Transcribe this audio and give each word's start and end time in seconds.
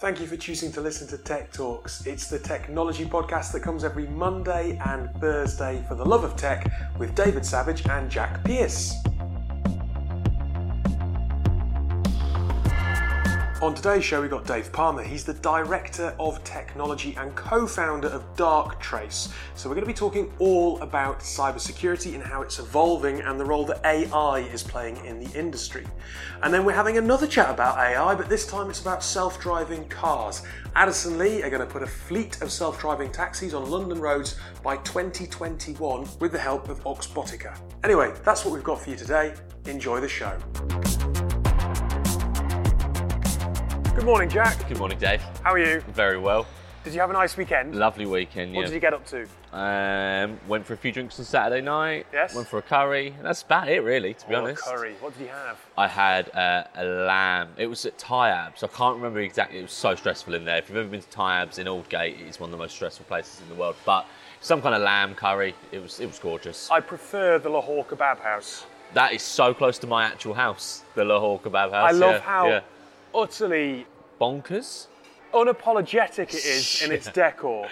Thank 0.00 0.20
you 0.20 0.28
for 0.28 0.36
choosing 0.36 0.70
to 0.72 0.80
listen 0.80 1.08
to 1.08 1.18
Tech 1.18 1.52
Talks. 1.52 2.06
It's 2.06 2.28
the 2.28 2.38
technology 2.38 3.04
podcast 3.04 3.50
that 3.50 3.64
comes 3.64 3.82
every 3.82 4.06
Monday 4.06 4.80
and 4.86 5.12
Thursday 5.16 5.84
for 5.88 5.96
the 5.96 6.04
love 6.04 6.22
of 6.22 6.36
tech 6.36 6.70
with 7.00 7.16
David 7.16 7.44
Savage 7.44 7.84
and 7.88 8.08
Jack 8.08 8.44
Pierce. 8.44 8.94
On 13.60 13.74
today's 13.74 14.04
show, 14.04 14.20
we've 14.20 14.30
got 14.30 14.46
Dave 14.46 14.70
Palmer. 14.70 15.02
He's 15.02 15.24
the 15.24 15.34
Director 15.34 16.14
of 16.20 16.44
Technology 16.44 17.16
and 17.18 17.34
co 17.34 17.66
founder 17.66 18.06
of 18.06 18.22
Darktrace. 18.36 19.32
So, 19.56 19.68
we're 19.68 19.74
going 19.74 19.84
to 19.84 19.92
be 19.92 19.98
talking 19.98 20.32
all 20.38 20.80
about 20.80 21.18
cybersecurity 21.18 22.14
and 22.14 22.22
how 22.22 22.42
it's 22.42 22.60
evolving 22.60 23.20
and 23.20 23.38
the 23.38 23.44
role 23.44 23.64
that 23.64 23.84
AI 23.84 24.48
is 24.52 24.62
playing 24.62 25.04
in 25.04 25.18
the 25.18 25.36
industry. 25.36 25.84
And 26.44 26.54
then 26.54 26.64
we're 26.64 26.72
having 26.72 26.98
another 26.98 27.26
chat 27.26 27.50
about 27.50 27.78
AI, 27.78 28.14
but 28.14 28.28
this 28.28 28.46
time 28.46 28.70
it's 28.70 28.80
about 28.80 29.02
self 29.02 29.40
driving 29.40 29.88
cars. 29.88 30.42
Addison 30.76 31.18
Lee 31.18 31.42
are 31.42 31.50
going 31.50 31.66
to 31.66 31.66
put 31.66 31.82
a 31.82 31.86
fleet 31.86 32.40
of 32.40 32.52
self 32.52 32.78
driving 32.78 33.10
taxis 33.10 33.54
on 33.54 33.68
London 33.68 33.98
roads 33.98 34.36
by 34.62 34.76
2021 34.76 36.08
with 36.20 36.30
the 36.30 36.38
help 36.38 36.68
of 36.68 36.78
Oxbotica. 36.84 37.58
Anyway, 37.82 38.14
that's 38.24 38.44
what 38.44 38.54
we've 38.54 38.62
got 38.62 38.80
for 38.80 38.90
you 38.90 38.96
today. 38.96 39.34
Enjoy 39.66 39.98
the 39.98 40.08
show. 40.08 40.38
Good 43.98 44.04
morning, 44.04 44.28
Jack. 44.28 44.68
Good 44.68 44.78
morning, 44.78 44.96
Dave. 44.96 45.20
How 45.42 45.52
are 45.52 45.58
you? 45.58 45.80
Very 45.88 46.18
well. 46.18 46.46
Did 46.84 46.94
you 46.94 47.00
have 47.00 47.10
a 47.10 47.14
nice 47.14 47.36
weekend? 47.36 47.74
Lovely 47.74 48.06
weekend. 48.06 48.54
What 48.54 48.60
yeah. 48.60 48.66
did 48.68 48.74
you 48.74 48.80
get 48.80 48.94
up 48.94 49.04
to? 49.06 49.26
Um, 49.52 50.38
went 50.46 50.64
for 50.64 50.74
a 50.74 50.76
few 50.76 50.92
drinks 50.92 51.18
on 51.18 51.24
Saturday 51.24 51.60
night. 51.60 52.06
Yes. 52.12 52.32
Went 52.32 52.46
for 52.46 52.60
a 52.60 52.62
curry. 52.62 53.12
That's 53.20 53.42
about 53.42 53.68
it, 53.68 53.80
really. 53.80 54.14
To 54.14 54.28
be 54.28 54.36
Oh, 54.36 54.42
honest. 54.42 54.62
curry. 54.62 54.94
What 55.00 55.18
did 55.18 55.24
you 55.24 55.30
have? 55.30 55.58
I 55.76 55.88
had 55.88 56.32
uh, 56.32 56.62
a 56.76 56.84
lamb. 56.84 57.48
It 57.56 57.66
was 57.66 57.84
at 57.86 57.98
Tayyabs. 57.98 58.62
I 58.62 58.68
can't 58.68 58.94
remember 58.94 59.18
exactly. 59.18 59.58
It 59.58 59.62
was 59.62 59.72
so 59.72 59.96
stressful 59.96 60.32
in 60.32 60.44
there. 60.44 60.58
If 60.58 60.68
you've 60.68 60.78
ever 60.78 60.88
been 60.88 61.02
to 61.02 61.08
Tayyabs 61.08 61.58
in 61.58 61.66
Aldgate, 61.66 62.20
it's 62.20 62.38
one 62.38 62.50
of 62.50 62.52
the 62.52 62.58
most 62.58 62.76
stressful 62.76 63.06
places 63.06 63.40
in 63.40 63.48
the 63.48 63.60
world. 63.60 63.74
But 63.84 64.06
some 64.40 64.62
kind 64.62 64.76
of 64.76 64.82
lamb 64.82 65.16
curry. 65.16 65.56
It 65.72 65.82
was 65.82 65.98
it 65.98 66.06
was 66.06 66.20
gorgeous. 66.20 66.70
I 66.70 66.78
prefer 66.78 67.40
the 67.40 67.48
Lahore 67.48 67.84
Kebab 67.84 68.20
House. 68.20 68.64
that 68.94 69.12
is 69.12 69.22
so 69.22 69.52
close 69.52 69.76
to 69.80 69.88
my 69.88 70.04
actual 70.04 70.34
house, 70.34 70.84
the 70.94 71.04
Lahore 71.04 71.40
Kebab 71.40 71.72
House. 71.72 71.88
I 71.88 71.90
love 71.90 72.14
yeah, 72.14 72.20
how 72.20 72.48
yeah. 72.48 72.60
Utterly 73.14 73.86
bonkers. 74.20 74.86
unapologetic 75.34 76.28
it 76.34 76.44
is 76.44 76.82
in 76.82 76.92
its 76.92 77.08
decor. 77.12 77.68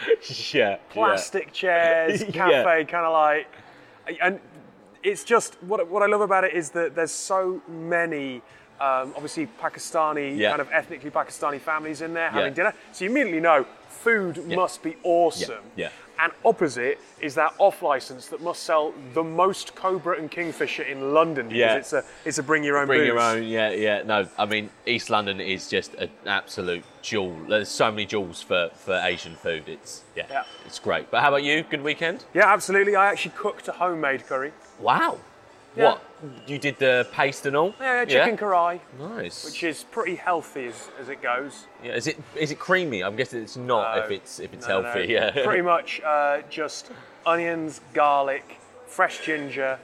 yeah. 0.53 0.77
Plastic 0.91 1.53
chairs, 1.53 2.23
Yeah. 2.29 2.31
cafe, 2.31 2.85
kind 2.85 3.07
of 3.07 3.13
like, 3.13 3.47
and 4.21 4.41
it's 5.03 5.25
just 5.25 5.55
what 5.63 5.87
what 5.89 6.03
I 6.03 6.07
love 6.07 6.21
about 6.21 6.45
it 6.45 6.53
is 6.55 6.71
that 6.71 6.95
there's 6.95 7.13
so 7.13 7.61
many. 7.69 8.43
Um, 8.79 9.15
obviously, 9.17 9.47
Pakistani 9.59 10.37
Yeah. 10.37 10.51
kind 10.51 10.61
of 10.61 10.69
ethnically 10.71 11.11
Pakistani 11.11 11.59
families 11.59 12.03
in 12.03 12.13
there 12.13 12.29
having 12.29 12.49
Yeah. 12.53 12.55
dinner, 12.57 12.75
so 12.93 13.05
you 13.07 13.11
immediately 13.11 13.41
know 13.41 13.65
food 13.89 14.47
must 14.49 14.83
be 14.83 14.97
awesome. 15.03 15.65
Yeah. 15.77 15.89
And 16.19 16.33
opposite 16.45 16.99
is 17.21 17.35
that 17.35 17.53
off 17.59 17.83
license 17.83 18.27
that 18.29 18.41
must 18.41 18.63
sell 18.63 18.95
the 19.15 19.23
most 19.23 19.75
Cobra 19.75 20.19
and 20.19 20.31
Kingfisher 20.31 20.83
in 20.83 21.13
London 21.13 21.49
because 21.49 21.59
Yeah. 21.59 21.75
it's 21.77 21.93
a 21.93 22.05
it's 22.25 22.39
a 22.39 22.43
bring 22.43 22.65
your 22.65 22.79
own 22.79 22.87
Bring 22.87 23.01
booze. 23.01 23.07
your 23.09 23.21
own, 23.21 23.43
yeah, 23.43 23.71
yeah. 23.71 24.03
No, 24.03 24.27
I 24.39 24.47
mean 24.47 24.71
East 24.87 25.11
London 25.11 25.41
is 25.41 25.69
just 25.69 25.95
an 25.95 26.09
absolute 26.27 26.85
jewel. 27.03 27.37
There's 27.49 27.69
so 27.69 27.91
many 27.91 28.07
jewels 28.07 28.41
for, 28.43 28.71
for 28.75 28.95
Asian 29.05 29.35
food. 29.37 29.65
It's 29.69 30.05
yeah, 30.15 30.25
Yeah. 30.31 30.45
it's 30.65 30.79
great. 30.79 31.11
But 31.11 31.21
how 31.23 31.29
about 31.29 31.43
you? 31.43 31.63
Good 31.65 31.83
weekend? 31.83 32.25
Yeah, 32.33 32.53
absolutely. 32.53 32.97
I 32.97 33.07
actually 33.07 33.33
cooked 33.37 33.69
a 33.69 33.73
homemade 33.73 34.27
curry. 34.27 34.53
Wow. 34.81 35.19
Yeah. 35.77 35.85
What? 35.85 36.03
You 36.47 36.59
did 36.59 36.79
the 36.79 37.07
paste 37.13 37.45
and 37.47 37.55
all? 37.55 37.75
Yeah, 37.81 38.05
chicken 38.07 38.37
karahi, 38.39 38.81
Nice. 38.99 39.45
which 39.45 39.63
is 39.63 39.85
pretty 39.85 40.15
healthy 40.17 40.67
as, 40.69 40.89
as 40.99 41.09
it 41.11 41.21
goes. 41.21 41.67
yeah, 41.85 41.93
is 41.95 42.07
it 42.07 42.17
is 42.35 42.51
it 42.51 42.59
creamy? 42.59 43.03
I'm 43.05 43.17
guessing 43.17 43.43
it's 43.43 43.57
not 43.57 43.97
No. 43.97 44.03
if 44.05 44.11
it's 44.11 44.41
if 44.41 44.55
it's 44.55 44.67
No, 44.67 44.81
no, 44.81 44.91
healthy. 44.91 45.13
Yeah. 45.13 45.31
Pretty 45.45 45.63
much 45.63 46.01
uh, 46.03 46.41
just 46.49 46.91
onions, 47.27 47.81
garlic, 47.93 48.59
fresh 48.87 49.25
ginger, 49.25 49.79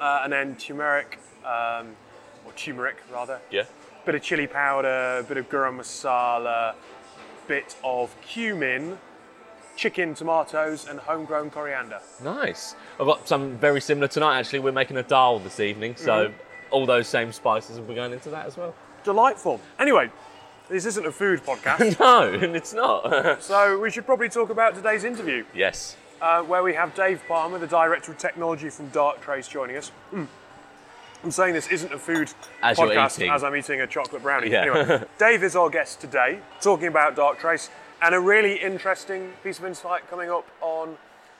uh, 0.00 0.20
and 0.22 0.32
then 0.32 0.54
turmeric, 0.56 1.18
um, 1.44 1.96
or 2.44 2.52
turmeric 2.54 2.96
rather. 3.12 3.40
yeah. 3.50 3.64
Bit 4.04 4.14
of 4.14 4.22
chili 4.22 4.46
powder, 4.46 5.24
bit 5.26 5.36
of 5.38 5.48
garam 5.50 5.78
masala, 5.80 6.74
bit 7.48 7.74
of 7.82 8.14
cumin, 8.22 8.96
chicken, 9.76 10.14
tomatoes, 10.14 10.86
and 10.88 10.98
homegrown 10.98 11.50
coriander. 11.50 12.00
Nice. 12.24 12.74
I've 12.98 13.06
got 13.06 13.28
some 13.28 13.56
very 13.58 13.80
similar 13.80 14.08
tonight. 14.08 14.38
Actually, 14.38 14.60
we're 14.60 14.72
making 14.72 14.96
a 14.96 15.02
dal 15.02 15.38
this 15.38 15.60
evening, 15.60 15.96
so 15.96 16.28
Mm-hmm. 16.28 16.34
all 16.72 16.86
those 16.86 17.06
same 17.06 17.30
spices 17.32 17.78
will 17.78 17.86
be 17.86 17.94
going 17.94 18.12
into 18.12 18.30
that 18.30 18.46
as 18.46 18.56
well. 18.56 18.74
Delightful. 19.04 19.60
Anyway, 19.78 20.10
this 20.68 20.84
isn't 20.86 21.06
a 21.06 21.12
food 21.12 21.42
podcast, 21.44 22.00
no, 22.00 22.32
it's 22.54 22.72
not. 22.74 23.42
so 23.42 23.78
we 23.78 23.90
should 23.90 24.04
probably 24.06 24.28
talk 24.28 24.50
about 24.50 24.74
today's 24.74 25.04
interview. 25.04 25.44
yes. 25.54 25.96
uh, 26.20 26.42
where 26.42 26.62
we 26.62 26.74
have 26.74 26.94
Dave 26.94 27.22
Palmer, 27.28 27.58
the 27.58 27.66
Director 27.68 28.10
of 28.12 28.18
Technology 28.18 28.68
from 28.70 28.90
Darktrace, 28.90 29.48
joining 29.48 29.76
us. 29.76 29.92
Mm. 30.12 30.26
I'm 31.24 31.30
saying 31.30 31.54
this 31.54 31.68
isn't 31.68 31.92
a 31.92 31.98
food 31.98 32.30
As 32.62 32.76
podcast 32.78 33.28
as 33.28 33.42
I'm 33.42 33.54
eating 33.56 33.80
a 33.80 33.86
chocolate 33.86 34.22
brownie. 34.22 34.50
Yeah. 34.50 34.62
Anyway, 34.62 35.04
Dave 35.18 35.42
is 35.42 35.56
our 35.56 35.70
guest 35.70 36.00
today, 36.00 36.40
talking 36.60 36.86
about 36.88 37.16
Darktrace 37.16 37.68
and 38.02 38.14
a 38.14 38.20
really 38.20 38.54
interesting 38.56 39.32
piece 39.42 39.58
of 39.58 39.64
insight 39.64 40.08
coming 40.10 40.30
up 40.30 40.46
on 40.60 40.96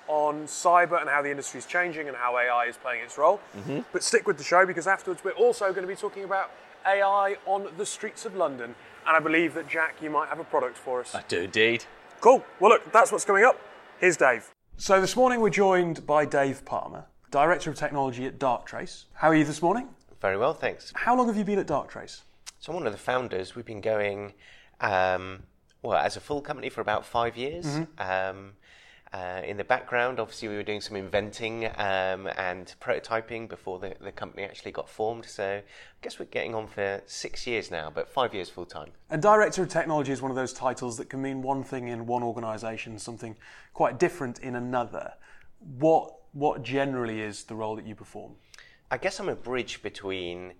on 0.09 0.44
cyber 0.44 1.00
and 1.00 1.11
how 1.11 1.21
the 1.21 1.31
industry 1.31 1.59
is 1.59 1.67
changing 1.67 2.06
and 2.06 2.17
how 2.17 2.39
AI 2.39 2.67
is 2.67 2.77
playing 2.77 3.03
its 3.03 3.19
role. 3.19 3.41
Mm-hmm. 3.56 3.81
But 3.93 4.05
stick 4.05 4.27
with 4.27 4.39
the 4.39 4.44
show 4.44 4.65
because 4.65 4.87
afterwards 4.87 5.25
we're 5.25 5.33
also 5.33 5.71
going 5.71 5.83
to 5.83 5.89
be 5.89 5.97
talking 5.97 6.22
about 6.22 6.53
AI 6.87 7.37
on 7.44 7.67
the 7.77 7.84
streets 7.84 8.25
of 8.25 8.37
London. 8.37 8.75
And 9.06 9.17
I 9.17 9.19
believe 9.19 9.55
that 9.55 9.69
Jack, 9.69 9.97
you 10.00 10.11
might 10.11 10.28
have 10.28 10.39
a 10.39 10.44
product 10.44 10.77
for 10.78 11.00
us. 11.00 11.12
I 11.15 11.22
do 11.27 11.43
indeed. 11.43 11.84
Cool. 12.21 12.44
Well, 12.61 12.71
look, 12.71 12.93
that's 12.93 13.12
what's 13.12 13.25
coming 13.25 13.44
up. 13.44 13.59
Here's 13.99 14.17
Dave. 14.17 14.49
So 14.77 15.00
this 15.00 15.17
morning 15.17 15.41
we're 15.41 15.50
joined 15.50 16.06
by 16.06 16.25
Dave 16.25 16.65
Palmer, 16.65 17.06
Director 17.31 17.71
of 17.71 17.77
Technology 17.77 18.27
at 18.27 18.38
Darktrace. 18.38 19.05
How 19.15 19.28
are 19.28 19.34
you 19.34 19.44
this 19.44 19.62
morning? 19.62 19.88
Very 20.21 20.37
well, 20.37 20.55
thanks. 20.55 20.93
How 20.94 21.17
long 21.17 21.27
have 21.28 21.37
you 21.37 21.44
been 21.44 21.59
at 21.59 21.67
Darktrace? 21.67 22.23
So 22.59 22.73
I'm 22.73 22.77
one 22.77 22.87
of 22.87 22.93
the 22.93 22.99
founders. 22.99 23.55
We've 23.55 23.65
been 23.65 23.81
going, 23.81 24.33
um, 24.81 25.43
well, 25.86 25.98
as 25.98 26.16
a 26.16 26.20
full 26.20 26.41
company 26.41 26.69
for 26.69 26.80
about 26.80 27.06
five 27.06 27.36
years. 27.36 27.66
Um, 27.98 28.52
uh, 29.12 29.41
in 29.47 29.56
the 29.56 29.64
background, 29.64 30.19
obviously, 30.19 30.48
we 30.48 30.56
were 30.56 30.64
doing 30.64 30.80
some 30.80 30.97
inventing 30.97 31.66
um, 31.76 32.28
and 32.36 32.74
prototyping 32.80 33.48
before 33.48 33.78
the, 33.78 33.94
the 34.00 34.10
company 34.10 34.42
actually 34.42 34.72
got 34.72 34.88
formed. 34.88 35.25
So 35.25 35.44
I 35.44 35.62
guess 36.02 36.19
we're 36.19 36.26
getting 36.26 36.54
on 36.54 36.66
for 36.66 37.00
six 37.06 37.46
years 37.46 37.70
now, 37.70 37.91
but 37.94 38.08
five 38.08 38.34
years 38.34 38.50
full 38.50 38.66
time. 38.66 38.91
And 39.08 39.22
Director 39.22 39.62
of 39.62 39.69
Technology 39.69 40.10
is 40.10 40.20
one 40.20 40.32
of 40.32 40.36
those 40.36 40.52
titles 40.52 40.96
that 40.98 41.08
can 41.08 41.22
mean 41.22 41.41
one 41.41 41.62
thing 41.62 41.86
in 41.86 42.06
one 42.06 42.25
organisation, 42.25 42.98
something 42.98 43.36
quite 43.72 43.98
different 43.98 44.41
in 44.41 44.56
another. 44.56 45.14
What 45.78 46.12
what 46.32 46.62
generally 46.62 47.20
is 47.22 47.44
the 47.44 47.54
role 47.54 47.76
that 47.76 47.86
you 47.86 47.94
perform? 47.94 48.32
I 48.91 48.98
guess 48.98 49.20
I'm 49.20 49.28
a 49.28 49.36
bridge 49.36 49.82
between 49.82 50.54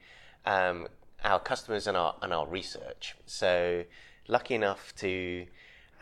um, 0.47 0.87
our 1.25 1.41
customers 1.41 1.89
and 1.89 1.97
our 1.97 2.15
and 2.23 2.33
our 2.33 2.47
research. 2.47 3.17
So 3.27 3.85
lucky 4.29 4.55
enough 4.55 4.95
to 4.97 5.47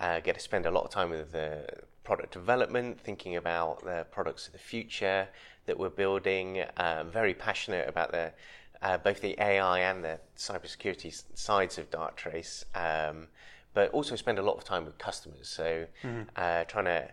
uh, 0.00 0.20
get 0.20 0.34
to 0.34 0.40
spend 0.40 0.66
a 0.66 0.70
lot 0.70 0.84
of 0.84 0.90
time 0.90 1.10
with 1.10 1.32
the 1.32 1.66
product 2.02 2.32
development, 2.32 3.00
thinking 3.00 3.36
about 3.36 3.84
the 3.84 4.06
products 4.10 4.46
of 4.46 4.52
the 4.52 4.58
future 4.58 5.28
that 5.66 5.78
we're 5.78 5.88
building. 5.88 6.62
Um, 6.76 7.10
very 7.10 7.34
passionate 7.34 7.88
about 7.88 8.12
the 8.12 8.32
uh, 8.82 8.98
both 8.98 9.20
the 9.22 9.34
AI 9.40 9.78
and 9.78 10.04
the 10.04 10.20
cybersecurity 10.36 11.22
sides 11.34 11.78
of 11.78 11.90
Darktrace, 11.90 12.64
um, 12.74 13.28
but 13.72 13.90
also 13.92 14.14
spend 14.14 14.38
a 14.38 14.42
lot 14.42 14.56
of 14.58 14.64
time 14.64 14.84
with 14.84 14.98
customers. 14.98 15.48
So 15.48 15.86
uh, 16.36 16.64
trying 16.64 16.84
to 16.84 17.08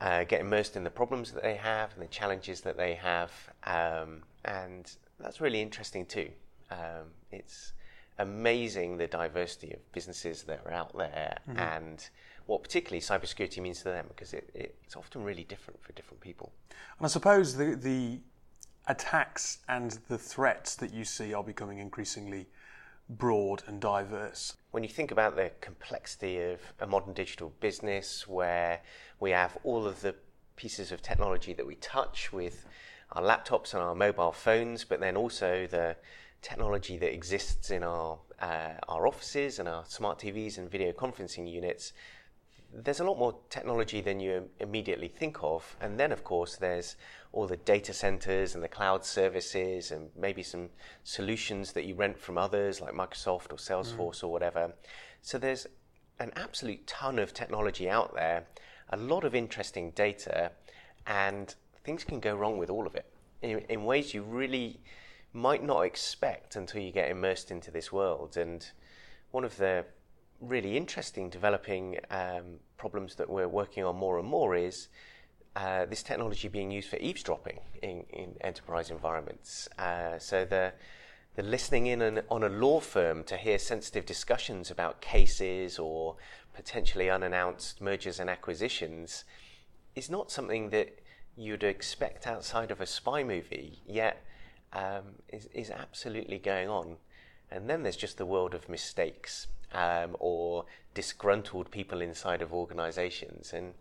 uh, 0.00 0.24
get 0.24 0.40
immersed 0.40 0.76
in 0.76 0.84
the 0.84 0.90
problems 0.90 1.32
that 1.32 1.42
they 1.42 1.56
have 1.56 1.92
and 1.92 2.02
the 2.02 2.08
challenges 2.08 2.62
that 2.62 2.76
they 2.78 2.94
have, 2.94 3.32
um, 3.64 4.22
and 4.44 4.90
that's 5.20 5.40
really 5.40 5.60
interesting 5.60 6.06
too. 6.06 6.30
Um, 6.70 7.12
it's 7.30 7.72
amazing 8.18 8.96
the 8.96 9.06
diversity 9.06 9.72
of 9.72 9.92
businesses 9.92 10.44
that 10.44 10.60
are 10.64 10.72
out 10.72 10.96
there, 10.96 11.38
mm-hmm. 11.48 11.58
and 11.58 12.08
what 12.46 12.62
particularly 12.62 13.00
cybersecurity 13.00 13.60
means 13.62 13.78
to 13.78 13.84
them, 13.84 14.06
because 14.08 14.34
it, 14.34 14.50
it's 14.54 14.96
often 14.96 15.24
really 15.24 15.44
different 15.44 15.82
for 15.82 15.92
different 15.92 16.20
people. 16.20 16.52
And 16.98 17.06
I 17.06 17.08
suppose 17.08 17.56
the 17.56 17.74
the 17.74 18.20
attacks 18.86 19.58
and 19.68 19.98
the 20.08 20.18
threats 20.18 20.76
that 20.76 20.92
you 20.92 21.04
see 21.04 21.32
are 21.32 21.42
becoming 21.42 21.78
increasingly 21.78 22.46
broad 23.08 23.62
and 23.66 23.80
diverse. 23.80 24.56
when 24.74 24.82
you 24.82 24.88
think 24.88 25.12
about 25.12 25.36
the 25.36 25.52
complexity 25.60 26.40
of 26.42 26.60
a 26.80 26.86
modern 26.86 27.12
digital 27.12 27.52
business 27.60 28.26
where 28.26 28.80
we 29.20 29.30
have 29.30 29.56
all 29.62 29.86
of 29.86 30.00
the 30.00 30.12
pieces 30.56 30.90
of 30.90 31.00
technology 31.00 31.52
that 31.52 31.64
we 31.64 31.76
touch 31.76 32.32
with 32.32 32.66
our 33.12 33.22
laptops 33.22 33.72
and 33.72 33.80
our 33.80 33.94
mobile 33.94 34.32
phones, 34.32 34.82
but 34.82 34.98
then 34.98 35.16
also 35.16 35.68
the 35.68 35.94
technology 36.44 36.98
that 36.98 37.12
exists 37.12 37.70
in 37.70 37.82
our 37.82 38.18
uh, 38.40 38.74
our 38.88 39.06
offices 39.06 39.58
and 39.58 39.68
our 39.68 39.84
smart 39.88 40.18
TVs 40.18 40.58
and 40.58 40.70
video 40.70 40.92
conferencing 40.92 41.50
units, 41.50 41.92
there's 42.72 43.00
a 43.00 43.04
lot 43.04 43.18
more 43.18 43.34
technology 43.48 44.00
than 44.00 44.20
you 44.20 44.50
immediately 44.60 45.08
think 45.08 45.38
of. 45.42 45.76
And 45.80 45.98
then, 45.98 46.12
of 46.12 46.22
course, 46.24 46.56
there's 46.56 46.96
all 47.32 47.46
the 47.46 47.56
data 47.56 47.92
centers 47.92 48.54
and 48.54 48.62
the 48.62 48.68
cloud 48.68 49.04
services 49.04 49.90
and 49.90 50.10
maybe 50.16 50.42
some 50.42 50.68
solutions 51.04 51.72
that 51.72 51.84
you 51.84 51.94
rent 51.94 52.18
from 52.18 52.36
others 52.36 52.80
like 52.80 52.92
Microsoft 52.92 53.52
or 53.52 53.56
Salesforce 53.56 54.20
mm. 54.20 54.24
or 54.24 54.32
whatever. 54.32 54.72
So 55.22 55.38
there's 55.38 55.66
an 56.18 56.32
absolute 56.36 56.86
ton 56.86 57.18
of 57.18 57.32
technology 57.32 57.88
out 57.88 58.14
there, 58.14 58.46
a 58.90 58.96
lot 58.96 59.24
of 59.24 59.34
interesting 59.34 59.92
data, 59.92 60.52
and 61.06 61.54
things 61.84 62.04
can 62.04 62.20
go 62.20 62.34
wrong 62.34 62.58
with 62.58 62.70
all 62.70 62.86
of 62.86 62.94
it 62.94 63.06
in, 63.42 63.60
in 63.68 63.84
ways 63.84 64.12
you 64.12 64.22
really 64.22 64.80
might 65.34 65.62
not 65.62 65.80
expect 65.82 66.56
until 66.56 66.80
you 66.80 66.92
get 66.92 67.10
immersed 67.10 67.50
into 67.50 67.70
this 67.70 67.92
world. 67.92 68.36
And 68.36 68.66
one 69.32 69.44
of 69.44 69.56
the 69.58 69.84
really 70.40 70.76
interesting 70.76 71.28
developing 71.28 71.98
um, 72.10 72.60
problems 72.78 73.16
that 73.16 73.28
we're 73.28 73.48
working 73.48 73.84
on 73.84 73.96
more 73.96 74.18
and 74.18 74.28
more 74.28 74.54
is 74.54 74.88
uh, 75.56 75.84
this 75.86 76.02
technology 76.02 76.48
being 76.48 76.70
used 76.70 76.88
for 76.88 76.96
eavesdropping 76.96 77.58
in, 77.82 78.04
in 78.10 78.34
enterprise 78.40 78.90
environments. 78.90 79.68
Uh, 79.78 80.18
so 80.18 80.44
the 80.44 80.72
the 81.36 81.42
listening 81.42 81.88
in 81.88 82.00
an, 82.00 82.20
on 82.30 82.44
a 82.44 82.48
law 82.48 82.78
firm 82.78 83.24
to 83.24 83.36
hear 83.36 83.58
sensitive 83.58 84.06
discussions 84.06 84.70
about 84.70 85.00
cases 85.00 85.80
or 85.80 86.14
potentially 86.54 87.10
unannounced 87.10 87.80
mergers 87.80 88.20
and 88.20 88.30
acquisitions 88.30 89.24
is 89.96 90.08
not 90.08 90.30
something 90.30 90.70
that 90.70 91.00
you'd 91.36 91.64
expect 91.64 92.28
outside 92.28 92.70
of 92.70 92.80
a 92.80 92.86
spy 92.86 93.24
movie, 93.24 93.80
yet 93.84 94.22
um, 94.74 95.16
is, 95.28 95.48
is 95.54 95.70
absolutely 95.70 96.38
going 96.38 96.68
on. 96.68 96.96
And 97.50 97.70
then 97.70 97.82
there's 97.82 97.96
just 97.96 98.18
the 98.18 98.26
world 98.26 98.54
of 98.54 98.68
mistakes 98.68 99.46
um, 99.72 100.16
or 100.18 100.64
disgruntled 100.94 101.70
people 101.70 102.00
inside 102.00 102.42
of 102.42 102.52
organizations. 102.52 103.52
And 103.52 103.74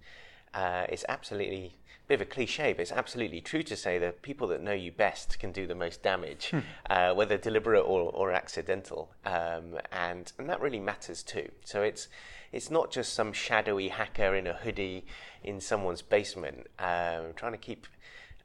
uh, 0.54 0.86
it's 0.90 1.06
absolutely 1.10 1.76
a 2.06 2.08
bit 2.08 2.16
of 2.16 2.22
a 2.22 2.26
cliche, 2.26 2.74
but 2.74 2.82
it's 2.82 2.92
absolutely 2.92 3.42
true 3.42 3.64
to 3.64 3.76
say 3.76 3.98
that 4.00 4.22
people 4.22 4.48
that 4.48 4.62
know 4.62 4.74
you 4.74 4.92
best 4.92 5.40
can 5.40 5.52
do 5.52 5.66
the 5.66 5.76
most 5.76 6.04
damage, 6.04 6.50
hmm. 6.52 6.60
uh, 6.90 7.14
whether 7.14 7.38
deliberate 7.38 7.82
or, 7.82 8.12
or 8.12 8.32
accidental. 8.32 9.12
Um, 9.26 9.80
and, 9.92 10.32
and 10.38 10.50
that 10.50 10.62
really 10.62 10.80
matters 10.80 11.24
too. 11.24 11.50
So 11.64 11.82
it's, 11.82 12.08
it's 12.52 12.70
not 12.70 12.92
just 12.92 13.14
some 13.14 13.34
shadowy 13.34 13.88
hacker 13.88 14.36
in 14.36 14.46
a 14.46 14.54
hoodie 14.54 15.06
in 15.44 15.60
someone's 15.60 16.04
basement 16.04 16.68
um, 16.78 17.34
trying 17.36 17.54
to 17.54 17.58
keep 17.58 17.88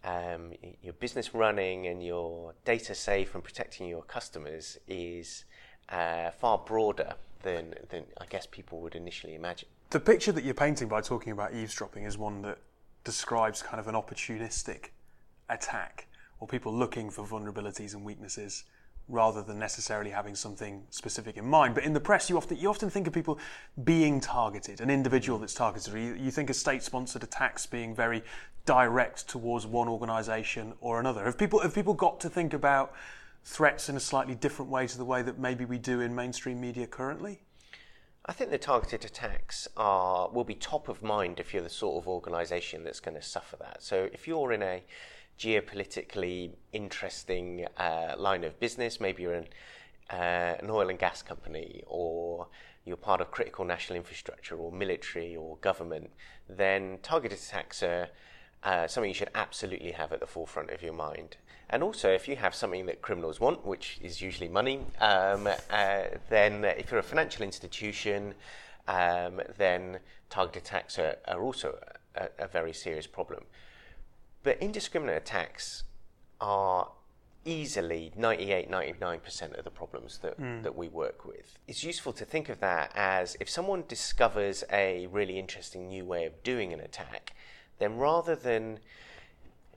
um, 0.04 0.52
your 0.82 0.92
business 0.94 1.34
running 1.34 1.86
and 1.86 2.04
your 2.04 2.54
data 2.64 2.94
safe 2.94 3.34
and 3.34 3.42
protecting 3.42 3.88
your 3.88 4.02
customers 4.02 4.78
is 4.86 5.44
uh, 5.88 6.30
far 6.30 6.58
broader 6.58 7.14
than, 7.42 7.74
than 7.90 8.04
I 8.20 8.26
guess 8.26 8.46
people 8.46 8.80
would 8.80 8.94
initially 8.94 9.34
imagine. 9.34 9.68
The 9.90 10.00
picture 10.00 10.32
that 10.32 10.44
you're 10.44 10.54
painting 10.54 10.88
by 10.88 11.00
talking 11.00 11.32
about 11.32 11.54
eavesdropping 11.54 12.04
is 12.04 12.18
one 12.18 12.42
that 12.42 12.58
describes 13.04 13.62
kind 13.62 13.80
of 13.80 13.88
an 13.88 13.94
opportunistic 13.94 14.90
attack 15.48 16.06
or 16.40 16.46
people 16.46 16.74
looking 16.74 17.10
for 17.10 17.24
vulnerabilities 17.24 17.94
and 17.94 18.04
weaknesses 18.04 18.64
rather 19.08 19.42
than 19.42 19.58
necessarily 19.58 20.10
having 20.10 20.34
something 20.34 20.82
specific 20.90 21.36
in 21.36 21.46
mind. 21.46 21.74
But 21.74 21.84
in 21.84 21.92
the 21.92 22.00
press, 22.00 22.28
you 22.28 22.36
often 22.36 22.56
you 22.58 22.68
often 22.68 22.90
think 22.90 23.06
of 23.06 23.12
people 23.12 23.38
being 23.84 24.20
targeted, 24.20 24.80
an 24.80 24.90
individual 24.90 25.38
mm. 25.38 25.42
that's 25.42 25.54
targeted. 25.54 25.94
You, 25.94 26.14
you 26.14 26.30
think 26.30 26.50
of 26.50 26.56
state-sponsored 26.56 27.24
attacks 27.24 27.66
being 27.66 27.94
very 27.94 28.22
direct 28.66 29.26
towards 29.28 29.66
one 29.66 29.88
organisation 29.88 30.74
or 30.80 31.00
another. 31.00 31.24
Have 31.24 31.38
people 31.38 31.60
have 31.60 31.74
people 31.74 31.94
got 31.94 32.20
to 32.20 32.28
think 32.28 32.52
about 32.52 32.92
threats 33.44 33.88
in 33.88 33.96
a 33.96 34.00
slightly 34.00 34.34
different 34.34 34.70
way 34.70 34.86
to 34.86 34.98
the 34.98 35.04
way 35.04 35.22
that 35.22 35.38
maybe 35.38 35.64
we 35.64 35.78
do 35.78 36.00
in 36.00 36.14
mainstream 36.14 36.60
media 36.60 36.86
currently? 36.86 37.40
I 38.26 38.34
think 38.34 38.50
the 38.50 38.58
targeted 38.58 39.06
attacks 39.06 39.68
are 39.74 40.28
will 40.28 40.44
be 40.44 40.54
top 40.54 40.90
of 40.90 41.02
mind 41.02 41.40
if 41.40 41.54
you're 41.54 41.62
the 41.62 41.70
sort 41.70 42.02
of 42.02 42.06
organisation 42.06 42.84
that's 42.84 43.00
going 43.00 43.16
to 43.16 43.22
suffer 43.22 43.56
that. 43.56 43.82
So 43.82 44.10
if 44.12 44.28
you're 44.28 44.52
in 44.52 44.62
a 44.62 44.82
geopolitically 45.38 46.50
interesting 46.72 47.66
uh, 47.76 48.14
line 48.16 48.44
of 48.44 48.58
business, 48.58 49.00
maybe 49.00 49.22
you're 49.22 49.34
in 49.34 49.46
uh, 50.10 50.56
an 50.58 50.70
oil 50.70 50.88
and 50.88 50.98
gas 50.98 51.22
company 51.22 51.82
or 51.86 52.48
you're 52.84 52.96
part 52.96 53.20
of 53.20 53.30
critical 53.30 53.64
national 53.64 53.96
infrastructure 53.96 54.56
or 54.56 54.72
military 54.72 55.36
or 55.36 55.56
government, 55.58 56.10
then 56.48 56.98
targeted 57.02 57.38
attacks 57.38 57.82
are 57.82 58.08
uh, 58.64 58.86
something 58.86 59.08
you 59.08 59.14
should 59.14 59.30
absolutely 59.34 59.92
have 59.92 60.12
at 60.12 60.20
the 60.20 60.26
forefront 60.26 60.70
of 60.70 60.82
your 60.82 60.94
mind. 60.94 61.36
And 61.70 61.82
also, 61.82 62.10
if 62.10 62.26
you 62.26 62.36
have 62.36 62.54
something 62.54 62.86
that 62.86 63.02
criminals 63.02 63.40
want, 63.40 63.64
which 63.64 63.98
is 64.02 64.22
usually 64.22 64.48
money, 64.48 64.80
um, 65.00 65.46
uh, 65.46 66.02
then 66.30 66.64
if 66.64 66.90
you're 66.90 67.00
a 67.00 67.02
financial 67.02 67.44
institution, 67.44 68.34
um, 68.88 69.42
then 69.58 69.98
targeted 70.30 70.62
attacks 70.62 70.98
are, 70.98 71.16
are 71.26 71.42
also 71.42 71.78
a, 72.14 72.28
a, 72.38 72.48
very 72.48 72.72
serious 72.72 73.06
problem. 73.06 73.44
But 74.42 74.58
indiscriminate 74.60 75.16
attacks 75.16 75.84
are 76.40 76.88
easily 77.44 78.12
98 78.16 78.70
99% 78.70 79.58
of 79.58 79.64
the 79.64 79.70
problems 79.70 80.18
that, 80.18 80.38
mm. 80.38 80.62
that 80.62 80.76
we 80.76 80.88
work 80.88 81.24
with. 81.24 81.58
It's 81.66 81.82
useful 81.82 82.12
to 82.14 82.24
think 82.24 82.48
of 82.48 82.60
that 82.60 82.92
as 82.94 83.36
if 83.40 83.48
someone 83.48 83.84
discovers 83.88 84.64
a 84.70 85.06
really 85.06 85.38
interesting 85.38 85.88
new 85.88 86.04
way 86.04 86.26
of 86.26 86.42
doing 86.42 86.72
an 86.72 86.80
attack, 86.80 87.34
then 87.78 87.96
rather 87.96 88.36
than 88.36 88.80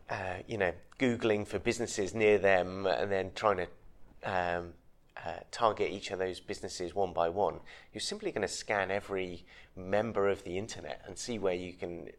uh, 0.09 0.39
you 0.47 0.57
know 0.57 0.73
googling 0.99 1.47
for 1.47 1.57
businesses 1.57 2.13
near 2.13 2.37
them 2.37 2.85
and 2.85 3.11
then 3.11 3.31
trying 3.33 3.57
to 3.57 3.67
um, 4.29 4.73
uh, 5.25 5.39
target 5.51 5.89
each 5.91 6.11
of 6.11 6.19
those 6.19 6.39
businesses 6.39 6.93
one 6.93 7.13
by 7.13 7.29
one, 7.29 7.59
you're 7.93 8.01
simply 8.01 8.31
going 8.31 8.41
to 8.41 8.47
scan 8.47 8.91
every 8.91 9.45
member 9.75 10.29
of 10.29 10.43
the 10.43 10.57
internet 10.57 11.01
and 11.07 11.17
see 11.17 11.39
where 11.39 11.53
you 11.53 11.73
can 11.73 12.09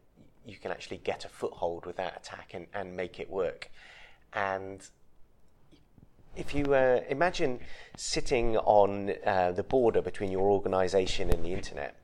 you 0.45 0.57
can 0.57 0.71
actually 0.71 0.97
get 0.97 1.25
a 1.25 1.29
foothold 1.29 1.85
with 1.85 1.97
that 1.97 2.17
attack 2.17 2.51
and, 2.53 2.67
and 2.73 2.95
make 2.95 3.19
it 3.19 3.29
work. 3.29 3.71
And 4.33 4.85
if 6.35 6.53
you 6.55 6.73
uh, 6.73 7.01
imagine 7.09 7.59
sitting 7.95 8.57
on 8.57 9.13
uh, 9.25 9.51
the 9.51 9.63
border 9.63 10.01
between 10.01 10.31
your 10.31 10.49
organization 10.49 11.29
and 11.29 11.45
the 11.45 11.53
internet, 11.53 11.95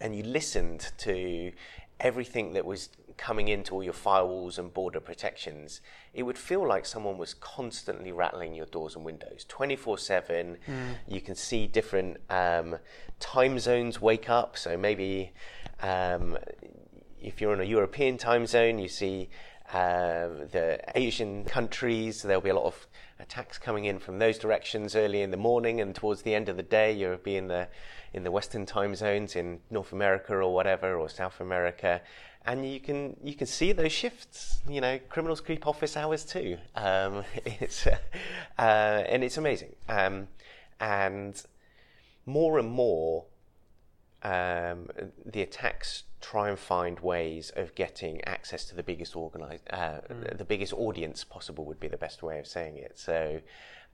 and 0.00 0.14
you 0.14 0.22
listened 0.22 0.92
to 0.98 1.52
everything 2.00 2.52
that 2.52 2.64
was 2.64 2.90
coming 3.16 3.48
into 3.48 3.74
all 3.74 3.82
your 3.82 3.92
firewalls 3.92 4.58
and 4.58 4.72
border 4.72 5.00
protections, 5.00 5.80
it 6.14 6.22
would 6.22 6.38
feel 6.38 6.66
like 6.66 6.86
someone 6.86 7.18
was 7.18 7.34
constantly 7.34 8.12
rattling 8.12 8.54
your 8.54 8.66
doors 8.66 8.94
and 8.94 9.04
windows 9.04 9.44
24 9.48 9.98
7. 9.98 10.56
Mm. 10.66 10.94
You 11.08 11.20
can 11.20 11.34
see 11.34 11.66
different 11.66 12.18
um, 12.30 12.76
time 13.18 13.58
zones 13.58 14.00
wake 14.00 14.30
up. 14.30 14.56
So 14.56 14.76
maybe 14.76 15.32
um, 15.82 16.38
if 17.22 17.40
you're 17.40 17.54
in 17.54 17.60
a 17.60 17.64
European 17.64 18.16
time 18.16 18.46
zone, 18.46 18.78
you 18.78 18.88
see 18.88 19.28
uh, 19.72 20.28
the 20.50 20.80
Asian 20.94 21.44
countries, 21.44 22.22
there'll 22.22 22.40
be 22.40 22.50
a 22.50 22.54
lot 22.54 22.66
of 22.66 22.86
attacks 23.18 23.58
coming 23.58 23.84
in 23.84 23.98
from 23.98 24.18
those 24.18 24.38
directions 24.38 24.96
early 24.96 25.22
in 25.22 25.30
the 25.30 25.36
morning, 25.36 25.80
and 25.80 25.94
towards 25.94 26.22
the 26.22 26.34
end 26.34 26.48
of 26.48 26.56
the 26.56 26.62
day, 26.62 26.92
you'll 26.92 27.16
be 27.16 27.36
in 27.36 27.48
the 27.48 27.68
in 28.14 28.24
the 28.24 28.30
Western 28.30 28.64
time 28.64 28.94
zones 28.94 29.36
in 29.36 29.60
North 29.70 29.92
America 29.92 30.34
or 30.34 30.54
whatever, 30.54 30.96
or 30.96 31.08
South 31.08 31.40
America, 31.40 32.00
and 32.46 32.70
you 32.70 32.80
can 32.80 33.16
you 33.22 33.34
can 33.34 33.46
see 33.46 33.72
those 33.72 33.92
shifts. 33.92 34.60
You 34.68 34.80
know, 34.80 34.98
criminals 35.10 35.40
creep 35.40 35.66
office 35.66 35.96
hours 35.96 36.24
too. 36.24 36.56
Um, 36.74 37.24
it's 37.44 37.86
uh, 37.86 37.98
and 38.58 39.22
it's 39.22 39.36
amazing, 39.36 39.74
um, 39.88 40.28
and 40.80 41.40
more 42.24 42.58
and 42.58 42.68
more 42.68 43.24
um, 44.22 44.88
the 45.26 45.42
attacks 45.42 46.04
try 46.20 46.48
and 46.48 46.58
find 46.58 47.00
ways 47.00 47.52
of 47.56 47.74
getting 47.74 48.22
access 48.24 48.64
to 48.66 48.74
the 48.74 48.82
biggest 48.82 49.14
organized, 49.16 49.64
uh, 49.70 50.00
mm. 50.10 50.36
the 50.36 50.44
biggest 50.44 50.72
audience 50.72 51.24
possible 51.24 51.64
would 51.64 51.80
be 51.80 51.88
the 51.88 51.96
best 51.96 52.22
way 52.22 52.38
of 52.38 52.46
saying 52.46 52.76
it. 52.76 52.98
So, 52.98 53.40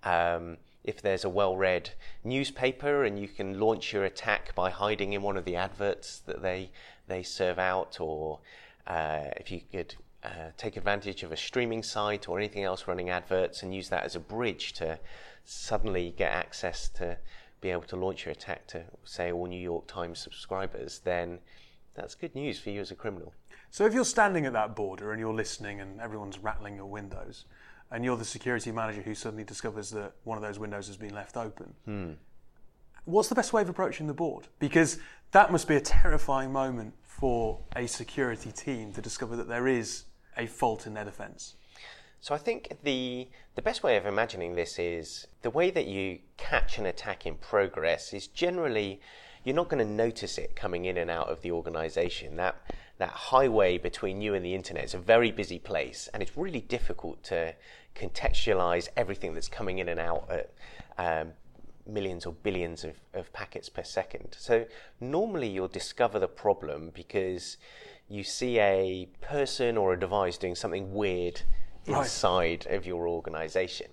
um, 0.03 0.59
if 0.85 1.01
there's 1.01 1.25
a 1.25 1.29
well-read 1.31 1.91
newspaper 2.23 3.05
and 3.05 3.19
you 3.19 3.27
can 3.27 3.59
launch 3.59 3.93
your 3.93 4.05
attack 4.05 4.55
by 4.55 4.69
hiding 4.71 5.15
in 5.15 5.23
one 5.23 5.39
of 5.39 5.47
the 5.47 5.57
adverts 5.57 6.19
that 6.27 6.43
they 6.43 6.71
they 7.07 7.23
serve 7.23 7.59
out, 7.59 8.01
or 8.01 8.41
uh, 8.87 9.25
if 9.37 9.51
you 9.51 9.61
could 9.73 9.95
uh, 10.23 10.51
take 10.57 10.77
advantage 10.77 11.23
of 11.23 11.33
a 11.33 11.37
streaming 11.37 11.83
site 11.83 12.29
or 12.29 12.39
anything 12.39 12.65
else 12.65 12.87
running 12.87 13.11
adverts 13.11 13.63
and 13.63 13.75
use 13.75 13.89
that 13.91 14.05
as 14.05 14.17
a 14.17 14.21
bridge 14.21 14.73
to 14.73 14.99
suddenly 15.45 16.15
get 16.17 16.33
access 16.33 16.89
to 16.89 17.17
be 17.61 17.71
able 17.71 17.83
to 17.83 17.97
launch 17.97 18.25
your 18.25 18.33
attack 18.33 18.67
to, 18.67 18.83
say, 19.05 19.33
all 19.33 19.47
New 19.47 19.61
York 19.61 19.87
Times 19.87 20.19
subscribers, 20.19 21.01
then 21.05 21.39
that's 21.95 22.15
good 22.15 22.35
news 22.35 22.59
for 22.59 22.71
you 22.71 22.81
as 22.81 22.91
a 22.91 22.95
criminal. 22.95 23.33
So 23.71 23.87
if 23.87 23.95
you're 23.95 24.05
standing 24.05 24.47
at 24.47 24.53
that 24.53 24.77
border 24.77 25.13
and 25.13 25.21
you're 25.21 25.35
listening 25.35 25.81
and 25.81 26.01
everyone's 26.01 26.39
rattling 26.39 26.77
your 26.77 26.87
windows, 26.87 27.45
and 27.91 28.05
you're 28.05 28.17
the 28.17 28.25
security 28.25 28.73
manager 28.73 29.03
who 29.03 29.15
suddenly 29.15 29.45
discovers 29.45 29.91
that 29.91 30.13
one 30.25 30.37
of 30.37 30.43
those 30.43 30.59
windows 30.59 30.87
has 30.89 30.97
been 30.97 31.15
left 31.15 31.37
open, 31.37 31.75
hmm. 31.85 32.13
what's 33.05 33.29
the 33.29 33.35
best 33.35 33.53
way 33.53 33.63
of 33.63 33.69
approaching 33.69 34.07
the 34.07 34.15
board? 34.15 34.49
Because 34.59 34.99
that 35.33 35.53
must 35.53 35.69
be 35.69 35.77
a 35.77 35.81
terrifying 35.81 36.53
moment 36.53 36.95
for 37.03 37.61
a 37.77 37.87
security 37.87 38.51
team 38.51 38.93
to 38.93 39.01
discover 39.01 39.37
that 39.37 39.49
there 39.49 39.69
is 39.69 40.05
a 40.37 40.47
fault 40.47 40.87
in 40.87 40.95
their 40.95 41.05
defense. 41.05 41.55
So 42.21 42.35
I 42.35 42.39
think 42.39 42.79
the 42.83 43.29
the 43.55 43.63
best 43.63 43.83
way 43.83 43.97
of 43.97 44.07
imagining 44.07 44.55
this 44.55 44.79
is 44.79 45.27
the 45.43 45.51
way 45.51 45.71
that 45.71 45.87
you 45.87 46.21
catch 46.37 46.79
an 46.79 46.87
attack 46.87 47.27
in 47.27 47.35
progress 47.37 48.13
is 48.15 48.27
generally 48.27 49.01
you're 49.45 49.55
not 49.55 49.69
going 49.69 49.87
to 49.87 49.93
notice 49.93 50.39
it 50.39 50.57
coming 50.57 50.85
in 50.87 50.97
and 50.97 51.11
out 51.11 51.29
of 51.29 51.43
the 51.43 51.53
organization. 51.53 52.37
That 52.37 52.57
that 52.99 53.11
highway 53.11 53.77
between 53.77 54.21
you 54.21 54.35
and 54.35 54.45
the 54.45 54.55
internet 54.55 54.85
is 54.85 54.95
a 54.95 54.99
very 54.99 55.33
busy 55.33 55.59
place, 55.59 56.09
and 56.13 56.23
it's 56.23 56.37
really 56.37 56.61
difficult 56.61 57.23
to 57.25 57.55
contextualize 57.95 58.89
everything 58.97 59.35
that's 59.35 59.49
coming 59.49 59.79
in 59.79 59.89
and 59.89 60.01
out 60.01 60.29
at 60.31 60.51
um, 60.99 61.33
millions 61.87 62.25
or 62.25 62.33
billions 62.33 62.85
of, 62.85 62.95
of 63.13 63.33
packets 63.33 63.69
per 63.69 63.83
second. 63.83 64.37
So 64.39 64.67
normally 65.01 65.49
you'll 65.49 65.69
discover 65.69 66.19
the 66.19 66.29
problem 66.29 66.91
because 66.95 67.57
you 68.09 68.23
see 68.23 68.59
a 68.59 69.09
person 69.21 69.77
or 69.77 69.93
a 69.93 69.99
device 69.99 70.39
doing 70.39 70.55
something 70.55 70.93
weird 70.95 71.43
Right. 71.87 71.99
inside 72.05 72.67
of 72.71 72.87
your 72.87 73.07
organization. 73.07 73.89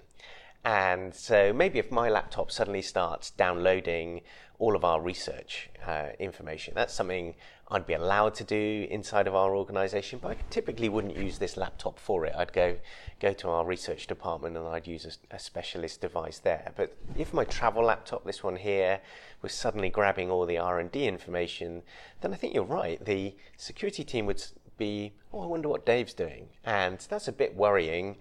And 0.64 1.14
so 1.14 1.52
maybe 1.52 1.80
if 1.80 1.92
my 1.92 2.08
laptop 2.10 2.52
suddenly 2.52 2.82
starts 2.82 3.32
downloading 3.32 4.22
all 4.62 4.76
of 4.76 4.86
our 4.86 5.02
research 5.02 5.72
uh, 5.88 6.10
information, 6.20 6.74
that's 6.76 6.94
something 6.94 7.34
I'd 7.70 7.88
be 7.88 7.94
allowed 7.94 8.36
to 8.36 8.44
do 8.44 8.88
inside 8.92 9.26
of 9.26 9.34
our 9.34 9.56
organization, 9.56 10.20
but 10.22 10.32
I 10.32 10.38
typically 10.52 10.88
wouldn't 10.88 11.18
use 11.18 11.40
this 11.40 11.58
laptop 11.58 11.98
for 11.98 12.26
it. 12.28 12.34
I'd 12.38 12.54
go 12.54 12.78
go 13.20 13.34
to 13.34 13.50
our 13.50 13.66
research 13.66 14.06
department 14.06 14.56
and 14.56 14.68
I'd 14.68 14.86
use 14.86 15.06
a, 15.06 15.36
a 15.36 15.40
specialist 15.40 16.00
device 16.02 16.38
there. 16.40 16.74
But 16.76 16.96
if 17.18 17.34
my 17.34 17.44
travel 17.44 17.84
laptop, 17.84 18.24
this 18.24 18.44
one 18.44 18.56
here, 18.56 19.02
was 19.42 19.52
suddenly 19.52 19.90
grabbing 19.90 20.30
all 20.30 20.46
the 20.46 20.60
R&D 20.60 21.08
information, 21.08 21.82
then 22.22 22.32
I 22.32 22.36
think 22.36 22.54
you're 22.54 22.64
right. 22.64 23.04
The 23.04 23.36
security 23.58 24.04
team 24.04 24.28
would 24.28 24.44
be, 24.78 25.14
oh, 25.34 25.42
I 25.42 25.46
wonder 25.48 25.70
what 25.70 25.88
Dave's 25.88 26.14
doing. 26.14 26.50
And 26.66 27.00
that's 27.10 27.28
a 27.28 27.32
bit 27.32 27.56
worrying. 27.56 28.18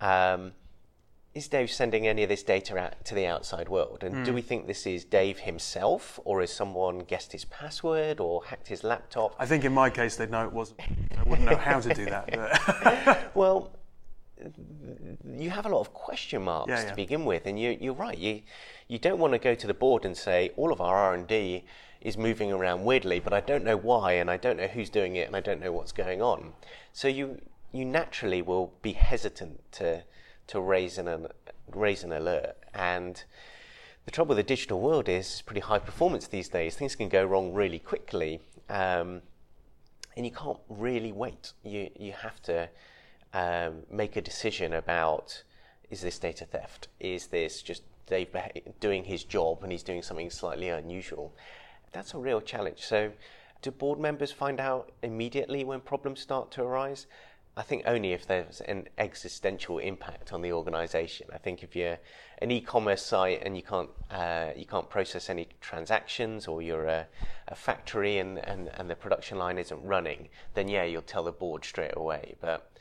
Um, 0.00 0.52
is 1.34 1.48
Dave 1.48 1.70
sending 1.70 2.06
any 2.06 2.22
of 2.22 2.28
this 2.28 2.44
data 2.44 2.78
out 2.78 3.04
to 3.04 3.14
the 3.14 3.26
outside 3.26 3.68
world? 3.68 4.04
And 4.04 4.24
do 4.24 4.30
hmm. 4.30 4.36
we 4.36 4.42
think 4.42 4.66
this 4.66 4.86
is 4.86 5.04
Dave 5.04 5.40
himself, 5.40 6.20
or 6.24 6.40
has 6.40 6.52
someone 6.52 7.00
guessed 7.00 7.32
his 7.32 7.44
password 7.46 8.20
or 8.20 8.44
hacked 8.44 8.68
his 8.68 8.84
laptop? 8.84 9.34
I 9.38 9.46
think 9.46 9.64
in 9.64 9.72
my 9.72 9.90
case 9.90 10.16
they'd 10.16 10.30
know 10.30 10.44
it 10.44 10.52
wasn't. 10.52 10.80
I 11.18 11.28
wouldn't 11.28 11.50
know 11.50 11.56
how 11.56 11.80
to 11.80 11.92
do 11.92 12.04
that. 12.06 12.30
But 12.30 13.30
Well, 13.34 13.72
you 15.28 15.50
have 15.50 15.66
a 15.66 15.68
lot 15.68 15.80
of 15.80 15.92
question 15.92 16.42
marks 16.42 16.68
Yeah, 16.68 16.90
to 16.90 16.94
begin 16.94 17.24
with, 17.24 17.46
and 17.46 17.58
you, 17.58 17.76
you're 17.80 17.94
right. 17.94 18.16
You 18.18 18.42
you 18.86 18.98
don't 18.98 19.18
want 19.18 19.32
to 19.32 19.38
go 19.38 19.54
to 19.54 19.66
the 19.66 19.74
board 19.74 20.04
and 20.04 20.16
say 20.16 20.50
all 20.56 20.72
of 20.72 20.80
our 20.80 20.94
R 20.94 21.14
and 21.14 21.26
D 21.26 21.64
is 22.00 22.18
moving 22.18 22.52
around 22.52 22.84
weirdly, 22.84 23.18
but 23.18 23.32
I 23.32 23.40
don't 23.40 23.64
know 23.64 23.78
why, 23.78 24.12
and 24.12 24.30
I 24.30 24.36
don't 24.36 24.58
know 24.58 24.66
who's 24.66 24.90
doing 24.90 25.16
it, 25.16 25.26
and 25.26 25.34
I 25.34 25.40
don't 25.40 25.58
know 25.58 25.72
what's 25.72 25.92
going 25.92 26.22
on. 26.22 26.52
So 26.92 27.08
you 27.08 27.40
you 27.72 27.84
naturally 27.84 28.40
will 28.40 28.72
be 28.82 28.92
hesitant 28.92 29.60
to 29.72 30.04
to 30.48 30.60
raise 30.60 30.98
an 30.98 31.28
raise 31.72 32.04
an 32.04 32.12
alert 32.12 32.56
and. 32.74 33.24
The 34.04 34.10
trouble 34.10 34.36
with 34.36 34.46
the 34.46 34.54
digital 34.54 34.82
world 34.82 35.08
is 35.08 35.40
pretty 35.46 35.62
high 35.62 35.78
performance 35.78 36.26
these 36.26 36.50
days. 36.50 36.76
Things 36.76 36.94
can 36.94 37.08
go 37.08 37.24
wrong 37.24 37.54
really 37.54 37.78
quickly. 37.78 38.38
Um, 38.68 39.22
and 40.16 40.24
you 40.24 40.32
can't 40.32 40.58
really 40.68 41.12
wait. 41.12 41.52
You 41.62 41.90
you 41.98 42.12
have 42.12 42.40
to 42.42 42.68
um, 43.32 43.82
make 43.90 44.16
a 44.16 44.20
decision 44.20 44.72
about 44.74 45.42
is 45.90 46.00
this 46.00 46.18
data 46.18 46.44
theft? 46.44 46.88
Is 47.00 47.26
this 47.28 47.62
just 47.62 47.82
Dave 48.06 48.28
doing 48.80 49.04
his 49.04 49.24
job 49.24 49.62
and 49.62 49.72
he's 49.72 49.82
doing 49.82 50.02
something 50.02 50.30
slightly 50.30 50.68
unusual? 50.68 51.34
That's 51.92 52.14
a 52.14 52.18
real 52.18 52.40
challenge. 52.40 52.80
So, 52.80 53.12
do 53.62 53.70
board 53.70 53.98
members 53.98 54.32
find 54.32 54.60
out 54.60 54.92
immediately 55.02 55.64
when 55.64 55.80
problems 55.80 56.20
start 56.20 56.50
to 56.52 56.62
arise? 56.62 57.06
I 57.56 57.62
think 57.62 57.84
only 57.86 58.12
if 58.12 58.26
there's 58.26 58.60
an 58.62 58.88
existential 58.98 59.78
impact 59.78 60.32
on 60.32 60.42
the 60.42 60.52
organisation. 60.52 61.28
I 61.32 61.38
think 61.38 61.62
if 61.62 61.76
you're 61.76 61.98
an 62.38 62.50
e-commerce 62.50 63.02
site 63.02 63.42
and 63.44 63.56
you 63.56 63.62
can't 63.62 63.90
uh, 64.10 64.48
you 64.56 64.66
can't 64.66 64.90
process 64.90 65.30
any 65.30 65.46
transactions, 65.60 66.48
or 66.48 66.62
you're 66.62 66.86
a, 66.86 67.06
a 67.46 67.54
factory 67.54 68.18
and, 68.18 68.38
and, 68.38 68.70
and 68.74 68.90
the 68.90 68.96
production 68.96 69.38
line 69.38 69.58
isn't 69.58 69.82
running, 69.84 70.28
then 70.54 70.66
yeah, 70.66 70.82
you'll 70.82 71.02
tell 71.02 71.22
the 71.22 71.32
board 71.32 71.64
straight 71.64 71.96
away. 71.96 72.34
But 72.40 72.72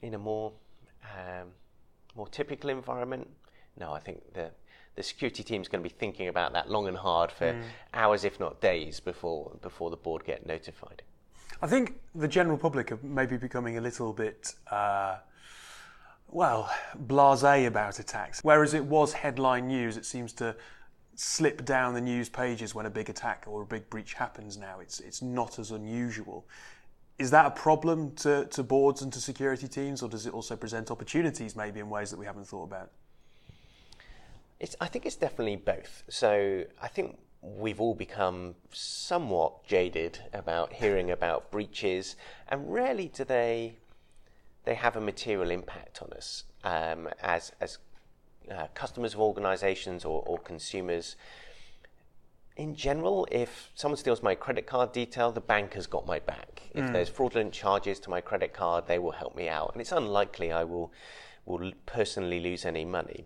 in 0.00 0.14
a 0.14 0.18
more 0.18 0.52
um, 1.14 1.48
more 2.14 2.28
typical 2.28 2.70
environment, 2.70 3.28
no, 3.78 3.92
I 3.92 4.00
think 4.00 4.32
the 4.32 4.52
the 4.94 5.02
security 5.02 5.42
team's 5.42 5.68
going 5.68 5.84
to 5.84 5.88
be 5.88 5.94
thinking 5.94 6.28
about 6.28 6.54
that 6.54 6.70
long 6.70 6.88
and 6.88 6.96
hard 6.96 7.30
for 7.30 7.54
hours, 7.92 8.24
if 8.24 8.40
not 8.40 8.62
days, 8.62 9.00
before 9.00 9.52
before 9.60 9.90
the 9.90 9.98
board 9.98 10.24
get 10.24 10.46
notified. 10.46 11.02
I 11.62 11.66
think 11.66 11.94
the 12.14 12.28
general 12.28 12.58
public 12.58 12.92
are 12.92 12.98
maybe 13.02 13.36
becoming 13.36 13.78
a 13.78 13.80
little 13.80 14.12
bit, 14.12 14.54
uh, 14.70 15.16
well, 16.28 16.70
blasé 17.06 17.66
about 17.66 17.98
attacks. 17.98 18.40
Whereas 18.42 18.74
it 18.74 18.84
was 18.84 19.14
headline 19.14 19.68
news, 19.68 19.96
it 19.96 20.04
seems 20.04 20.32
to 20.34 20.54
slip 21.14 21.64
down 21.64 21.94
the 21.94 22.00
news 22.00 22.28
pages 22.28 22.74
when 22.74 22.84
a 22.84 22.90
big 22.90 23.08
attack 23.08 23.44
or 23.46 23.62
a 23.62 23.66
big 23.66 23.88
breach 23.88 24.12
happens 24.12 24.58
now. 24.58 24.80
It's, 24.80 25.00
it's 25.00 25.22
not 25.22 25.58
as 25.58 25.70
unusual. 25.70 26.46
Is 27.18 27.30
that 27.30 27.46
a 27.46 27.50
problem 27.50 28.14
to, 28.16 28.44
to 28.44 28.62
boards 28.62 29.00
and 29.00 29.10
to 29.14 29.20
security 29.20 29.66
teams, 29.66 30.02
or 30.02 30.10
does 30.10 30.26
it 30.26 30.34
also 30.34 30.56
present 30.56 30.90
opportunities 30.90 31.56
maybe 31.56 31.80
in 31.80 31.88
ways 31.88 32.10
that 32.10 32.18
we 32.18 32.26
haven't 32.26 32.46
thought 32.46 32.64
about? 32.64 32.90
It's, 34.60 34.76
I 34.78 34.88
think 34.88 35.06
it's 35.06 35.16
definitely 35.16 35.56
both. 35.56 36.02
So 36.10 36.64
I 36.82 36.88
think 36.88 37.16
we've 37.42 37.80
all 37.80 37.94
become 37.94 38.54
somewhat 38.72 39.64
jaded 39.66 40.18
about 40.32 40.72
hearing 40.72 41.10
about 41.10 41.50
breaches, 41.50 42.16
and 42.48 42.72
rarely 42.72 43.08
do 43.08 43.24
they 43.24 43.76
they 44.64 44.74
have 44.74 44.96
a 44.96 45.00
material 45.00 45.50
impact 45.50 46.02
on 46.02 46.12
us 46.12 46.44
um, 46.64 47.08
as 47.22 47.52
as 47.60 47.78
uh, 48.50 48.66
customers 48.74 49.14
of 49.14 49.20
organisations 49.20 50.04
or, 50.04 50.22
or 50.26 50.38
consumers. 50.38 51.16
In 52.56 52.74
general, 52.74 53.28
if 53.30 53.70
someone 53.74 53.98
steals 53.98 54.22
my 54.22 54.34
credit 54.34 54.66
card 54.66 54.92
detail, 54.92 55.30
the 55.30 55.42
bank 55.42 55.74
has 55.74 55.86
got 55.86 56.06
my 56.06 56.18
back. 56.18 56.62
If 56.74 56.90
there's 56.90 57.08
fraudulent 57.10 57.52
charges 57.52 58.00
to 58.00 58.10
my 58.10 58.22
credit 58.22 58.54
card, 58.54 58.86
they 58.86 58.98
will 58.98 59.12
help 59.12 59.36
me 59.36 59.46
out, 59.48 59.72
and 59.72 59.80
it's 59.80 59.92
unlikely 59.92 60.52
I 60.52 60.64
will 60.64 60.90
will 61.46 61.72
personally 61.86 62.40
lose 62.40 62.64
any 62.64 62.84
money. 62.84 63.24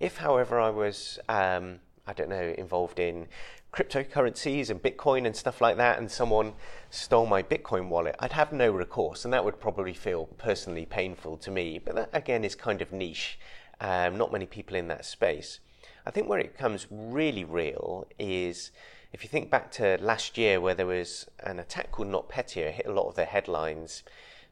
If, 0.00 0.16
however, 0.16 0.58
I 0.58 0.70
was, 0.70 1.18
um, 1.28 1.80
I 2.06 2.12
don't 2.12 2.28
know, 2.28 2.54
involved 2.58 2.98
in 2.98 3.28
cryptocurrencies 3.72 4.70
and 4.70 4.82
Bitcoin 4.82 5.26
and 5.26 5.34
stuff 5.34 5.60
like 5.60 5.76
that, 5.78 5.98
and 5.98 6.10
someone 6.10 6.52
stole 6.90 7.26
my 7.26 7.42
Bitcoin 7.42 7.88
wallet, 7.88 8.14
I'd 8.20 8.32
have 8.32 8.52
no 8.52 8.70
recourse, 8.70 9.24
and 9.24 9.34
that 9.34 9.44
would 9.44 9.58
probably 9.58 9.94
feel 9.94 10.26
personally 10.38 10.86
painful 10.86 11.36
to 11.38 11.50
me. 11.50 11.80
But 11.84 11.94
that, 11.96 12.10
again, 12.12 12.44
is 12.44 12.54
kind 12.54 12.82
of 12.82 12.92
niche. 12.92 13.38
Um, 13.80 14.16
not 14.16 14.30
many 14.30 14.46
people 14.46 14.76
in 14.76 14.86
that 14.88 15.04
space. 15.04 15.58
I 16.06 16.10
think 16.10 16.28
where 16.28 16.38
it 16.38 16.52
becomes 16.52 16.86
really 16.90 17.44
real 17.44 18.06
is 18.18 18.70
if 19.12 19.24
you 19.24 19.28
think 19.28 19.50
back 19.50 19.70
to 19.72 19.98
last 20.00 20.36
year, 20.38 20.60
where 20.60 20.74
there 20.74 20.86
was 20.86 21.26
an 21.40 21.58
attack 21.58 21.90
called 21.90 22.08
NotPetya, 22.08 22.70
hit 22.70 22.86
a 22.86 22.92
lot 22.92 23.08
of 23.08 23.14
the 23.14 23.24
headlines, 23.24 24.04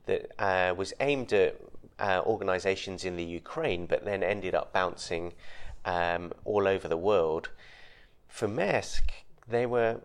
that 0.06 0.32
uh, 0.38 0.74
was 0.74 0.92
aimed 1.00 1.32
at 1.32 1.60
uh, 2.00 2.22
organisations 2.24 3.04
in 3.04 3.16
the 3.16 3.24
Ukraine, 3.24 3.86
but 3.86 4.04
then 4.04 4.22
ended 4.22 4.54
up 4.54 4.72
bouncing 4.72 5.34
um, 5.84 6.32
all 6.44 6.66
over 6.66 6.88
the 6.88 6.96
world. 6.96 7.50
For 8.28 8.48
Maersk, 8.48 9.10
they 9.48 9.66
were 9.66 10.00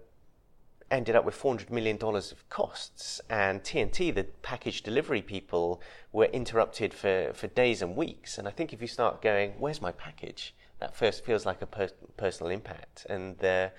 ended 0.90 1.16
up 1.16 1.26
with 1.26 1.40
$400 1.40 1.70
million 1.70 1.98
of 2.02 2.50
costs, 2.50 3.20
and 3.30 3.62
TNT, 3.62 4.14
the 4.14 4.24
package 4.42 4.82
delivery 4.82 5.22
people, 5.22 5.82
were 6.12 6.26
interrupted 6.26 6.94
for, 6.94 7.32
for 7.34 7.48
days 7.48 7.82
and 7.82 7.96
weeks. 7.96 8.38
And 8.38 8.48
I 8.48 8.52
think 8.52 8.74
if 8.74 8.82
you 8.82 8.88
start 8.88 9.22
going, 9.22 9.54
where's 9.60 9.82
my 9.82 9.92
package? 9.92 10.56
That 10.80 10.96
first 10.96 11.26
feels 11.26 11.46
like 11.46 11.62
a 11.62 11.66
per- 11.66 11.90
personal 12.16 12.52
impact. 12.52 13.06
And 13.10 13.44
uh, 13.44 13.70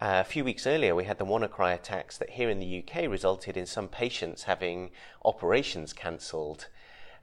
a 0.00 0.24
few 0.24 0.44
weeks 0.44 0.66
earlier, 0.66 0.94
we 0.94 1.04
had 1.04 1.18
the 1.18 1.24
WannaCry 1.24 1.74
attacks 1.74 2.18
that 2.18 2.30
here 2.30 2.50
in 2.50 2.58
the 2.58 2.84
UK 2.84 3.08
resulted 3.08 3.56
in 3.56 3.66
some 3.66 3.88
patients 3.88 4.44
having 4.44 4.90
operations 5.24 5.92
cancelled 5.92 6.68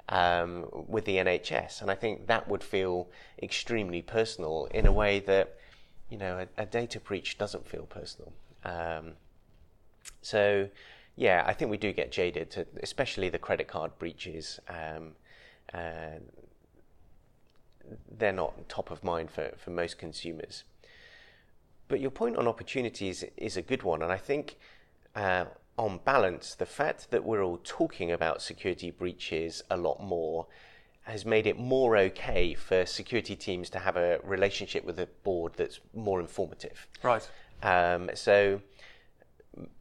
um, 0.09 0.65
with 0.87 1.05
the 1.05 1.17
NHS. 1.17 1.81
And 1.81 1.89
I 1.89 1.95
think 1.95 2.27
that 2.27 2.47
would 2.47 2.63
feel 2.63 3.07
extremely 3.41 4.01
personal 4.01 4.67
in 4.71 4.85
a 4.85 4.91
way 4.91 5.19
that, 5.21 5.55
you 6.09 6.17
know, 6.17 6.45
a, 6.57 6.61
a 6.61 6.65
data 6.65 6.99
breach 6.99 7.37
doesn't 7.37 7.67
feel 7.67 7.83
personal. 7.83 8.33
Um, 8.65 9.13
so, 10.21 10.67
yeah, 11.15 11.43
I 11.45 11.53
think 11.53 11.71
we 11.71 11.77
do 11.77 11.93
get 11.93 12.11
jaded, 12.11 12.49
to, 12.51 12.65
especially 12.81 13.29
the 13.29 13.39
credit 13.39 13.67
card 13.67 13.97
breaches. 13.99 14.59
Um, 14.67 15.11
uh, 15.73 16.19
they're 18.17 18.33
not 18.33 18.67
top 18.67 18.91
of 18.91 19.03
mind 19.03 19.31
for, 19.31 19.51
for 19.57 19.69
most 19.69 19.97
consumers. 19.97 20.63
But 21.87 21.99
your 21.99 22.11
point 22.11 22.37
on 22.37 22.47
opportunities 22.47 23.23
is 23.37 23.57
a 23.57 23.61
good 23.61 23.83
one, 23.83 24.01
and 24.01 24.11
I 24.11 24.17
think 24.17 24.57
uh, 25.15 25.45
on 25.79 25.99
balance, 26.03 26.55
the 26.55 26.65
fact 26.65 27.09
that 27.11 27.23
we're 27.23 27.41
all 27.41 27.59
talking 27.63 28.11
about 28.11 28.41
security 28.41 28.91
breaches 28.91 29.63
a 29.71 29.77
lot 29.77 30.03
more 30.03 30.45
has 31.03 31.25
made 31.25 31.47
it 31.47 31.57
more 31.57 31.97
okay 31.97 32.53
for 32.53 32.85
security 32.85 33.35
teams 33.35 33.69
to 33.69 33.79
have 33.79 33.95
a 33.95 34.19
relationship 34.23 34.83
with 34.85 34.99
a 34.99 35.07
board 35.23 35.53
that's 35.55 35.79
more 35.95 36.19
informative. 36.19 36.85
Right. 37.01 37.27
Um, 37.63 38.11
so, 38.13 38.61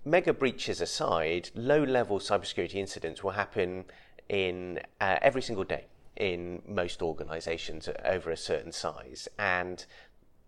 mega 0.04 0.32
breaches 0.32 0.80
aside, 0.80 1.50
low 1.54 1.82
level 1.82 2.20
cybersecurity 2.20 2.76
incidents 2.76 3.22
will 3.22 3.32
happen 3.32 3.84
in 4.28 4.80
uh, 5.00 5.16
every 5.20 5.42
single 5.42 5.64
day 5.64 5.84
in 6.16 6.62
most 6.66 7.02
organizations 7.02 7.88
over 8.04 8.30
a 8.30 8.36
certain 8.36 8.72
size. 8.72 9.28
And 9.38 9.84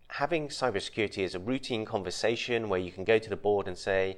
having 0.07 0.47
cybersecurity 0.47 1.23
as 1.23 1.35
a 1.35 1.39
routine 1.39 1.85
conversation 1.85 2.69
where 2.69 2.79
you 2.79 2.91
can 2.91 3.03
go 3.03 3.19
to 3.19 3.29
the 3.29 3.37
board 3.37 3.67
and 3.67 3.77
say, 3.77 4.17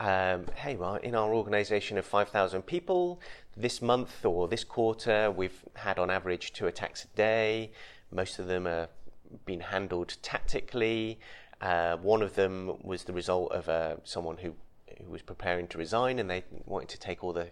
um, 0.00 0.46
hey, 0.56 0.76
well, 0.76 0.96
in 0.96 1.14
our 1.14 1.34
organization 1.34 1.98
of 1.98 2.06
5,000 2.06 2.62
people, 2.62 3.20
this 3.54 3.82
month 3.82 4.24
or 4.24 4.48
this 4.48 4.64
quarter, 4.64 5.30
we've 5.30 5.62
had 5.74 5.98
on 5.98 6.08
average 6.08 6.54
two 6.54 6.66
attacks 6.66 7.04
a 7.04 7.08
day. 7.08 7.70
Most 8.10 8.38
of 8.38 8.46
them 8.46 8.66
are 8.66 8.88
being 9.44 9.60
handled 9.60 10.16
tactically. 10.22 11.20
Uh, 11.60 11.98
one 11.98 12.22
of 12.22 12.34
them 12.34 12.78
was 12.82 13.04
the 13.04 13.12
result 13.12 13.52
of 13.52 13.68
uh, 13.68 13.96
someone 14.02 14.38
who, 14.38 14.54
who 15.04 15.10
was 15.10 15.20
preparing 15.20 15.66
to 15.68 15.76
resign 15.76 16.18
and 16.18 16.30
they 16.30 16.44
wanted 16.64 16.88
to 16.88 16.98
take 16.98 17.22
all 17.22 17.34
the, 17.34 17.48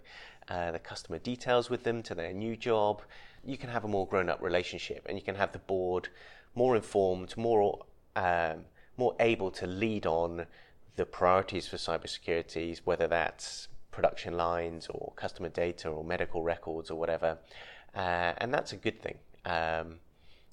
uh, 0.48 0.70
the 0.70 0.78
customer 0.78 1.18
details 1.18 1.68
with 1.68 1.84
them 1.84 2.02
to 2.02 2.14
their 2.14 2.32
new 2.32 2.56
job. 2.56 3.02
You 3.44 3.58
can 3.58 3.68
have 3.68 3.84
a 3.84 3.88
more 3.88 4.06
grown 4.06 4.30
up 4.30 4.40
relationship 4.40 5.04
and 5.06 5.18
you 5.18 5.22
can 5.22 5.34
have 5.34 5.52
the 5.52 5.58
board 5.58 6.08
more 6.54 6.76
informed, 6.76 7.36
more, 7.36 7.84
um, 8.16 8.64
more 8.96 9.14
able 9.20 9.50
to 9.50 9.66
lead 9.66 10.06
on 10.06 10.46
the 10.98 11.06
priorities 11.06 11.68
for 11.68 11.76
cybersecurity, 11.76 12.78
whether 12.84 13.06
that's 13.06 13.68
production 13.92 14.36
lines 14.36 14.88
or 14.88 15.12
customer 15.14 15.48
data 15.48 15.88
or 15.88 16.04
medical 16.04 16.42
records 16.42 16.90
or 16.90 16.98
whatever. 16.98 17.38
Uh, 17.94 18.32
and 18.38 18.52
that's 18.52 18.72
a 18.72 18.76
good 18.76 19.00
thing. 19.00 19.16
Um, 19.46 20.00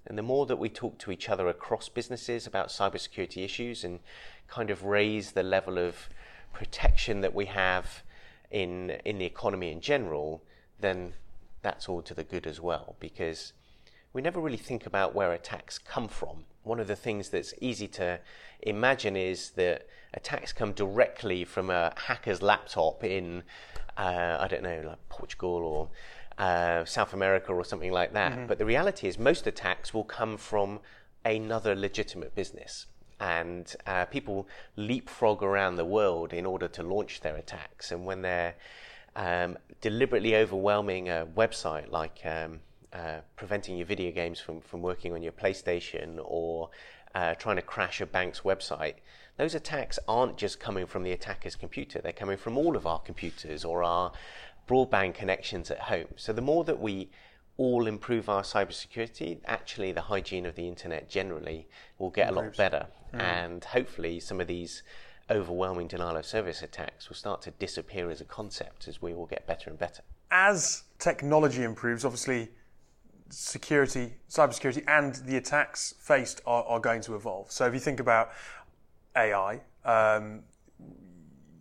and 0.06 0.16
the 0.16 0.22
more 0.22 0.46
that 0.46 0.58
we 0.58 0.70
talk 0.70 1.00
to 1.00 1.12
each 1.12 1.30
other 1.30 1.48
across 1.48 1.90
businesses 1.90 2.46
about 2.46 2.68
cybersecurity 2.68 3.44
issues 3.44 3.84
and 3.84 4.00
kind 4.48 4.70
of 4.70 4.84
raise 4.84 5.32
the 5.32 5.42
level 5.42 5.80
of 5.80 6.10
protection 6.54 7.22
that 7.22 7.34
we 7.34 7.46
have 7.46 8.04
in 8.52 8.92
in 9.04 9.18
the 9.18 9.26
economy 9.26 9.72
in 9.72 9.82
general, 9.82 10.44
then 10.80 11.14
that's 11.64 11.90
all 11.90 12.04
to 12.04 12.14
the 12.14 12.24
good 12.24 12.46
as 12.46 12.62
well 12.62 12.96
because 13.00 13.54
we 14.14 14.22
never 14.22 14.40
really 14.40 14.64
think 14.70 14.86
about 14.86 15.16
where 15.16 15.34
attacks 15.34 15.80
come 15.80 16.08
from. 16.08 16.46
One 16.64 16.80
of 16.80 16.88
the 16.88 16.96
things 16.96 17.30
that's 17.30 17.54
easy 17.60 17.88
to 18.00 18.20
imagine 18.62 19.18
is 19.18 19.50
that 19.52 19.88
attacks 20.16 20.54
come 20.54 20.72
directly 20.72 21.46
from 21.46 21.70
a 21.70 21.94
hacker's 21.96 22.42
laptop 22.42 23.04
in, 23.04 23.44
uh, 23.98 24.38
I 24.40 24.48
don't 24.48 24.64
know, 24.64 24.82
like 24.86 25.10
Portugal 25.10 25.50
or 25.50 25.90
uh, 26.44 26.86
South 26.86 27.14
America 27.14 27.54
or 27.54 27.64
something 27.64 27.92
like 27.92 28.14
that. 28.14 28.34
Mm-hmm. 28.34 28.48
But 28.48 28.58
the 28.58 28.66
reality 28.66 29.08
is, 29.08 29.20
most 29.20 29.46
attacks 29.48 29.94
will 29.94 30.04
come 30.04 30.38
from 30.38 30.80
another 31.24 31.76
legitimate 31.76 32.36
business. 32.36 32.88
And 33.20 33.74
uh, 33.86 34.06
people 34.06 34.48
leapfrog 34.76 35.42
around 35.42 35.78
the 35.78 35.86
world 35.86 36.34
in 36.34 36.46
order 36.46 36.68
to 36.70 36.84
launch 36.84 37.22
their 37.22 37.36
attacks. 37.36 37.92
And 37.92 38.06
when 38.06 38.22
they're 38.22 38.56
um, 39.16 39.58
deliberately 39.80 40.36
overwhelming 40.36 41.08
a 41.08 41.26
website 41.26 41.90
like 41.90 42.20
um, 42.26 42.60
uh, 42.96 43.20
preventing 43.36 43.78
your 43.78 43.86
video 43.86 44.12
games 44.12 44.40
from, 44.40 44.62
from 44.62 44.82
working 44.82 45.12
on 45.14 45.22
your 45.22 45.34
PlayStation 45.34 46.18
or 46.24 46.70
uh, 47.14 47.34
trying 47.36 47.58
to 47.58 47.62
crash 47.62 48.00
a 48.00 48.06
bank's 48.06 48.42
website, 48.42 48.96
those 49.38 49.54
attacks 49.54 50.00
aren't 50.08 50.38
just 50.38 50.60
coming 50.60 50.86
from 50.86 51.04
the 51.04 51.12
attacker's 51.12 51.56
computer, 51.56 52.00
they're 52.02 52.14
coming 52.14 52.38
from 52.38 52.58
all 52.58 52.78
of 52.78 52.88
our 52.88 53.00
computers 53.00 53.66
or 53.66 53.84
our 53.84 54.14
broadband 54.68 55.14
connections 55.14 55.70
at 55.70 55.80
home. 55.80 56.08
So 56.16 56.32
the 56.32 56.42
more 56.42 56.64
that 56.64 56.80
we 56.80 57.10
all 57.58 57.88
improve 57.88 58.30
our 58.30 58.44
cybersecurity, 58.44 59.40
actually 59.46 59.92
the 59.92 60.02
hygiene 60.02 60.46
of 60.46 60.56
the 60.56 60.68
internet 60.68 61.10
generally 61.10 61.68
will 62.00 62.10
get 62.10 62.30
Improves. 62.30 62.58
a 62.58 62.64
lot 62.64 62.72
better. 62.72 62.88
Mm. 63.14 63.22
And 63.22 63.64
hopefully 63.64 64.20
some 64.20 64.40
of 64.40 64.48
these 64.48 64.84
overwhelming 65.30 65.88
denial 65.88 66.18
of 66.18 66.26
service 66.26 66.62
attacks 66.62 67.10
will 67.10 67.16
start 67.16 67.42
to 67.42 67.52
disappear 67.52 68.10
as 68.10 68.22
a 68.22 68.26
concept 68.26 68.88
as 68.88 69.02
we 69.02 69.14
all 69.14 69.26
get 69.26 69.46
better 69.48 69.70
and 69.70 69.80
better. 69.80 70.02
As 70.32 70.84
technology 71.00 71.64
improves, 71.64 72.06
obviously 72.06 72.50
security, 73.30 74.14
cybersecurity, 74.30 74.84
and 74.88 75.16
the 75.16 75.38
attacks 75.38 75.94
faced 76.00 76.42
are, 76.46 76.64
are 76.64 76.80
going 76.80 77.02
to 77.02 77.16
evolve. 77.16 77.52
So 77.52 77.66
if 77.66 77.74
you 77.74 77.80
think 77.80 78.00
about 78.00 78.32
AI, 79.16 79.62
um, 79.84 80.44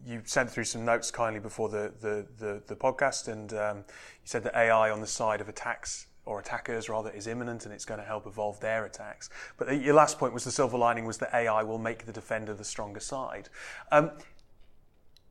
you 0.06 0.20
sent 0.24 0.50
through 0.50 0.64
some 0.64 0.84
notes 0.84 1.10
kindly 1.10 1.40
before 1.40 1.68
the, 1.68 1.92
the, 2.00 2.26
the, 2.38 2.62
the 2.66 2.76
podcast, 2.76 3.28
and 3.28 3.52
um, 3.54 3.78
you 3.78 4.26
said 4.26 4.42
that 4.44 4.54
AI 4.54 4.90
on 4.90 5.00
the 5.00 5.06
side 5.06 5.40
of 5.40 5.48
attacks 5.48 6.06
or 6.26 6.40
attackers 6.40 6.88
rather 6.88 7.10
is 7.10 7.26
imminent 7.26 7.66
and 7.66 7.74
it's 7.74 7.84
going 7.84 8.00
to 8.00 8.06
help 8.06 8.26
evolve 8.26 8.58
their 8.60 8.84
attacks. 8.86 9.28
But 9.58 9.68
the, 9.68 9.76
your 9.76 9.94
last 9.94 10.18
point 10.18 10.32
was 10.32 10.44
the 10.44 10.50
silver 10.50 10.78
lining 10.78 11.04
was 11.04 11.18
that 11.18 11.34
AI 11.34 11.62
will 11.62 11.78
make 11.78 12.06
the 12.06 12.12
defender 12.12 12.54
the 12.54 12.64
stronger 12.64 13.00
side. 13.00 13.48
Um, 13.92 14.12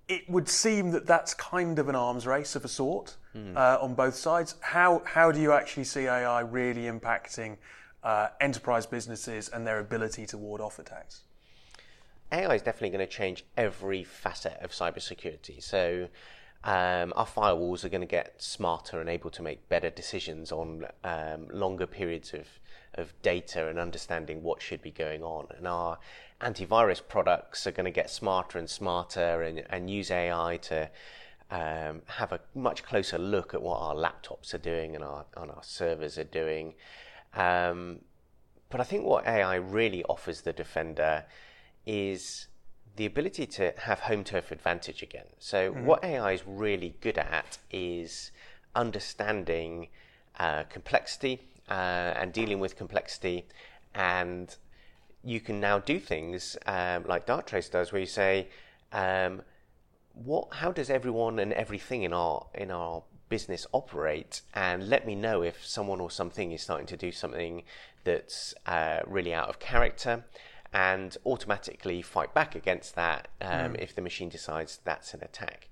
it 0.08 0.30
would 0.30 0.48
seem 0.48 0.92
that 0.92 1.08
that's 1.08 1.34
kind 1.34 1.80
of 1.80 1.90
an 1.90 1.96
arms 1.96 2.28
race 2.28 2.56
of 2.56 2.66
a 2.66 2.68
sort 2.68 3.18
mm. 3.36 3.56
uh, 3.56 3.80
on 3.82 3.94
both 3.94 4.16
sides. 4.16 4.56
How 4.62 5.02
how 5.06 5.32
do 5.32 5.42
you 5.42 5.52
actually 5.52 5.86
see 5.86 6.08
AI 6.08 6.42
really 6.42 6.84
impacting 6.84 7.58
uh, 8.04 8.30
enterprise 8.40 8.86
businesses 8.86 9.50
and 9.50 9.66
their 9.66 9.80
ability 9.80 10.26
to 10.28 10.38
ward 10.38 10.62
off 10.62 10.80
attacks? 10.80 11.22
AI 12.32 12.56
is 12.56 12.62
definitely 12.62 12.90
going 12.90 13.08
to 13.08 13.12
change 13.12 13.46
every 13.58 14.04
facet 14.04 14.58
of 14.62 14.72
cybersecurity. 14.72 15.62
So. 15.62 16.10
Um, 16.66 17.12
our 17.18 17.26
firewalls 17.26 17.84
are 17.84 17.90
going 17.90 18.00
to 18.00 18.08
get 18.08 18.42
smarter 18.42 19.02
and 19.02 19.10
able 19.10 19.30
to 19.32 19.42
make 19.42 19.68
better 19.68 19.90
decisions 19.90 20.50
on 20.50 20.86
um, 21.04 21.50
longer 21.52 21.86
periods 21.86 22.34
of, 22.34 22.48
of 22.94 23.14
data 23.22 23.68
and 23.68 23.78
understanding 23.78 24.44
what 24.44 24.62
should 24.62 24.82
be 24.82 24.90
going 24.90 25.24
on. 25.24 25.48
And 25.58 25.68
our 25.68 26.00
antivirus 26.40 27.02
products 27.06 27.66
are 27.68 27.72
going 27.72 27.86
to 27.86 27.92
get 27.92 28.10
smarter 28.10 28.60
and 28.60 28.70
smarter 28.70 29.42
and, 29.42 29.64
and 29.70 29.90
use 29.90 30.12
AI 30.12 30.58
to 30.64 30.90
um, 31.54 32.02
have 32.08 32.32
a 32.32 32.40
much 32.56 32.84
closer 32.84 33.20
look 33.20 33.54
at 33.54 33.62
what 33.62 33.78
our 33.80 33.94
laptops 33.94 34.56
are 34.56 34.64
doing 34.74 34.96
and 34.96 35.04
our, 35.04 35.26
and 35.38 35.52
our 35.52 35.62
servers 35.62 36.18
are 36.18 36.24
doing. 36.24 36.74
Um, 37.36 38.00
but 38.72 38.82
I 38.82 38.84
think 38.84 39.06
what 39.06 39.28
AI 39.28 39.56
really 39.56 40.04
offers 40.06 40.42
the 40.42 40.52
defender 40.52 41.26
is 41.86 42.48
the 42.96 43.06
ability 43.06 43.46
to 43.46 43.72
have 43.78 44.00
home 44.00 44.24
turf 44.24 44.52
advantage 44.52 45.04
again. 45.04 45.28
So, 45.38 45.72
mm-hmm. 45.72 45.86
what 45.86 46.04
AI 46.04 46.32
is 46.32 46.44
really 46.48 46.96
good 47.02 47.20
at 47.20 47.60
is 47.70 48.32
understanding 48.76 49.90
uh, 50.40 50.64
complexity 50.64 51.42
uh, 51.70 52.14
and 52.16 52.34
dealing 52.34 52.60
with 52.60 52.76
complexity 52.76 53.46
and 53.94 54.56
you 55.24 55.40
can 55.40 55.60
now 55.60 55.78
do 55.78 56.00
things 56.00 56.58
um, 56.66 57.06
like 57.08 57.28
Darktrace 57.28 57.70
does, 57.72 57.92
where 57.92 58.02
you 58.02 58.08
say, 58.08 58.48
um, 58.92 59.44
"What? 60.14 60.56
How 60.56 60.72
does 60.72 60.90
everyone 60.90 61.40
and 61.40 61.54
everything 61.54 62.04
in 62.04 62.14
our 62.14 62.48
in 62.54 62.72
our 62.72 63.04
business 63.30 63.68
operate?" 63.72 64.42
And 64.54 64.90
let 64.90 65.06
me 65.06 65.16
know 65.16 65.44
if 65.44 65.66
someone 65.66 66.00
or 66.00 66.12
something 66.12 66.52
is 66.52 66.62
starting 66.62 66.88
to 66.88 66.98
do 66.98 67.12
something 67.12 67.64
that's 68.04 68.54
uh, 68.66 69.00
really 69.06 69.34
out 69.34 69.50
of 69.50 69.60
character, 69.60 70.26
and 70.74 71.16
automatically 71.26 72.02
fight 72.02 72.34
back 72.34 72.56
against 72.56 72.96
that 72.96 73.28
um, 73.42 73.74
mm. 73.74 73.80
if 73.82 73.96
the 73.96 74.02
machine 74.02 74.30
decides 74.30 74.80
that's 74.84 75.14
an 75.14 75.24
attack. 75.24 75.70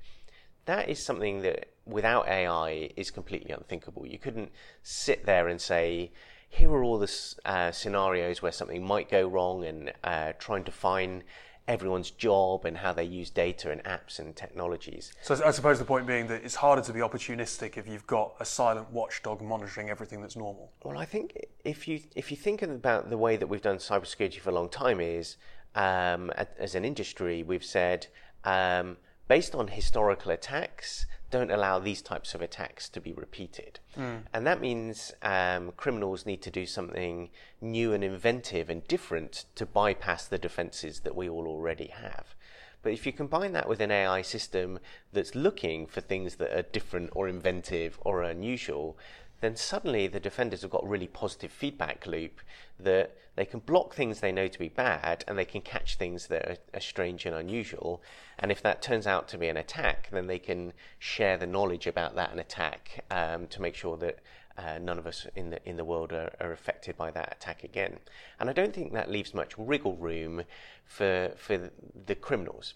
That 0.66 0.90
is 0.90 1.04
something 1.04 1.42
that 1.42 1.70
without 1.86 2.28
AI 2.28 2.92
is 2.96 3.10
completely 3.10 3.52
unthinkable. 3.52 4.06
You 4.06 4.20
couldn't 4.20 4.52
sit 4.84 5.26
there 5.26 5.48
and 5.48 5.60
say 5.60 6.12
here 6.48 6.70
are 6.70 6.84
all 6.84 7.00
the 7.00 7.12
uh, 7.46 7.72
scenarios 7.72 8.42
where 8.42 8.52
something 8.52 8.86
might 8.86 9.10
go 9.10 9.28
wrong 9.28 9.66
and 9.66 9.94
uh, 10.04 10.34
trying 10.38 10.66
to 10.66 10.72
find 10.72 11.24
everyone's 11.68 12.12
job 12.12 12.66
and 12.66 12.78
how 12.78 12.92
they 12.92 13.04
use 13.04 13.30
data 13.30 13.72
and 13.72 13.84
apps 13.84 14.20
and 14.20 14.36
technologies. 14.36 15.14
So 15.22 15.40
I 15.46 15.52
suppose 15.52 15.80
the 15.80 15.86
point 15.86 16.08
being 16.08 16.28
that 16.28 16.44
it's 16.44 16.56
harder 16.56 16.82
to 16.82 16.94
be 16.94 17.00
opportunistic 17.00 17.78
if 17.78 17.88
you've 17.88 18.08
got 18.08 18.36
a 18.40 18.46
silent 18.46 18.92
watchdog 18.92 19.42
monitoring 19.42 19.90
everything 19.90 20.22
that's 20.22 20.36
normal. 20.36 20.72
Well, 20.84 20.98
I 20.98 21.06
think 21.06 21.46
if 21.64 21.88
you 21.88 22.02
if 22.16 22.32
you 22.32 22.38
think 22.38 22.62
about 22.62 23.10
the 23.10 23.18
way 23.18 23.38
that 23.38 23.48
we've 23.48 23.62
done 23.62 23.78
cybersecurity 23.78 24.40
for 24.40 24.50
a 24.50 24.54
long 24.54 24.70
time 24.70 25.00
is 25.00 25.38
um, 25.76 26.32
as 26.60 26.76
an 26.76 26.84
industry 26.84 27.44
we've 27.44 27.64
said 27.64 28.08
um, 28.44 28.98
based 29.28 29.56
on 29.56 29.68
historical 29.68 30.32
attacks 30.32 31.06
don't 31.32 31.50
allow 31.50 31.80
these 31.80 32.02
types 32.02 32.36
of 32.36 32.42
attacks 32.42 32.88
to 32.90 33.02
be 33.02 33.14
repeated. 33.14 33.80
Mm. 33.98 34.24
And 34.34 34.46
that 34.46 34.62
means 34.62 35.14
um, 35.24 35.72
criminals 35.78 36.26
need 36.26 36.42
to 36.44 36.52
do 36.52 36.66
something 36.66 37.30
new 37.60 37.94
and 37.94 38.04
inventive 38.04 38.70
and 38.70 38.88
different 38.88 39.46
to 39.56 39.66
bypass 39.66 40.28
the 40.28 40.38
defenses 40.38 41.00
that 41.00 41.16
we 41.16 41.28
all 41.28 41.48
already 41.48 41.88
have. 41.88 42.36
But 42.84 42.94
if 42.94 43.06
you 43.06 43.14
combine 43.14 43.54
that 43.54 43.70
with 43.70 43.80
an 43.80 43.92
AI 43.92 44.22
system 44.22 44.80
that's 45.14 45.36
looking 45.36 45.86
for 45.86 46.02
things 46.02 46.36
that 46.36 46.56
are 46.56 46.64
different 46.64 47.12
or 47.14 47.28
inventive 47.28 48.00
or 48.02 48.24
unusual, 48.24 48.98
then 49.42 49.56
suddenly 49.56 50.08
the 50.08 50.20
defenders 50.20 50.62
have 50.62 50.72
got 50.72 50.88
really 50.88 51.08
positive 51.08 51.52
feedback 51.52 52.06
loop 52.08 52.42
that 52.80 53.18
they 53.36 53.46
can 53.46 53.60
block 53.60 53.94
things 53.94 54.20
they 54.20 54.32
know 54.32 54.48
to 54.48 54.60
be 54.60 54.70
bad 54.70 55.24
and 55.28 55.38
they 55.38 55.46
can 55.46 55.62
catch 55.62 55.96
things 55.96 56.28
that 56.28 56.60
are, 56.74 56.80
strange 56.80 57.26
and 57.26 57.36
unusual. 57.36 58.02
And 58.38 58.52
if 58.52 58.62
that 58.62 58.82
turns 58.82 59.08
out 59.08 59.28
to 59.30 59.38
be 59.38 59.48
an 59.48 59.58
attack, 59.58 60.10
then 60.12 60.28
they 60.28 60.40
can 60.40 60.74
share 61.00 61.38
the 61.38 61.48
knowledge 61.48 61.88
about 61.88 62.16
that 62.16 62.38
attack 62.38 63.04
um, 63.10 63.48
to 63.48 63.62
make 63.62 63.76
sure 63.76 63.98
that 63.98 64.20
uh, 64.58 64.78
none 64.80 65.00
of 65.00 65.08
us 65.08 65.26
in 65.36 65.50
the 65.50 65.68
in 65.68 65.78
the 65.78 65.86
world 65.86 66.12
are, 66.12 66.32
are, 66.42 66.52
affected 66.52 66.98
by 66.98 67.10
that 67.10 67.38
attack 67.38 67.64
again. 67.64 67.98
And 68.40 68.50
I 68.50 68.54
don't 68.54 68.74
think 68.74 68.92
that 68.92 69.10
leaves 69.10 69.34
much 69.34 69.58
wriggle 69.58 69.96
room 69.96 70.44
for 70.86 71.32
for 71.38 71.72
the 72.06 72.16
criminals. 72.16 72.74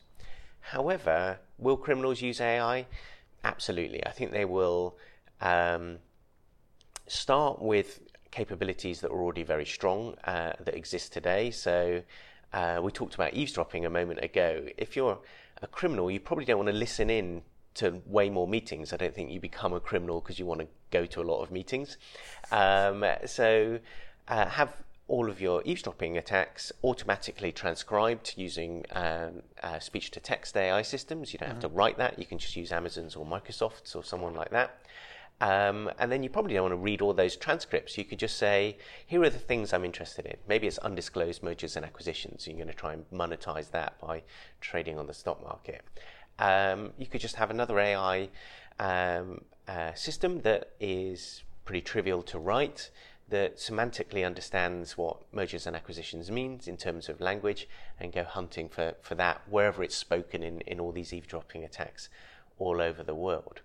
However, 0.61 1.39
will 1.59 1.77
criminals 1.77 2.21
use 2.21 2.39
AI? 2.39 2.87
Absolutely. 3.43 4.05
I 4.05 4.11
think 4.11 4.31
they 4.31 4.45
will. 4.45 4.97
Um, 5.41 5.99
start 7.07 7.61
with 7.61 7.99
capabilities 8.31 9.01
that 9.01 9.11
are 9.11 9.21
already 9.21 9.43
very 9.43 9.65
strong 9.65 10.15
uh, 10.25 10.53
that 10.59 10.75
exist 10.75 11.13
today. 11.13 11.51
So 11.51 12.01
uh, 12.53 12.79
we 12.83 12.91
talked 12.91 13.15
about 13.15 13.33
eavesdropping 13.33 13.85
a 13.85 13.89
moment 13.89 14.23
ago. 14.23 14.65
If 14.77 14.95
you're 14.95 15.19
a 15.61 15.67
criminal, 15.67 16.11
you 16.11 16.19
probably 16.19 16.45
don't 16.45 16.57
want 16.57 16.69
to 16.69 16.75
listen 16.75 17.09
in 17.09 17.43
to 17.75 18.01
way 18.05 18.29
more 18.29 18.47
meetings. 18.47 18.93
I 18.93 18.97
don't 18.97 19.13
think 19.13 19.31
you 19.31 19.39
become 19.39 19.73
a 19.73 19.79
criminal 19.79 20.21
because 20.21 20.39
you 20.39 20.45
want 20.45 20.61
to 20.61 20.67
go 20.91 21.05
to 21.05 21.21
a 21.21 21.23
lot 21.23 21.41
of 21.41 21.51
meetings. 21.51 21.97
Um, 22.51 23.05
so 23.25 23.79
uh, 24.27 24.47
have 24.47 24.73
all 25.07 25.29
of 25.29 25.39
your 25.39 25.61
eavesdropping 25.65 26.17
attacks 26.17 26.71
automatically 26.83 27.51
transcribed 27.51 28.33
using 28.37 28.85
um, 28.93 29.43
uh, 29.61 29.79
speech 29.79 30.09
to 30.11 30.19
text 30.19 30.57
AI 30.57 30.81
systems. 30.81 31.31
You 31.31 31.39
don't 31.39 31.47
mm-hmm. 31.47 31.55
have 31.55 31.61
to 31.61 31.67
mm-hmm. 31.67 31.77
write 31.77 31.97
that. 31.97 32.17
You 32.17 32.25
can 32.25 32.39
just 32.39 32.55
use 32.55 32.71
Amazon's 32.71 33.15
or 33.15 33.25
Microsoft's 33.25 33.95
or 33.95 34.03
someone 34.03 34.33
like 34.33 34.49
that. 34.51 34.79
Um, 35.41 35.91
and 35.99 36.11
then 36.11 36.23
you 36.23 36.29
probably 36.29 36.53
don't 36.53 36.63
want 36.63 36.73
to 36.73 36.77
read 36.77 37.01
all 37.01 37.13
those 37.13 37.35
transcripts. 37.35 37.97
You 37.97 38.05
could 38.05 38.19
just 38.19 38.37
say, 38.37 38.77
here 39.05 39.21
are 39.21 39.29
the 39.29 39.37
things 39.37 39.73
I'm 39.73 39.83
interested 39.83 40.25
in. 40.25 40.37
Maybe 40.47 40.67
it's 40.67 40.77
undisclosed 40.77 41.43
mergers 41.43 41.75
and 41.75 41.85
acquisitions. 41.85 42.47
You're 42.47 42.55
going 42.55 42.67
to 42.67 42.73
try 42.73 42.93
and 42.93 43.09
monetize 43.11 43.71
that 43.71 43.99
by 43.99 44.23
trading 44.61 44.97
on 44.97 45.07
the 45.07 45.13
stock 45.13 45.43
market. 45.43 45.83
Um, 46.39 46.93
you 46.97 47.07
could 47.07 47.21
just 47.21 47.35
have 47.35 47.51
another 47.51 47.79
AI 47.79 48.29
um, 48.79 49.41
uh, 49.67 49.93
system 49.93 50.41
that 50.41 50.71
is 50.79 51.43
pretty 51.65 51.81
trivial 51.81 52.21
to 52.23 52.39
write 52.39 52.89
that 53.27 53.57
semantically 53.57 54.25
understands 54.25 54.97
what 54.97 55.17
mergers 55.33 55.65
and 55.65 55.75
acquisitions 55.75 56.29
means 56.29 56.67
in 56.67 56.77
terms 56.77 57.09
of 57.09 57.19
language 57.19 57.67
and 57.99 58.13
go 58.13 58.23
hunting 58.23 58.69
for, 58.69 58.93
for 59.01 59.15
that 59.15 59.41
wherever 59.49 59.81
it's 59.83 59.95
spoken 59.95 60.43
in, 60.43 60.61
in 60.61 60.79
all 60.79 60.91
these 60.91 61.11
eavesdropping 61.11 61.63
attacks 61.63 62.07
all 62.59 62.79
over 62.79 63.03
the 63.03 63.15
world. 63.15 63.61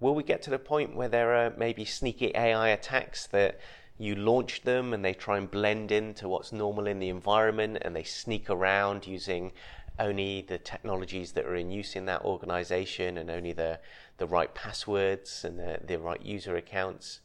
Will 0.00 0.14
we 0.14 0.22
get 0.22 0.42
to 0.42 0.50
the 0.50 0.58
point 0.58 0.94
where 0.94 1.08
there 1.08 1.34
are 1.34 1.52
maybe 1.56 1.84
sneaky 1.84 2.32
AI 2.34 2.68
attacks 2.68 3.26
that 3.28 3.58
you 3.98 4.14
launch 4.14 4.62
them 4.62 4.94
and 4.94 5.04
they 5.04 5.12
try 5.12 5.36
and 5.36 5.50
blend 5.50 5.90
into 5.90 6.28
what's 6.28 6.52
normal 6.52 6.86
in 6.86 7.00
the 7.00 7.08
environment 7.08 7.78
and 7.82 7.96
they 7.96 8.04
sneak 8.04 8.48
around 8.48 9.06
using 9.06 9.52
only 9.98 10.42
the 10.42 10.58
technologies 10.58 11.32
that 11.32 11.44
are 11.44 11.56
in 11.56 11.72
use 11.72 11.96
in 11.96 12.06
that 12.06 12.22
organization 12.22 13.18
and 13.18 13.28
only 13.28 13.52
the, 13.52 13.80
the 14.18 14.26
right 14.26 14.54
passwords 14.54 15.44
and 15.44 15.58
the, 15.58 15.80
the 15.84 15.98
right 15.98 16.24
user 16.24 16.56
accounts? 16.56 17.20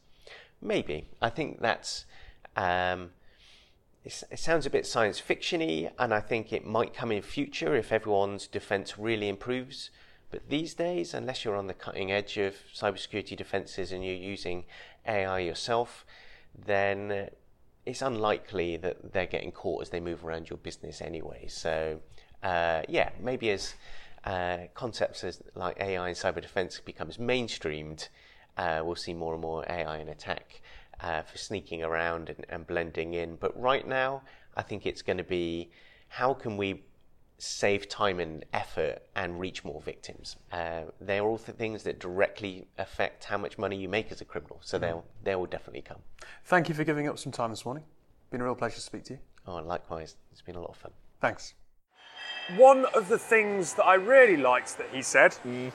Maybe. 0.60 1.06
I 1.22 1.30
think 1.30 1.60
that's. 1.60 2.06
Um, 2.56 3.10
it 4.04 4.38
sounds 4.38 4.66
a 4.66 4.70
bit 4.70 4.86
science 4.86 5.18
fictiony, 5.18 5.90
and 5.98 6.12
I 6.12 6.20
think 6.20 6.52
it 6.52 6.66
might 6.66 6.92
come 6.92 7.10
in 7.10 7.22
future 7.22 7.74
if 7.74 7.90
everyone's 7.90 8.46
defense 8.46 8.98
really 8.98 9.30
improves. 9.30 9.90
But 10.34 10.48
these 10.48 10.74
days, 10.74 11.14
unless 11.14 11.44
you're 11.44 11.54
on 11.54 11.68
the 11.68 11.74
cutting 11.74 12.10
edge 12.10 12.38
of 12.38 12.56
cybersecurity 12.74 13.36
defenses 13.36 13.92
and 13.92 14.04
you're 14.04 14.16
using 14.16 14.64
AI 15.06 15.38
yourself, 15.38 16.04
then 16.58 17.30
it's 17.86 18.02
unlikely 18.02 18.76
that 18.78 19.12
they're 19.12 19.26
getting 19.26 19.52
caught 19.52 19.82
as 19.82 19.90
they 19.90 20.00
move 20.00 20.24
around 20.24 20.50
your 20.50 20.56
business 20.56 21.00
anyway. 21.00 21.46
So, 21.46 22.00
uh, 22.42 22.82
yeah, 22.88 23.10
maybe 23.20 23.48
as 23.50 23.74
uh, 24.24 24.58
concepts 24.74 25.22
as 25.22 25.40
like 25.54 25.78
AI 25.78 26.08
and 26.08 26.16
cyber 26.16 26.42
defense 26.42 26.80
becomes 26.80 27.16
mainstreamed, 27.16 28.08
uh, 28.56 28.82
we'll 28.84 28.96
see 28.96 29.14
more 29.14 29.34
and 29.34 29.42
more 29.42 29.64
AI 29.68 29.98
and 29.98 30.10
attack 30.10 30.62
uh, 30.98 31.22
for 31.22 31.38
sneaking 31.38 31.84
around 31.84 32.28
and, 32.28 32.44
and 32.48 32.66
blending 32.66 33.14
in. 33.14 33.36
But 33.36 33.56
right 33.56 33.86
now, 33.86 34.22
I 34.56 34.62
think 34.62 34.84
it's 34.84 35.02
going 35.02 35.18
to 35.18 35.22
be 35.22 35.70
how 36.08 36.34
can 36.34 36.56
we 36.56 36.82
save 37.38 37.88
time 37.88 38.20
and 38.20 38.44
effort 38.52 39.02
and 39.16 39.40
reach 39.40 39.64
more 39.64 39.80
victims. 39.80 40.36
Uh, 40.52 40.82
they're 41.00 41.22
all 41.22 41.36
the 41.36 41.52
things 41.52 41.82
that 41.82 41.98
directly 41.98 42.66
affect 42.78 43.24
how 43.24 43.36
much 43.36 43.58
money 43.58 43.76
you 43.76 43.88
make 43.88 44.10
as 44.12 44.20
a 44.20 44.24
criminal. 44.24 44.58
So 44.62 44.76
mm-hmm. 44.76 44.86
they'll 44.86 45.04
they 45.22 45.34
will 45.34 45.46
definitely 45.46 45.82
come. 45.82 45.98
Thank 46.44 46.68
you 46.68 46.74
for 46.74 46.84
giving 46.84 47.08
up 47.08 47.18
some 47.18 47.32
time 47.32 47.50
this 47.50 47.64
morning. 47.64 47.84
Been 48.30 48.40
a 48.40 48.44
real 48.44 48.54
pleasure 48.54 48.76
to 48.76 48.80
speak 48.80 49.04
to 49.04 49.14
you. 49.14 49.18
Oh, 49.46 49.56
likewise. 49.56 50.16
It's 50.32 50.42
been 50.42 50.56
a 50.56 50.60
lot 50.60 50.70
of 50.70 50.76
fun. 50.76 50.92
Thanks. 51.20 51.54
One 52.56 52.86
of 52.94 53.08
the 53.08 53.18
things 53.18 53.74
that 53.74 53.84
I 53.84 53.94
really 53.94 54.36
liked 54.36 54.76
that 54.78 54.88
he 54.92 55.02
said, 55.02 55.32
mm. 55.46 55.72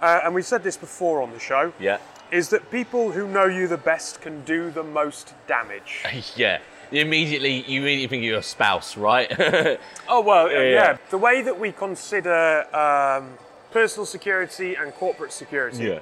uh, 0.00 0.20
and 0.24 0.34
we've 0.34 0.46
said 0.46 0.62
this 0.62 0.76
before 0.76 1.20
on 1.22 1.30
the 1.32 1.40
show, 1.40 1.72
yeah 1.80 1.98
is 2.32 2.48
that 2.48 2.68
people 2.70 3.12
who 3.12 3.28
know 3.28 3.44
you 3.44 3.68
the 3.68 3.76
best 3.76 4.22
can 4.22 4.42
do 4.44 4.70
the 4.70 4.82
most 4.82 5.34
damage. 5.46 6.02
yeah. 6.36 6.60
Immediately, 6.92 7.64
you 7.66 7.80
immediately 7.80 8.08
think 8.08 8.20
of 8.20 8.28
your 8.28 8.42
spouse, 8.42 8.96
right? 8.96 9.30
oh 10.08 10.20
well, 10.20 10.50
yeah. 10.50 10.62
yeah. 10.62 10.96
The 11.10 11.18
way 11.18 11.42
that 11.42 11.58
we 11.58 11.72
consider 11.72 12.64
um, 12.76 13.34
personal 13.70 14.06
security 14.06 14.74
and 14.74 14.92
corporate 14.94 15.32
security, 15.32 15.84
yeah. 15.84 16.00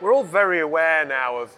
we're 0.00 0.14
all 0.14 0.24
very 0.24 0.60
aware 0.60 1.04
now 1.04 1.36
of 1.36 1.56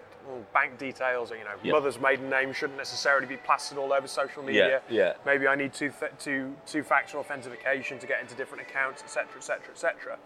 bank 0.52 0.78
details 0.78 1.30
or 1.30 1.36
you 1.36 1.44
know 1.44 1.50
yep. 1.62 1.72
mother's 1.72 2.00
maiden 2.00 2.30
name 2.30 2.52
shouldn't 2.52 2.78
necessarily 2.78 3.26
be 3.26 3.36
plastered 3.36 3.78
all 3.78 3.92
over 3.92 4.08
social 4.08 4.42
media. 4.42 4.80
Yeah, 4.88 4.96
yeah. 4.96 5.12
Maybe 5.24 5.46
I 5.46 5.54
need 5.54 5.72
two 5.72 5.92
two 6.18 6.54
two 6.66 6.82
factor 6.82 7.18
authentication 7.18 7.98
to 7.98 8.06
get 8.06 8.20
into 8.20 8.34
different 8.34 8.66
accounts, 8.68 9.02
etc., 9.02 9.36
etc., 9.36 9.70
etc 9.70 10.18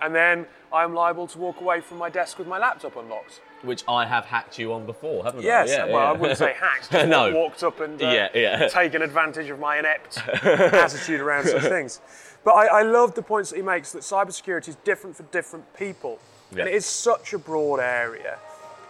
and 0.00 0.14
then 0.14 0.46
I'm 0.72 0.94
liable 0.94 1.26
to 1.28 1.38
walk 1.38 1.60
away 1.60 1.80
from 1.80 1.98
my 1.98 2.10
desk 2.10 2.38
with 2.38 2.48
my 2.48 2.58
laptop 2.58 2.96
unlocked. 2.96 3.40
Which 3.62 3.84
I 3.88 4.04
have 4.04 4.24
hacked 4.24 4.58
you 4.58 4.72
on 4.72 4.86
before, 4.86 5.24
haven't 5.24 5.42
yes, 5.42 5.68
I? 5.68 5.70
Yes, 5.70 5.78
yeah, 5.78 5.84
well, 5.92 6.02
yeah. 6.02 6.08
I 6.08 6.12
wouldn't 6.12 6.38
say 6.38 6.54
hacked. 6.58 6.92
No. 7.08 7.32
walked 7.32 7.62
up 7.62 7.80
and 7.80 8.02
uh, 8.02 8.06
yeah, 8.06 8.28
yeah. 8.34 8.68
taken 8.68 9.02
advantage 9.02 9.48
of 9.50 9.58
my 9.58 9.78
inept 9.78 10.18
attitude 10.44 11.20
around 11.20 11.46
such 11.46 11.62
things. 11.62 12.00
But 12.44 12.52
I, 12.52 12.66
I 12.66 12.82
love 12.82 13.14
the 13.14 13.22
points 13.22 13.50
that 13.50 13.56
he 13.56 13.62
makes 13.62 13.92
that 13.92 14.02
cybersecurity 14.02 14.68
is 14.68 14.76
different 14.84 15.16
for 15.16 15.22
different 15.24 15.72
people, 15.74 16.18
yeah. 16.52 16.60
and 16.60 16.68
it 16.68 16.74
is 16.74 16.84
such 16.84 17.32
a 17.32 17.38
broad 17.38 17.80
area. 17.80 18.38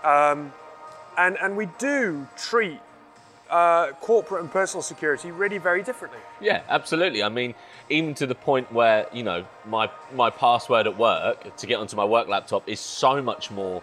Um, 0.02 0.52
and 1.16 1.38
and 1.40 1.56
we 1.56 1.66
do 1.78 2.26
treat 2.36 2.80
uh, 3.50 3.92
corporate 4.00 4.42
and 4.42 4.50
personal 4.50 4.82
security 4.82 5.30
really 5.30 5.58
very 5.58 5.82
differently. 5.82 6.20
Yeah, 6.40 6.62
absolutely. 6.68 7.22
I 7.22 7.28
mean, 7.28 7.54
even 7.90 8.14
to 8.14 8.26
the 8.26 8.34
point 8.34 8.72
where 8.72 9.06
you 9.12 9.22
know 9.22 9.44
my 9.66 9.90
my 10.14 10.30
password 10.30 10.86
at 10.86 10.96
work 10.96 11.56
to 11.56 11.66
get 11.66 11.78
onto 11.78 11.96
my 11.96 12.04
work 12.04 12.28
laptop 12.28 12.68
is 12.68 12.80
so 12.80 13.22
much 13.22 13.50
more 13.50 13.82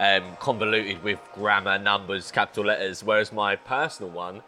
um, 0.00 0.36
convoluted 0.40 1.02
with 1.04 1.20
grammar, 1.34 1.78
numbers, 1.78 2.32
capital 2.32 2.64
letters, 2.64 3.04
whereas 3.04 3.32
my 3.32 3.54
personal 3.54 4.10
one, 4.10 4.42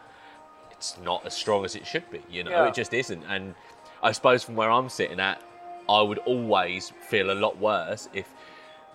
it's 0.71 0.97
not 0.97 1.23
as 1.27 1.35
strong 1.35 1.63
as 1.63 1.75
it 1.75 1.85
should 1.85 2.09
be. 2.09 2.21
You 2.29 2.43
know, 2.43 2.49
yeah. 2.49 2.67
it 2.67 2.73
just 2.73 2.91
isn't. 2.91 3.23
And 3.29 3.53
I 4.01 4.11
suppose 4.13 4.43
from 4.43 4.55
where 4.55 4.71
I'm 4.71 4.89
sitting 4.89 5.19
at, 5.19 5.41
I 5.87 6.01
would 6.01 6.17
always 6.19 6.91
feel 7.07 7.31
a 7.31 7.35
lot 7.35 7.59
worse 7.59 8.09
if 8.13 8.27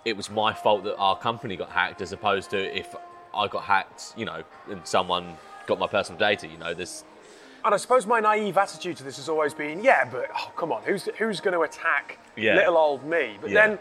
it 0.05 0.17
was 0.17 0.31
my 0.31 0.53
fault 0.53 0.83
that 0.85 0.97
our 0.97 1.17
company 1.17 1.57
got 1.57 1.71
hacked, 1.71 2.03
as 2.03 2.13
opposed 2.13 2.51
to 2.51 2.77
if 2.77 2.95
I 3.33 3.47
got 3.47 3.63
hacked, 3.63 4.15
you 4.17 4.25
know, 4.25 4.43
and 4.69 4.85
someone 4.85 5.37
got 5.67 5.79
my 5.79 5.87
personal 5.87 6.19
data. 6.19 6.49
You 6.49 6.59
know, 6.59 6.75
there's. 6.75 7.05
And 7.65 7.75
I 7.75 7.77
suppose 7.77 8.07
my 8.07 8.21
naive 8.21 8.57
attitude 8.57 8.97
to 8.99 9.05
this 9.05 9.17
has 9.17 9.29
always 9.29 9.53
been, 9.53 9.83
yeah, 9.83 10.09
but 10.11 10.29
oh, 10.37 10.53
come 10.57 10.73
on, 10.73 10.83
who's 10.85 11.09
who's 11.19 11.41
going 11.41 11.55
to 11.55 11.63
attack 11.63 12.19
yeah. 12.37 12.55
little 12.55 12.77
old 12.77 13.05
me? 13.05 13.37
But 13.41 13.51
yeah. 13.51 13.67
then 13.67 13.79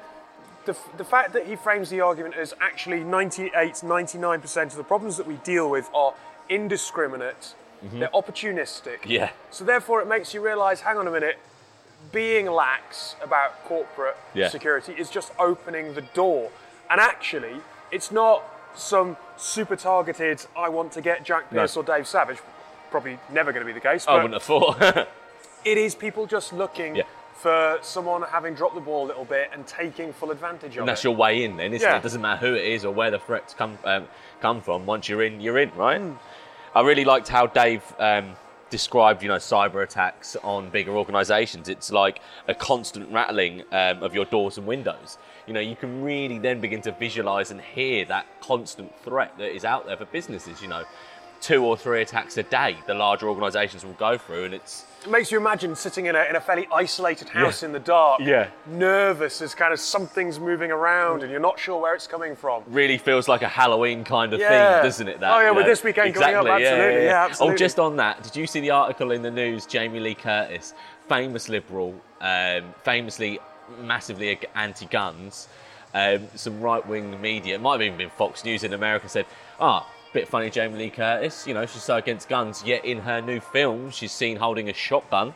the, 0.66 0.78
the 0.98 1.04
fact 1.04 1.34
that 1.34 1.48
he 1.48 1.56
frames 1.56 1.90
the 1.90 2.02
argument 2.02 2.36
as 2.36 2.54
actually 2.60 3.04
98, 3.04 3.54
99% 3.54 4.64
of 4.64 4.76
the 4.76 4.84
problems 4.84 5.18
that 5.18 5.26
we 5.26 5.36
deal 5.38 5.70
with 5.70 5.90
are 5.94 6.14
indiscriminate, 6.50 7.56
mm-hmm. 7.84 8.00
they're 8.00 8.10
opportunistic. 8.10 9.00
Yeah. 9.06 9.32
So 9.50 9.64
therefore, 9.64 10.02
it 10.02 10.08
makes 10.08 10.34
you 10.34 10.44
realise, 10.44 10.82
hang 10.82 10.98
on 10.98 11.08
a 11.08 11.12
minute, 11.12 11.40
being 12.12 12.46
lax 12.52 13.16
about 13.24 13.64
corporate 13.64 14.18
yeah. 14.34 14.50
security 14.50 14.94
is 14.94 15.10
just 15.10 15.32
opening 15.40 15.94
the 15.94 16.02
door. 16.02 16.52
And 16.90 17.00
actually, 17.00 17.62
it's 17.92 18.12
not 18.12 18.44
some 18.76 19.18
super 19.38 19.76
targeted, 19.76 20.46
I 20.56 20.70
want 20.70 20.92
to 20.94 21.02
get 21.02 21.24
Jack 21.24 21.50
Pierce 21.50 21.76
no. 21.76 21.82
or 21.82 21.86
Dave 21.86 22.08
Savage. 22.08 22.38
Probably 22.90 23.20
never 23.32 23.52
going 23.52 23.66
to 23.66 23.68
be 23.68 23.74
the 23.74 23.80
case. 23.80 24.06
I 24.08 24.16
wouldn't 24.16 24.34
have 24.34 24.44
thought. 24.44 24.82
it 25.66 25.78
is 25.78 25.96
people 25.96 26.26
just 26.26 26.54
looking 26.54 26.98
yeah. 26.98 27.04
for 27.34 27.80
someone 27.82 28.22
having 28.24 28.54
dropped 28.54 28.76
the 28.76 28.82
ball 28.82 29.06
a 29.06 29.08
little 29.08 29.26
bit 29.26 29.50
and 29.54 29.66
taking 29.68 30.14
full 30.14 30.32
advantage 30.32 30.74
of 30.76 30.80
and 30.80 30.88
that's 30.88 31.02
it. 31.02 31.06
your 31.06 31.16
way 31.16 31.44
in 31.44 31.58
then, 31.58 31.74
isn't 31.74 31.88
yeah. 31.88 31.96
it? 31.96 32.00
It 32.00 32.04
doesn't 32.04 32.22
matter 32.22 32.46
who 32.48 32.54
it 32.54 32.66
is 32.66 32.86
or 32.86 32.94
where 32.94 33.12
the 33.12 33.20
threats 33.20 33.54
come 33.54 33.78
um, 33.84 34.08
come 34.42 34.62
from. 34.62 34.86
Once 34.86 35.10
you're 35.10 35.24
in, 35.24 35.42
you're 35.42 35.58
in, 35.58 35.72
right? 35.76 36.02
Mm. 36.02 36.18
I 36.76 36.82
really 36.82 37.06
liked 37.06 37.28
how 37.28 37.48
Dave 37.48 37.84
um, 38.00 38.36
described, 38.70 39.24
you 39.24 39.30
know, 39.30 39.38
cyber 39.38 39.84
attacks 39.84 40.36
on 40.44 40.70
bigger 40.70 40.96
organisations. 40.96 41.70
It's 41.70 41.92
like 41.92 42.22
a 42.48 42.54
constant 42.54 43.12
rattling 43.12 43.64
um, 43.72 44.04
of 44.04 44.14
your 44.14 44.26
doors 44.26 44.58
and 44.58 44.68
windows 44.68 45.18
you 45.48 45.54
know, 45.54 45.62
you 45.62 45.76
can 45.76 46.04
really 46.04 46.38
then 46.38 46.60
begin 46.60 46.82
to 46.82 46.92
visualize 46.92 47.52
and 47.52 47.62
hear 47.62 48.06
that 48.06 48.28
constant 48.42 48.94
threat 49.00 49.36
that 49.38 49.56
is 49.56 49.64
out 49.64 49.86
there 49.88 49.98
for 49.98 50.06
businesses, 50.06 50.62
you 50.62 50.68
know. 50.68 50.84
Two 51.42 51.64
or 51.64 51.78
three 51.78 52.02
attacks 52.02 52.38
a 52.38 52.44
day, 52.44 52.78
the 52.88 52.94
larger 52.94 53.30
organizations 53.30 53.86
will 53.86 53.94
go 53.94 54.18
through, 54.18 54.46
and 54.46 54.54
it's. 54.54 54.86
It 55.04 55.12
makes 55.12 55.32
you 55.32 55.38
imagine 55.38 55.76
sitting 55.76 56.08
in 56.08 56.16
a, 56.16 56.24
in 56.24 56.36
a 56.36 56.42
fairly 56.42 56.68
isolated 56.74 57.30
house 57.30 57.62
yeah. 57.62 57.68
in 57.68 57.74
the 57.74 57.80
dark, 57.80 58.20
yeah. 58.20 58.50
nervous 58.66 59.42
as 59.42 59.54
kind 59.54 59.72
of 59.72 59.80
something's 59.80 60.40
moving 60.40 60.72
around 60.72 61.22
and 61.22 61.32
you're 61.32 61.40
not 61.40 61.60
sure 61.60 61.80
where 61.80 61.94
it's 61.94 62.08
coming 62.08 62.36
from. 62.36 62.64
Really 62.68 62.98
feels 62.98 63.28
like 63.28 63.44
a 63.44 63.48
Halloween 63.48 64.04
kind 64.04 64.34
of 64.34 64.40
yeah. 64.40 64.74
theme, 64.74 64.84
doesn't 64.84 65.08
it? 65.08 65.20
That, 65.20 65.34
oh, 65.34 65.40
yeah, 65.40 65.52
with 65.52 65.66
know? 65.66 65.72
this 65.72 65.84
weekend 65.84 66.10
exactly, 66.10 66.34
coming 66.34 66.52
up, 66.52 66.60
absolutely. 66.60 67.04
Yeah, 67.04 67.10
yeah, 67.10 67.26
absolutely. 67.26 67.54
Oh, 67.54 67.58
just 67.58 67.80
on 67.80 67.96
that, 67.98 68.24
did 68.24 68.36
you 68.36 68.48
see 68.48 68.60
the 68.60 68.72
article 68.72 69.12
in 69.12 69.22
the 69.22 69.32
news, 69.32 69.66
Jamie 69.66 70.00
Lee 70.00 70.16
Curtis, 70.16 70.74
famous 71.08 71.48
liberal, 71.48 71.94
um, 72.20 72.74
famously 72.84 73.40
massively 73.80 74.38
anti 74.56 74.88
guns? 74.88 75.48
um, 75.94 76.28
some 76.36 76.62
right 76.62 76.86
wing 76.88 77.20
media, 77.22 77.56
it 77.56 77.62
might 77.62 77.74
have 77.74 77.82
even 77.82 77.98
been 77.98 78.10
Fox 78.10 78.44
News 78.44 78.64
in 78.64 78.74
America, 78.74 79.10
said, 79.10 79.26
ah, 79.60 79.88
Bit 80.14 80.28
funny, 80.28 80.50
Jamie 80.50 80.78
Lee 80.78 80.90
Curtis. 80.90 81.46
You 81.46 81.54
know, 81.54 81.66
she's 81.66 81.84
so 81.84 81.98
against 81.98 82.30
guns, 82.30 82.64
yet 82.66 82.86
in 82.86 83.00
her 83.00 83.22
new 83.22 83.40
film, 83.40 83.92
she's 83.92 84.12
seen 84.12 84.38
holding 84.38 84.70
a 84.70 84.74
shotgun 84.74 85.34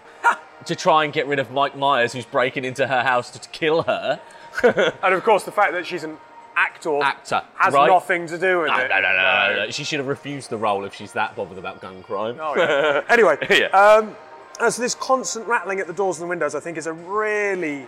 to 0.65 0.75
try 0.75 1.03
and 1.03 1.12
get 1.13 1.27
rid 1.27 1.39
of 1.39 1.51
Mike 1.51 1.75
Myers, 1.75 2.13
who's 2.13 2.25
breaking 2.25 2.63
into 2.65 2.88
her 2.88 3.03
house 3.03 3.29
to, 3.31 3.49
kill 3.49 3.84
her. 3.84 4.19
And 4.63 5.13
of 5.13 5.23
course, 5.23 5.43
the 5.43 5.51
fact 5.51 5.73
that 5.73 5.86
she's 5.86 6.03
an 6.03 6.17
actor, 6.55 7.01
Actor, 7.01 7.43
has 7.55 7.73
right? 7.73 7.88
nothing 7.88 8.27
to 8.27 8.38
do 8.38 8.60
with 8.60 8.67
No, 8.67 8.77
it. 8.79 8.89
no, 8.89 9.01
no, 9.01 9.01
no, 9.01 9.53
no, 9.53 9.65
no. 9.65 9.71
She 9.71 9.84
should 9.84 9.99
have 9.99 10.07
refused 10.07 10.49
the 10.49 10.57
role 10.57 10.84
if 10.86 10.93
she's 10.93 11.13
that 11.13 11.36
bothered 11.36 11.57
about 11.57 11.81
gun 11.81 12.01
crime. 12.03 12.38
Oh, 12.39 12.55
yeah. 12.55 13.01
anyway, 13.10 13.38
Yeah. 13.49 13.67
um, 13.67 14.15
and 14.60 14.73
so 14.73 14.81
this 14.81 14.93
constant 14.95 15.47
rattling 15.47 15.79
at 15.79 15.88
the 15.88 15.93
doors 15.93 16.17
and 16.19 16.25
the 16.25 16.29
windows, 16.29 16.53
I 16.55 16.60
think, 16.60 16.77
is 16.77 16.86
a 16.88 16.93
really 16.93 17.88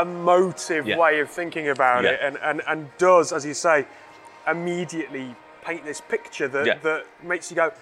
emotive 0.00 0.86
Yeah. 0.86 0.98
way 0.98 1.20
of 1.20 1.30
thinking 1.30 1.68
about 1.68 2.04
Yeah. 2.04 2.10
it, 2.10 2.20
and, 2.22 2.38
and, 2.42 2.62
and 2.66 2.88
does, 2.98 3.32
as 3.32 3.44
you 3.44 3.54
say, 3.54 3.86
immediately 4.46 5.34
paint 5.64 5.84
this 5.84 6.00
picture 6.00 6.48
that, 6.48 6.66
Yeah. 6.66 6.78
that 6.82 7.04
makes 7.22 7.50
you 7.50 7.56
go, 7.56 7.72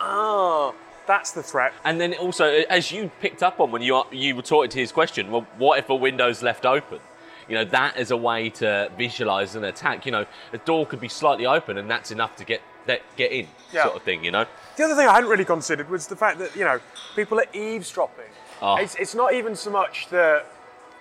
ah, 0.00 0.72
that's 1.06 1.32
the 1.32 1.42
threat. 1.42 1.72
And 1.84 2.00
then 2.00 2.14
also, 2.14 2.44
as 2.68 2.92
you 2.92 3.10
picked 3.20 3.42
up 3.42 3.60
on 3.60 3.70
when 3.70 3.82
you 3.82 4.02
you 4.10 4.40
talking 4.42 4.70
to 4.70 4.78
his 4.78 4.92
question, 4.92 5.30
well, 5.30 5.46
what 5.56 5.78
if 5.78 5.88
a 5.90 5.94
window's 5.94 6.42
left 6.42 6.66
open? 6.66 7.00
You 7.48 7.54
know, 7.54 7.64
that 7.64 7.96
is 7.96 8.10
a 8.10 8.16
way 8.16 8.50
to 8.50 8.90
visualize 8.98 9.54
an 9.54 9.64
attack. 9.64 10.04
You 10.04 10.12
know, 10.12 10.26
a 10.52 10.58
door 10.58 10.84
could 10.86 11.00
be 11.00 11.08
slightly 11.08 11.46
open, 11.46 11.78
and 11.78 11.90
that's 11.90 12.10
enough 12.10 12.36
to 12.36 12.44
get 12.44 12.60
that 12.86 13.00
get 13.16 13.32
in, 13.32 13.48
Yeah. 13.72 13.84
sort 13.84 13.96
of 13.96 14.02
thing. 14.02 14.22
You 14.24 14.30
know, 14.30 14.44
The 14.76 14.84
other 14.84 14.94
thing 14.94 15.08
I 15.08 15.14
hadn't 15.14 15.30
really 15.30 15.44
considered 15.46 15.88
was 15.90 16.06
the 16.06 16.16
fact 16.16 16.38
that 16.38 16.54
you 16.54 16.64
know 16.64 16.80
people 17.16 17.38
are 17.40 17.46
eavesdropping. 17.54 18.30
Oh. 18.60 18.76
It's, 18.76 18.94
it's 18.96 19.14
not 19.14 19.32
even 19.34 19.54
so 19.56 19.70
much 19.70 20.08
that 20.10 20.44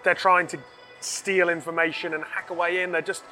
they're 0.04 0.14
trying 0.16 0.48
to 0.48 0.60
steal 1.02 1.50
information 1.50 2.14
and 2.14 2.24
hack 2.24 2.50
away 2.50 2.82
in. 2.82 2.92
They're 2.92 3.02
just 3.02 3.24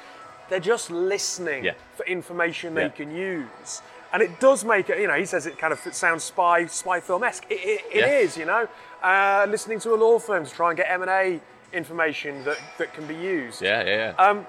they're 0.48 0.60
just 0.60 0.90
listening 0.90 1.64
Yeah. 1.64 1.72
for 1.96 2.04
information 2.06 2.74
they 2.74 2.82
Yeah. 2.82 2.88
can 2.88 3.14
use. 3.16 3.82
And 4.12 4.22
it 4.22 4.38
does 4.40 4.64
make 4.64 4.88
it, 4.88 4.98
you 4.98 5.08
know, 5.08 5.14
he 5.14 5.26
says 5.26 5.46
it 5.46 5.58
kind 5.58 5.72
of 5.72 5.80
sounds 5.92 6.24
spy 6.24 6.66
spy 6.66 7.00
film 7.00 7.24
esque. 7.24 7.44
It, 7.50 7.54
it, 7.54 7.80
it 7.92 7.96
Yeah. 7.96 8.06
is, 8.18 8.36
you 8.36 8.44
know, 8.46 8.68
uh, 9.02 9.46
listening 9.48 9.80
to 9.80 9.94
a 9.94 9.96
law 9.96 10.18
firm 10.18 10.44
to 10.46 10.50
try 10.50 10.70
and 10.70 10.76
get 10.76 10.86
M 10.90 11.02
and 11.02 11.10
A 11.10 11.40
information 11.72 12.44
that, 12.44 12.58
that 12.78 12.94
can 12.94 13.06
be 13.06 13.14
used 13.14 13.60
yeah, 13.60 13.82
yeah, 13.84 13.96
yeah. 14.16 14.24
um, 14.24 14.46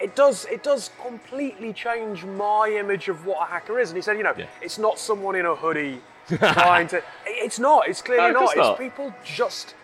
it 0.00 0.14
does 0.14 0.44
it 0.46 0.62
does 0.62 0.90
completely 1.00 1.72
change 1.72 2.24
my 2.24 2.68
image 2.68 3.08
of 3.08 3.24
what 3.24 3.38
a 3.48 3.50
hacker 3.50 3.78
is. 3.78 3.90
And 3.90 3.96
he 3.96 4.02
said, 4.02 4.18
you 4.18 4.24
know, 4.24 4.34
Yeah. 4.36 4.46
it's 4.60 4.76
not 4.78 4.98
someone 4.98 5.36
in 5.36 5.46
a 5.46 5.54
hoodie 5.54 6.02
trying 6.28 6.88
to. 6.88 7.02
It's 7.24 7.58
not. 7.58 7.88
It's 7.88 8.02
clearly 8.02 8.32
No, 8.32 8.40
not. 8.40 8.56
not. 8.56 8.70
It's 8.72 8.78
people 8.80 9.14
just 9.24 9.74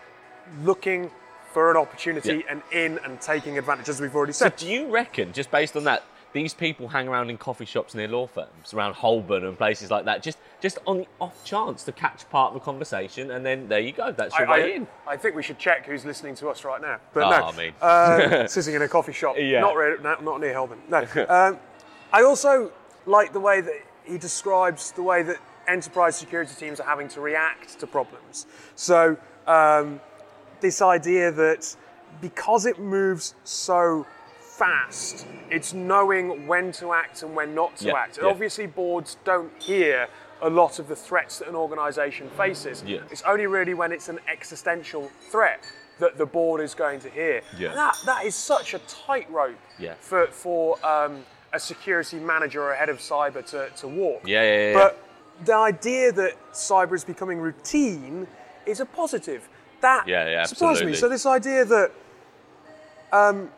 looking 0.62 1.10
for 1.52 1.70
an 1.70 1.76
opportunity 1.76 2.36
Yeah. 2.36 2.50
and 2.50 2.62
in 2.72 2.98
and 3.04 3.20
taking 3.20 3.58
advantage, 3.58 3.88
as 3.88 4.00
we've 4.00 4.14
already 4.14 4.32
said. 4.32 4.58
so, 4.58 4.66
do 4.66 4.72
you 4.72 4.88
reckon, 4.88 5.32
just 5.32 5.50
based 5.50 5.76
on 5.76 5.84
that, 5.84 6.02
these 6.32 6.54
people 6.54 6.88
hang 6.88 7.08
around 7.08 7.28
in 7.28 7.36
coffee 7.36 7.66
shops 7.66 7.94
near 7.94 8.08
law 8.08 8.26
firms, 8.26 8.72
around 8.72 8.94
Holborn 8.94 9.44
and 9.44 9.56
places 9.58 9.90
like 9.90 10.06
that, 10.06 10.22
just 10.22 10.38
just 10.62 10.78
on 10.86 10.98
the 10.98 11.06
off 11.20 11.44
chance 11.44 11.82
to 11.84 11.92
catch 11.92 12.28
part 12.30 12.48
of 12.48 12.54
the 12.54 12.64
conversation, 12.64 13.32
and 13.32 13.44
then 13.44 13.68
there 13.68 13.80
you 13.80 13.92
go, 13.92 14.12
that's 14.12 14.34
I, 14.34 14.44
way 14.50 14.62
I, 14.72 14.76
in. 14.76 14.86
I 15.06 15.16
think 15.16 15.34
we 15.34 15.42
should 15.42 15.58
check 15.58 15.84
who's 15.86 16.04
listening 16.06 16.34
to 16.36 16.48
us 16.48 16.64
right 16.64 16.80
now. 16.80 17.00
But 17.12 17.24
Oh, 17.24 17.30
no, 17.30 17.46
I 17.46 17.56
mean. 17.56 17.72
uh, 17.82 18.46
sitting 18.46 18.74
in 18.74 18.82
a 18.82 18.88
coffee 18.88 19.12
shop, 19.12 19.34
Yeah. 19.36 19.60
not, 19.60 19.76
re- 19.76 19.96
no, 20.02 20.16
not 20.20 20.40
near 20.40 20.54
Holborn. 20.54 20.78
No. 20.88 20.98
um, 21.28 21.58
I 22.12 22.22
also 22.22 22.70
like 23.06 23.32
the 23.32 23.40
way 23.40 23.60
that 23.60 23.74
he 24.04 24.16
describes 24.18 24.92
the 24.92 25.02
way 25.02 25.22
that 25.24 25.36
enterprise 25.68 26.16
security 26.16 26.54
teams 26.54 26.78
are 26.80 26.86
having 26.86 27.08
to 27.08 27.20
react 27.20 27.78
to 27.80 27.86
problems. 27.86 28.46
So 28.76 29.16
um, 29.46 30.00
this 30.62 30.80
idea 30.80 31.30
that 31.30 31.76
because 32.22 32.64
it 32.64 32.78
moves 32.78 33.34
so 33.44 34.06
fast, 34.40 35.26
it's 35.50 35.74
knowing 35.74 36.46
when 36.46 36.72
to 36.72 36.92
act 36.92 37.22
and 37.22 37.34
when 37.36 37.54
not 37.54 37.76
to 37.76 37.88
Yeah, 37.88 37.94
act. 37.94 38.16
And 38.16 38.26
yeah. 38.26 38.32
obviously, 38.32 38.66
boards 38.66 39.18
don't 39.24 39.52
hear 39.60 40.08
a 40.40 40.48
lot 40.48 40.78
of 40.78 40.88
the 40.88 40.96
threats 40.96 41.38
that 41.38 41.48
an 41.48 41.54
organisation 41.54 42.28
faces. 42.30 42.82
Yeah. 42.86 43.00
It's 43.10 43.22
only 43.22 43.46
really 43.46 43.74
when 43.74 43.92
it's 43.92 44.08
an 44.08 44.18
existential 44.26 45.10
threat 45.30 45.60
that 45.98 46.16
the 46.18 46.26
board 46.26 46.60
is 46.60 46.74
going 46.74 47.00
to 47.00 47.10
hear. 47.10 47.42
Yeah. 47.58 47.74
That, 47.74 47.96
that 48.06 48.24
is 48.24 48.34
such 48.34 48.74
a 48.74 48.78
tightrope 48.80 49.58
Yeah. 49.78 49.94
for, 50.00 50.26
for 50.28 50.84
um, 50.84 51.24
a 51.52 51.60
security 51.60 52.18
manager 52.18 52.62
or 52.62 52.72
a 52.72 52.76
head 52.76 52.88
of 52.88 52.98
cyber 52.98 53.44
to, 53.50 53.68
to 53.76 53.88
walk. 53.88 54.26
Yeah, 54.26 54.42
yeah, 54.42 54.68
yeah. 54.70 54.74
But 54.74 54.98
the 55.44 55.54
idea 55.54 56.10
that 56.12 56.34
cyber 56.52 56.94
is 56.94 57.04
becoming 57.04 57.38
routine 57.38 58.26
is 58.66 58.80
a 58.80 58.86
positive. 58.86 59.48
That 59.82 60.08
Yeah, 60.08 60.28
yeah, 60.28 60.44
surprised 60.44 60.80
me. 60.84 60.92
absolutely. 60.92 60.96
So 60.98 61.08
this 61.08 61.26
idea 61.26 61.64
that 61.66 61.92
um, 63.12 63.50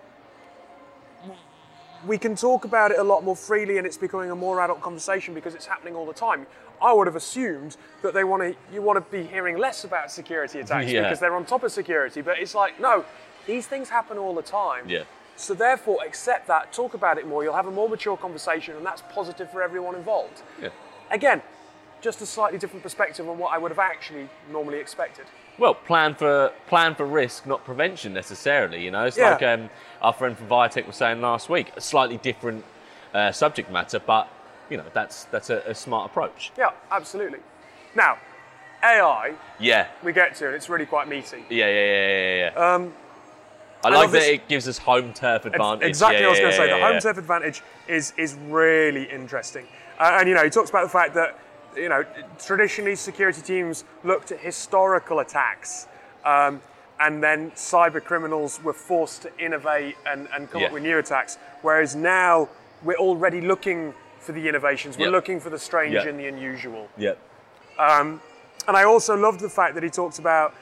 we 2.07 2.19
can 2.19 2.35
talk 2.37 2.65
about 2.65 2.91
it 2.91 2.99
a 2.99 3.03
lot 3.03 3.25
more 3.25 3.37
freely 3.37 3.79
and 3.79 3.87
it's 3.87 3.97
becoming 3.97 4.31
a 4.31 4.37
more 4.37 4.61
adult 4.61 4.81
conversation 4.83 5.33
because 5.35 5.55
it's 5.55 5.67
happening 5.67 5.95
all 5.95 6.07
the 6.07 6.13
time. 6.13 6.47
I 6.83 6.93
would 6.93 7.07
have 7.07 7.17
assumed 7.17 7.77
that 8.03 8.13
they 8.15 8.25
want 8.25 8.43
to 8.43 8.57
you 8.75 8.83
want 8.83 8.97
to 9.03 9.11
be 9.17 9.23
hearing 9.27 9.57
less 9.59 9.85
about 9.85 10.11
security 10.11 10.61
attacks 10.65 10.91
Yeah. 10.91 11.03
because 11.03 11.21
they're 11.21 11.37
on 11.37 11.45
top 11.47 11.63
of 11.63 11.73
security, 11.73 12.21
but 12.21 12.39
it's 12.39 12.55
like 12.55 12.81
no, 12.81 13.05
these 13.47 13.67
things 13.67 13.89
happen 13.89 14.19
all 14.19 14.35
the 14.35 14.43
time. 14.43 14.89
Yeah. 14.89 15.05
So 15.37 15.53
therefore, 15.53 15.99
accept 16.07 16.47
that, 16.47 16.73
talk 16.73 16.95
about 16.95 17.19
it 17.19 17.27
more. 17.27 17.43
You'll 17.43 17.55
have 17.57 17.67
a 17.67 17.71
more 17.71 17.89
mature 17.89 18.17
conversation, 18.17 18.77
and 18.77 18.87
that's 18.87 19.03
positive 19.13 19.51
for 19.51 19.63
everyone 19.63 19.97
involved. 19.97 20.43
Yeah. 20.63 20.69
Again, 21.11 21.43
just 22.01 22.21
a 22.23 22.27
slightly 22.27 22.57
different 22.57 22.85
perspective 22.85 23.29
on 23.29 23.37
what 23.39 23.53
I 23.53 23.59
would 23.59 23.73
have 23.73 23.81
actually 23.81 24.29
normally 24.53 24.79
expected. 24.79 25.25
Well, 25.59 25.75
plan 25.75 26.15
for 26.15 26.53
plan 26.67 26.95
for 26.95 27.07
risk, 27.07 27.47
not 27.47 27.65
prevention 27.65 28.13
necessarily. 28.13 28.85
You 28.85 28.91
know, 28.91 29.05
it's 29.05 29.17
Yeah. 29.17 29.31
like 29.31 29.43
um, 29.43 29.71
our 30.03 30.13
friend 30.13 30.37
from 30.37 30.49
Viatech 30.49 30.87
was 30.87 30.97
saying 30.97 31.21
last 31.21 31.49
week. 31.49 31.73
A 31.77 31.81
slightly 31.81 32.17
different 32.19 32.65
uh, 33.13 33.31
subject 33.31 33.71
matter, 33.71 34.01
but 34.01 34.29
you 34.69 34.77
know, 34.77 34.85
that's 34.93 35.25
that's 35.25 35.51
a, 35.51 35.59
a 35.67 35.75
smart 35.75 36.11
approach. 36.11 36.51
Yeah, 36.59 36.71
absolutely. 36.91 37.39
Now, 37.95 38.19
AI, 38.83 39.35
Yeah, 39.61 39.87
we 40.03 40.13
get 40.13 40.35
to, 40.37 40.47
and 40.47 40.55
it's 40.57 40.69
really 40.69 40.87
quite 40.87 41.07
meaty. 41.09 41.45
yeah, 41.49 41.67
yeah, 41.69 41.85
yeah, 41.85 42.09
yeah. 42.09 42.51
yeah. 42.57 42.75
Um, 42.75 42.93
I 43.85 43.91
like 43.91 44.11
that 44.13 44.23
it 44.23 44.49
gives 44.49 44.67
us 44.67 44.79
home 44.79 45.13
turf 45.13 45.45
advantage. 45.45 45.87
Exactly 45.87 46.23
Yeah, 46.23 46.29
what 46.29 46.29
I 46.29 46.31
was 46.31 46.39
yeah, 46.39 46.43
going 46.43 46.71
to 46.71 46.75
say. 46.75 46.81
the 46.81 46.87
home 46.93 47.01
turf 47.01 47.19
advantage 47.19 47.63
is 47.87 48.13
is 48.17 48.35
really 48.49 49.05
interesting, 49.05 49.67
uh, 50.01 50.17
and 50.19 50.29
you 50.29 50.35
know 50.35 50.43
he 50.43 50.51
talks 50.51 50.71
about 50.71 50.83
the 50.83 50.89
fact 50.89 51.15
that 51.15 51.39
you 51.77 51.89
know 51.89 52.05
traditionally 52.45 52.95
security 52.97 53.43
teams 53.43 53.85
looked 54.03 54.33
at 54.33 54.39
historical 54.41 55.19
attacks, 55.21 55.87
um, 56.25 56.61
and 57.01 57.23
then 57.23 57.51
cyber 57.53 58.03
criminals 58.03 58.63
were 58.63 58.73
forced 58.73 59.23
to 59.23 59.39
innovate 59.39 59.97
and, 60.07 60.29
and 60.33 60.51
come 60.51 60.61
Yeah. 60.61 60.69
up 60.69 60.73
with 60.73 60.83
new 60.83 60.99
attacks. 60.99 61.39
Whereas 61.63 61.95
now 61.97 62.49
we're 62.83 62.97
already 62.97 63.41
looking 63.41 63.95
for 64.21 64.33
the 64.33 64.49
innovations. 64.49 64.97
We're 64.97 65.07
Yeah. 65.07 65.11
looking 65.13 65.41
for 65.41 65.51
the 65.51 65.59
strange 65.59 65.95
Yeah. 65.95 66.07
and 66.09 66.19
the 66.19 66.27
unusual. 66.29 66.89
Yep. 66.97 67.19
And 67.79 68.21
I 68.79 68.85
also 68.85 69.15
loved 69.17 69.41
the 69.41 69.51
fact 69.51 69.75
that 69.75 69.83
he 69.83 69.91
talks 69.91 70.19
about, 70.19 70.55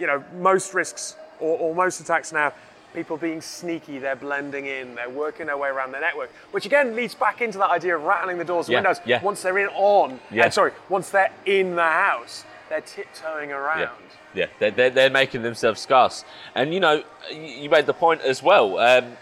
you 0.00 0.06
know, 0.06 0.24
most 0.38 0.74
risks 0.74 1.14
or, 1.38 1.56
or 1.58 1.74
most 1.74 2.00
attacks 2.00 2.32
now, 2.32 2.52
people 2.96 3.18
being 3.18 3.42
sneaky, 3.42 3.98
they're 3.98 4.16
blending 4.16 4.64
in, 4.64 4.94
they're 4.94 5.10
working 5.10 5.46
their 5.46 5.56
way 5.58 5.68
around 5.68 5.92
the 5.92 6.00
network, 6.00 6.30
which 6.52 6.64
again 6.64 6.96
leads 6.96 7.14
back 7.14 7.42
into 7.42 7.58
that 7.58 7.68
idea 7.70 7.94
of 7.94 8.02
rattling 8.02 8.38
the 8.38 8.44
doors 8.44 8.66
and 8.68 8.72
Yeah, 8.72 8.78
windows. 8.78 9.00
yeah. 9.04 9.22
Once 9.22 9.42
they're 9.42 9.58
in 9.58 9.68
on, 9.74 10.18
Yeah. 10.30 10.46
uh, 10.46 10.50
sorry, 10.50 10.72
once 10.88 11.10
they're 11.10 11.30
in 11.44 11.76
the 11.76 11.82
house, 11.82 12.44
they're 12.70 12.80
tiptoeing 12.80 13.52
around. 13.52 13.80
Yeah, 13.80 13.90
yeah, 14.34 14.46
they're, 14.58 14.70
they're, 14.70 14.90
they're 14.90 15.10
making 15.10 15.42
themselves 15.42 15.78
scarce. 15.80 16.24
And 16.54 16.72
you 16.72 16.80
know, 16.80 17.04
you 17.30 17.38
you 17.42 17.70
made 17.70 17.84
the 17.84 17.92
point 17.94 18.22
as 18.22 18.42
well. 18.42 18.78
Um, 18.78 19.18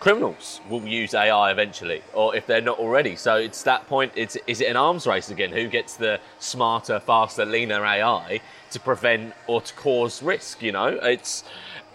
criminals 0.00 0.60
will 0.68 0.82
use 0.86 1.14
AI 1.14 1.50
eventually, 1.50 2.02
or 2.12 2.36
if 2.36 2.46
they're 2.46 2.60
not 2.60 2.78
already. 2.78 3.16
So 3.16 3.36
it's 3.36 3.62
that 3.62 3.86
point. 3.88 4.12
It's 4.16 4.36
is 4.46 4.60
it 4.60 4.66
an 4.68 4.76
arms 4.76 5.06
race 5.06 5.30
again? 5.30 5.50
Who 5.50 5.66
gets 5.66 5.96
the 5.96 6.20
smarter, 6.40 7.00
faster, 7.00 7.46
leaner 7.46 7.84
AI 7.86 8.40
to 8.70 8.78
prevent 8.80 9.32
or 9.46 9.62
to 9.62 9.72
cause 9.74 10.22
risk? 10.22 10.62
You 10.62 10.72
know, 10.72 10.88
it's 10.88 11.42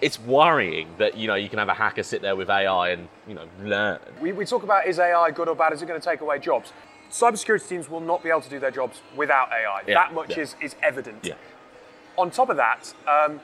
it's 0.04 0.20
worrying 0.20 0.90
that 0.98 1.16
you 1.18 1.28
know 1.28 1.36
you 1.36 1.48
can 1.48 1.60
have 1.60 1.70
a 1.70 1.74
hacker 1.74 2.04
sit 2.04 2.22
there 2.22 2.36
with 2.36 2.50
AI 2.50 2.90
and 2.90 3.08
you 3.26 3.34
know 3.34 3.46
learn. 3.64 4.00
We, 4.20 4.34
we 4.34 4.46
talk 4.46 4.64
about 4.64 4.86
is 4.86 5.00
AI 5.00 5.32
good 5.32 5.48
or 5.48 5.56
bad? 5.56 5.72
Is 5.72 5.82
it 5.82 5.88
going 5.88 6.00
to 6.00 6.06
take 6.06 6.20
away 6.20 6.40
jobs? 6.40 6.74
Cybersecurity 7.10 7.70
teams 7.70 7.90
will 7.90 8.02
not 8.02 8.22
be 8.22 8.30
able 8.30 8.42
to 8.42 8.50
do 8.50 8.60
their 8.60 8.72
jobs 8.72 9.02
without 9.16 9.50
AI. 9.52 9.84
Yeah, 9.88 9.94
That 9.94 10.14
much 10.14 10.32
yeah. 10.32 10.44
is, 10.44 10.56
is 10.62 10.76
evident. 10.82 11.20
Yeah, 11.24 11.36
On 12.18 12.32
top 12.32 12.50
of 12.50 12.58
that, 12.58 12.92
um, 13.08 13.40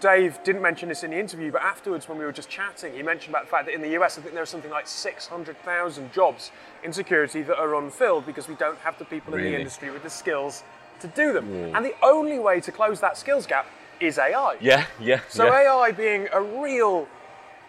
Dave 0.00 0.38
didn't 0.44 0.62
mention 0.62 0.88
this 0.88 1.02
in 1.02 1.10
the 1.10 1.18
interview, 1.18 1.50
but 1.50 1.62
afterwards, 1.62 2.08
when 2.08 2.18
we 2.18 2.24
were 2.24 2.32
just 2.32 2.48
chatting, 2.48 2.94
he 2.94 3.02
mentioned 3.02 3.34
about 3.34 3.44
the 3.46 3.50
fact 3.50 3.66
that 3.66 3.74
in 3.74 3.80
the 3.82 4.00
US, 4.00 4.16
I 4.16 4.22
think 4.22 4.32
there 4.32 4.42
are 4.44 4.46
something 4.46 4.70
like 4.70 4.86
600,000 4.86 6.12
jobs 6.12 6.52
in 6.84 6.92
security 6.92 7.42
that 7.42 7.58
are 7.58 7.74
unfilled 7.74 8.24
because 8.24 8.48
we 8.48 8.54
don't 8.54 8.78
have 8.78 8.96
the 8.98 9.04
people 9.04 9.34
in 9.34 9.42
the 9.42 9.58
industry 9.58 9.90
with 9.90 10.04
the 10.04 10.10
skills 10.10 10.62
to 11.00 11.08
do 11.08 11.32
them. 11.32 11.74
And 11.74 11.84
the 11.84 11.94
only 12.02 12.38
way 12.38 12.60
to 12.60 12.70
close 12.70 13.00
that 13.00 13.18
skills 13.18 13.44
gap 13.46 13.66
is 14.00 14.18
AI. 14.18 14.56
yeah, 14.60 14.86
yeah. 15.00 15.20
So 15.28 15.44
yeah. 15.46 15.72
AI 15.72 15.92
being 15.92 16.28
a 16.32 16.40
real 16.42 17.06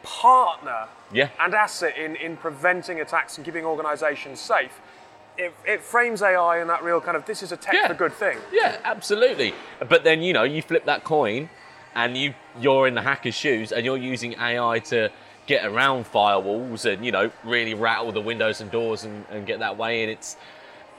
partner 0.03 0.87
Yeah. 1.11 1.29
and 1.39 1.53
asset 1.53 1.97
in, 1.97 2.15
in 2.15 2.37
preventing 2.37 3.01
attacks 3.01 3.37
and 3.37 3.45
keeping 3.45 3.65
organizations 3.65 4.39
safe, 4.39 4.79
it, 5.37 5.53
it 5.65 5.81
frames 5.81 6.21
AI 6.21 6.61
in 6.61 6.67
that 6.67 6.83
real 6.83 7.01
kind 7.01 7.15
of 7.17 7.25
this 7.25 7.41
is 7.43 7.51
a 7.51 7.57
tech 7.57 7.73
Yeah. 7.73 7.87
for 7.87 7.93
good 7.93 8.13
thing. 8.13 8.37
Yeah, 8.51 8.77
absolutely. 8.83 9.53
But 9.87 10.03
then 10.03 10.21
you 10.21 10.33
know 10.33 10.43
you 10.43 10.61
flip 10.61 10.85
that 10.85 11.03
coin, 11.03 11.49
and 11.95 12.15
you 12.17 12.33
you're 12.59 12.87
in 12.87 12.93
the 12.95 13.01
hacker's 13.01 13.35
shoes, 13.35 13.71
and 13.71 13.85
you're 13.85 13.97
using 13.97 14.35
AI 14.39 14.79
to 14.79 15.09
get 15.47 15.65
around 15.65 16.05
firewalls 16.05 16.85
and 16.85 17.03
you 17.05 17.11
know 17.11 17.31
really 17.43 17.73
rattle 17.73 18.11
the 18.11 18.21
windows 18.21 18.61
and 18.61 18.69
doors 18.69 19.03
and, 19.05 19.25
and 19.31 19.47
get 19.47 19.59
that 19.59 19.77
way 19.77 20.03
in. 20.03 20.09
It's 20.09 20.37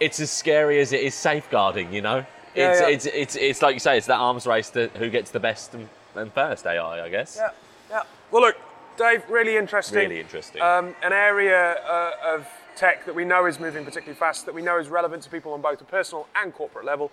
it's 0.01 0.19
as 0.21 0.31
scary 0.31 0.81
as 0.81 0.93
it 0.93 1.03
is 1.03 1.15
safeguarding. 1.15 1.93
You 1.93 2.01
know, 2.03 2.27
Yeah, 2.55 2.73
it's, 2.73 2.81
yeah. 2.81 2.89
it's 2.89 3.07
it's 3.07 3.37
it's 3.37 3.63
like 3.63 3.75
you 3.75 3.81
say, 3.81 3.97
it's 3.97 4.07
that 4.07 4.19
arms 4.19 4.47
race 4.47 4.71
to 4.71 4.89
who 4.97 5.11
gets 5.11 5.31
the 5.31 5.41
best 5.41 5.75
and, 5.75 5.89
and 6.15 6.33
first 6.33 6.67
AI, 6.67 7.05
I 7.05 7.09
guess. 7.09 7.37
Yeah, 7.39 7.51
yeah. 7.91 8.03
Well, 8.31 8.43
look, 8.43 8.57
Dave, 8.97 9.23
really 9.29 9.57
interesting. 9.57 9.99
Really 9.99 10.21
interesting. 10.21 10.61
Um, 10.63 10.95
an 11.03 11.13
area 11.13 11.75
uh, 11.85 12.35
of 12.35 12.47
tech 12.77 13.05
that 13.07 13.15
we 13.15 13.25
know 13.25 13.47
is 13.47 13.61
moving 13.61 13.85
particularly 13.85 14.19
fast, 14.19 14.47
that 14.47 14.55
we 14.55 14.63
know 14.63 14.79
is 14.79 14.89
relevant 14.89 15.23
to 15.23 15.31
people 15.31 15.53
on 15.53 15.61
both 15.61 15.81
a 15.81 15.85
personal 15.85 16.27
and 16.37 16.53
corporate 16.55 16.85
level. 16.85 17.11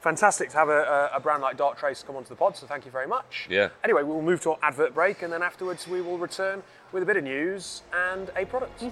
Fantastic 0.00 0.50
to 0.50 0.56
have 0.56 0.68
a, 0.68 1.10
a, 1.12 1.16
a 1.16 1.20
brand 1.20 1.42
like 1.42 1.56
Darktrace 1.56 2.04
come 2.06 2.16
onto 2.16 2.28
the 2.28 2.36
pod, 2.36 2.56
so 2.56 2.66
thank 2.66 2.84
you 2.84 2.90
very 2.90 3.06
much. 3.06 3.46
Yeah. 3.50 3.70
Anyway, 3.82 4.02
we 4.02 4.10
will 4.10 4.22
move 4.22 4.40
to 4.42 4.50
our 4.52 4.58
advert 4.62 4.94
break, 4.94 5.22
and 5.22 5.32
then 5.32 5.42
afterwards 5.42 5.88
we 5.88 6.00
will 6.00 6.18
return 6.18 6.62
with 6.92 7.02
a 7.02 7.06
bit 7.06 7.16
of 7.16 7.24
news 7.24 7.82
and 7.92 8.30
a 8.36 8.44
product. 8.44 8.82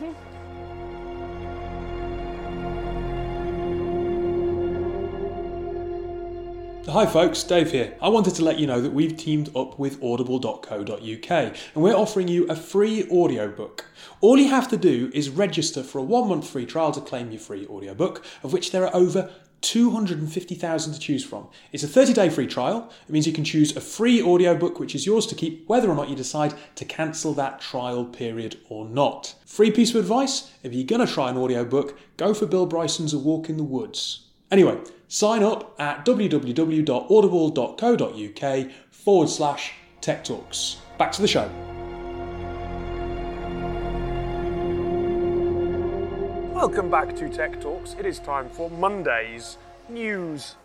Hi 6.86 7.06
folks, 7.06 7.42
Dave 7.42 7.72
here. 7.72 7.96
I 8.02 8.10
wanted 8.10 8.34
to 8.34 8.44
let 8.44 8.58
you 8.58 8.66
know 8.66 8.82
that 8.82 8.92
we've 8.92 9.16
teamed 9.16 9.48
up 9.56 9.78
with 9.78 10.02
audible.co.uk 10.04 11.30
and 11.30 11.56
we're 11.74 11.96
offering 11.96 12.28
you 12.28 12.46
a 12.46 12.54
free 12.54 13.08
audiobook. 13.10 13.86
All 14.20 14.36
you 14.38 14.50
have 14.50 14.68
to 14.68 14.76
do 14.76 15.10
is 15.14 15.30
register 15.30 15.82
for 15.82 15.98
a 15.98 16.02
one 16.02 16.28
month 16.28 16.46
free 16.46 16.66
trial 16.66 16.92
to 16.92 17.00
claim 17.00 17.30
your 17.30 17.40
free 17.40 17.66
audiobook, 17.68 18.22
of 18.42 18.52
which 18.52 18.70
there 18.70 18.84
are 18.84 18.94
over 18.94 19.30
250,000 19.62 20.92
to 20.92 21.00
choose 21.00 21.24
from. 21.24 21.48
It's 21.72 21.82
a 21.82 21.88
30 21.88 22.12
day 22.12 22.28
free 22.28 22.46
trial. 22.46 22.92
It 23.08 23.12
means 23.12 23.26
you 23.26 23.32
can 23.32 23.44
choose 23.44 23.74
a 23.74 23.80
free 23.80 24.22
audiobook 24.22 24.78
which 24.78 24.94
is 24.94 25.06
yours 25.06 25.26
to 25.28 25.34
keep 25.34 25.66
whether 25.66 25.88
or 25.88 25.94
not 25.94 26.10
you 26.10 26.16
decide 26.16 26.52
to 26.74 26.84
cancel 26.84 27.32
that 27.32 27.62
trial 27.62 28.04
period 28.04 28.58
or 28.68 28.86
not. 28.86 29.34
Free 29.46 29.70
piece 29.70 29.94
of 29.94 29.96
advice 29.96 30.52
if 30.62 30.74
you're 30.74 30.84
going 30.84 31.04
to 31.04 31.10
try 31.10 31.30
an 31.30 31.38
audiobook, 31.38 31.98
go 32.18 32.34
for 32.34 32.44
Bill 32.44 32.66
Bryson's 32.66 33.14
A 33.14 33.18
Walk 33.18 33.48
in 33.48 33.56
the 33.56 33.64
Woods. 33.64 34.28
Anyway, 34.50 34.78
sign 35.14 35.42
up 35.44 35.76
at 35.78 36.04
www.audible.co.uk 36.04 38.70
forward 38.90 39.28
slash 39.28 39.72
tech 40.00 40.24
talks. 40.24 40.78
Back 40.98 41.12
to 41.12 41.22
the 41.22 41.28
show. 41.28 41.48
Welcome 46.52 46.90
back 46.90 47.14
to 47.14 47.28
Tech 47.28 47.60
Talks. 47.60 47.94
It 47.96 48.06
is 48.06 48.18
time 48.18 48.48
for 48.48 48.68
Monday's 48.70 49.56
news. 49.88 50.56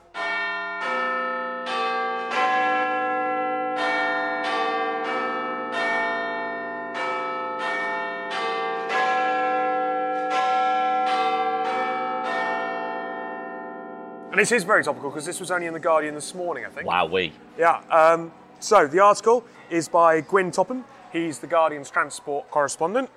And 14.39 14.45
this 14.45 14.54
is 14.54 14.63
very 14.63 14.86
topical 14.86 15.10
because 15.10 15.25
this 15.25 15.41
was 15.41 15.52
only 15.52 15.67
in 15.67 15.73
The 15.73 15.82
Guardian 15.82 16.15
this 16.15 16.34
morning, 16.34 16.63
I 16.63 16.69
think. 16.69 16.88
Wow, 16.88 17.08
we. 17.08 17.34
Yeah. 17.58 17.82
Um, 17.91 18.32
so 18.62 18.88
the 18.88 19.02
article 19.02 19.43
is 19.69 19.89
by 19.89 20.21
Gwyn 20.21 20.49
Topham. 20.49 20.86
He's 21.12 21.39
the 21.39 21.47
Guardian's 21.47 21.89
transport 21.89 22.49
correspondent. 22.49 23.10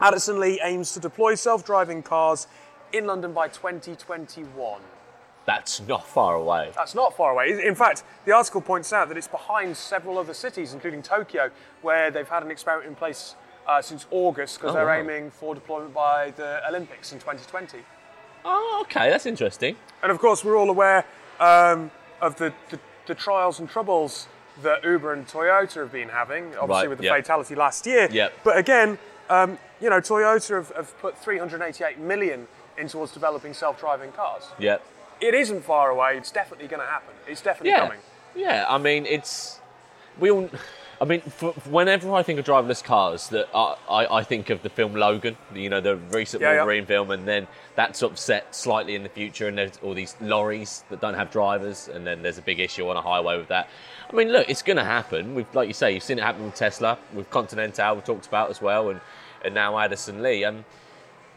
Addison 0.00 0.38
Lee 0.38 0.60
aims 0.62 0.92
to 0.92 1.00
deploy 1.00 1.34
self-driving 1.34 2.04
cars 2.04 2.46
in 2.92 3.08
London 3.08 3.32
by 3.32 3.48
2021. 3.48 4.80
That's 5.46 5.80
not 5.80 6.06
far 6.06 6.36
away. 6.36 6.70
That's 6.76 6.94
not 6.94 7.16
far 7.16 7.32
away. 7.32 7.60
In 7.66 7.74
fact, 7.74 8.04
the 8.24 8.30
article 8.30 8.60
points 8.60 8.92
out 8.92 9.08
that 9.08 9.16
it's 9.18 9.26
behind 9.26 9.76
several 9.76 10.16
other 10.16 10.32
cities, 10.32 10.74
including 10.74 11.02
Tokyo, 11.02 11.50
where 11.82 12.12
they've 12.12 12.28
had 12.28 12.44
an 12.44 12.52
experiment 12.52 12.88
in 12.88 12.94
place 12.94 13.34
uh, 13.66 13.82
since 13.82 14.06
August 14.12 14.60
because 14.60 14.70
Oh, 14.70 14.74
they're 14.74 14.86
wow. 14.86 15.00
aiming 15.00 15.32
for 15.32 15.56
deployment 15.56 15.92
by 15.92 16.30
the 16.36 16.60
Olympics 16.68 17.12
in 17.12 17.18
2020. 17.18 17.78
Oh, 18.44 18.78
okay, 18.86 19.10
that's 19.10 19.26
interesting. 19.26 19.76
And 20.02 20.10
of 20.12 20.18
course, 20.18 20.44
we're 20.44 20.56
all 20.56 20.70
aware 20.70 21.04
um, 21.40 21.90
of 22.20 22.36
the, 22.36 22.52
the, 22.70 22.78
the 23.06 23.14
trials 23.14 23.58
and 23.60 23.68
troubles 23.68 24.28
that 24.62 24.82
Uber 24.84 25.12
and 25.12 25.26
Toyota 25.26 25.74
have 25.82 25.92
been 25.92 26.08
having, 26.08 26.46
obviously 26.56 26.66
Right, 26.68 26.88
with 26.88 26.98
the 26.98 27.04
yep. 27.04 27.16
fatality 27.16 27.54
last 27.54 27.86
year. 27.86 28.08
Yep. 28.10 28.32
But 28.44 28.56
again, 28.58 28.98
um, 29.30 29.58
you 29.80 29.88
know, 29.90 30.00
Toyota 30.00 30.56
have, 30.56 30.72
have 30.76 30.98
put 30.98 31.16
388 31.18 31.98
million 31.98 32.48
in 32.76 32.88
towards 32.88 33.12
developing 33.12 33.54
self-driving 33.54 34.12
cars. 34.12 34.44
Yep. 34.58 34.84
It 35.20 35.34
isn't 35.34 35.62
far 35.64 35.90
away. 35.90 36.16
It's 36.16 36.30
definitely 36.30 36.66
going 36.68 36.80
to 36.80 36.86
happen. 36.86 37.14
It's 37.26 37.40
definitely 37.40 37.70
Yeah. 37.70 37.80
coming. 37.86 37.98
Yeah, 38.34 38.64
I 38.68 38.78
mean, 38.78 39.04
it's. 39.06 39.58
We 40.18 40.30
all. 40.30 40.48
I 41.00 41.04
mean, 41.04 41.22
f 41.26 41.66
whenever 41.68 42.12
I 42.12 42.24
think 42.24 42.40
of 42.40 42.44
driverless 42.44 42.82
cars, 42.82 43.28
that 43.28 43.48
I, 43.54 43.76
I, 43.88 44.18
I 44.18 44.22
think 44.24 44.50
of 44.50 44.62
the 44.62 44.68
film 44.68 44.94
Logan, 44.94 45.36
you 45.54 45.70
know, 45.70 45.80
the 45.80 45.96
recent 45.96 46.42
Yeah, 46.42 46.52
yeah. 46.52 46.56
Wolverine 46.58 46.86
film, 46.86 47.10
and 47.12 47.26
then 47.26 47.46
that's 47.76 48.02
upset 48.02 48.54
slightly 48.54 48.96
in 48.96 49.04
the 49.04 49.08
future, 49.08 49.46
and 49.46 49.56
there's 49.56 49.78
all 49.82 49.94
these 49.94 50.16
lorries 50.20 50.82
that 50.90 51.00
don't 51.00 51.14
have 51.14 51.30
drivers, 51.30 51.88
and 51.88 52.04
then 52.04 52.22
there's 52.22 52.38
a 52.38 52.42
big 52.42 52.58
issue 52.58 52.88
on 52.88 52.96
a 52.96 53.00
highway 53.00 53.38
with 53.38 53.48
that. 53.48 53.68
I 54.10 54.16
mean, 54.16 54.30
look, 54.32 54.48
it's 54.48 54.62
going 54.62 54.76
to 54.78 54.84
happen. 54.84 55.34
We've, 55.36 55.54
like 55.54 55.68
you 55.68 55.74
say, 55.74 55.92
you've 55.92 56.02
seen 56.02 56.18
it 56.18 56.24
happen 56.24 56.44
with 56.44 56.56
Tesla, 56.56 56.98
with 57.14 57.30
Continental, 57.30 57.94
we 57.94 58.00
talked 58.00 58.26
about 58.26 58.50
as 58.50 58.60
well, 58.60 58.90
and, 58.90 59.00
and 59.44 59.54
now 59.54 59.78
Addison 59.78 60.20
Lee. 60.22 60.44
Um, 60.44 60.64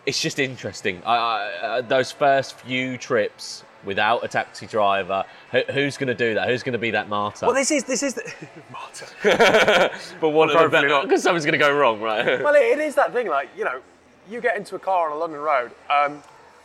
it's 0.07 0.19
just 0.19 0.39
interesting. 0.39 1.03
I, 1.05 1.15
I, 1.15 1.67
uh, 1.67 1.81
those 1.81 2.11
first 2.11 2.55
few 2.55 2.97
trips 2.97 3.63
without 3.83 4.23
a 4.23 4.27
taxi 4.27 4.65
driver, 4.67 5.23
who, 5.51 5.61
who's 5.71 5.97
going 5.97 6.07
to 6.07 6.13
do 6.15 6.33
that? 6.35 6.47
Who's 6.47 6.63
going 6.63 6.73
to 6.73 6.79
be 6.79 6.91
that 6.91 7.09
martyr? 7.09 7.45
Well, 7.45 7.55
this 7.55 7.71
is 7.71 7.83
this 7.83 8.03
is 8.03 8.13
the 8.13 8.23
Marta. 8.71 9.05
but 10.19 10.29
one 10.29 10.49
of 10.49 10.55
Hopefully 10.55 10.83
the 10.83 10.87
not. 10.87 11.03
because 11.03 11.23
something's 11.23 11.45
going 11.45 11.53
to 11.53 11.59
go 11.59 11.75
wrong, 11.75 12.01
right? 12.01 12.25
well, 12.43 12.55
it, 12.55 12.77
it 12.77 12.79
is 12.79 12.95
that 12.95 13.13
thing. 13.13 13.27
Like 13.27 13.49
you 13.57 13.63
know, 13.63 13.81
you 14.29 14.41
get 14.41 14.57
into 14.57 14.75
a 14.75 14.79
car 14.79 15.09
on 15.09 15.15
a 15.15 15.19
London 15.19 15.39
road. 15.39 15.71
Um, 15.89 16.21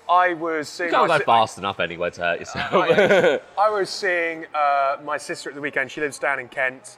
I 0.09 0.35
was 0.35 0.69
seeing. 0.69 0.91
you 0.91 0.97
can't 0.97 1.09
my 1.09 1.17
go 1.19 1.23
si- 1.23 1.25
fast 1.27 1.59
enough 1.59 1.81
anyway 1.81 2.11
to 2.11 2.21
hurt 2.21 2.41
yourself. 2.41 2.73
I 2.73 3.71
was 3.71 3.91
seeing 3.91 4.47
uh, 4.55 4.99
my 5.05 5.17
sister 5.17 5.49
at 5.49 5.55
the 5.55 5.61
weekend. 5.61 5.91
She 5.91 6.01
lives 6.01 6.19
down 6.19 6.39
in 6.39 6.49
Kent. 6.49 6.97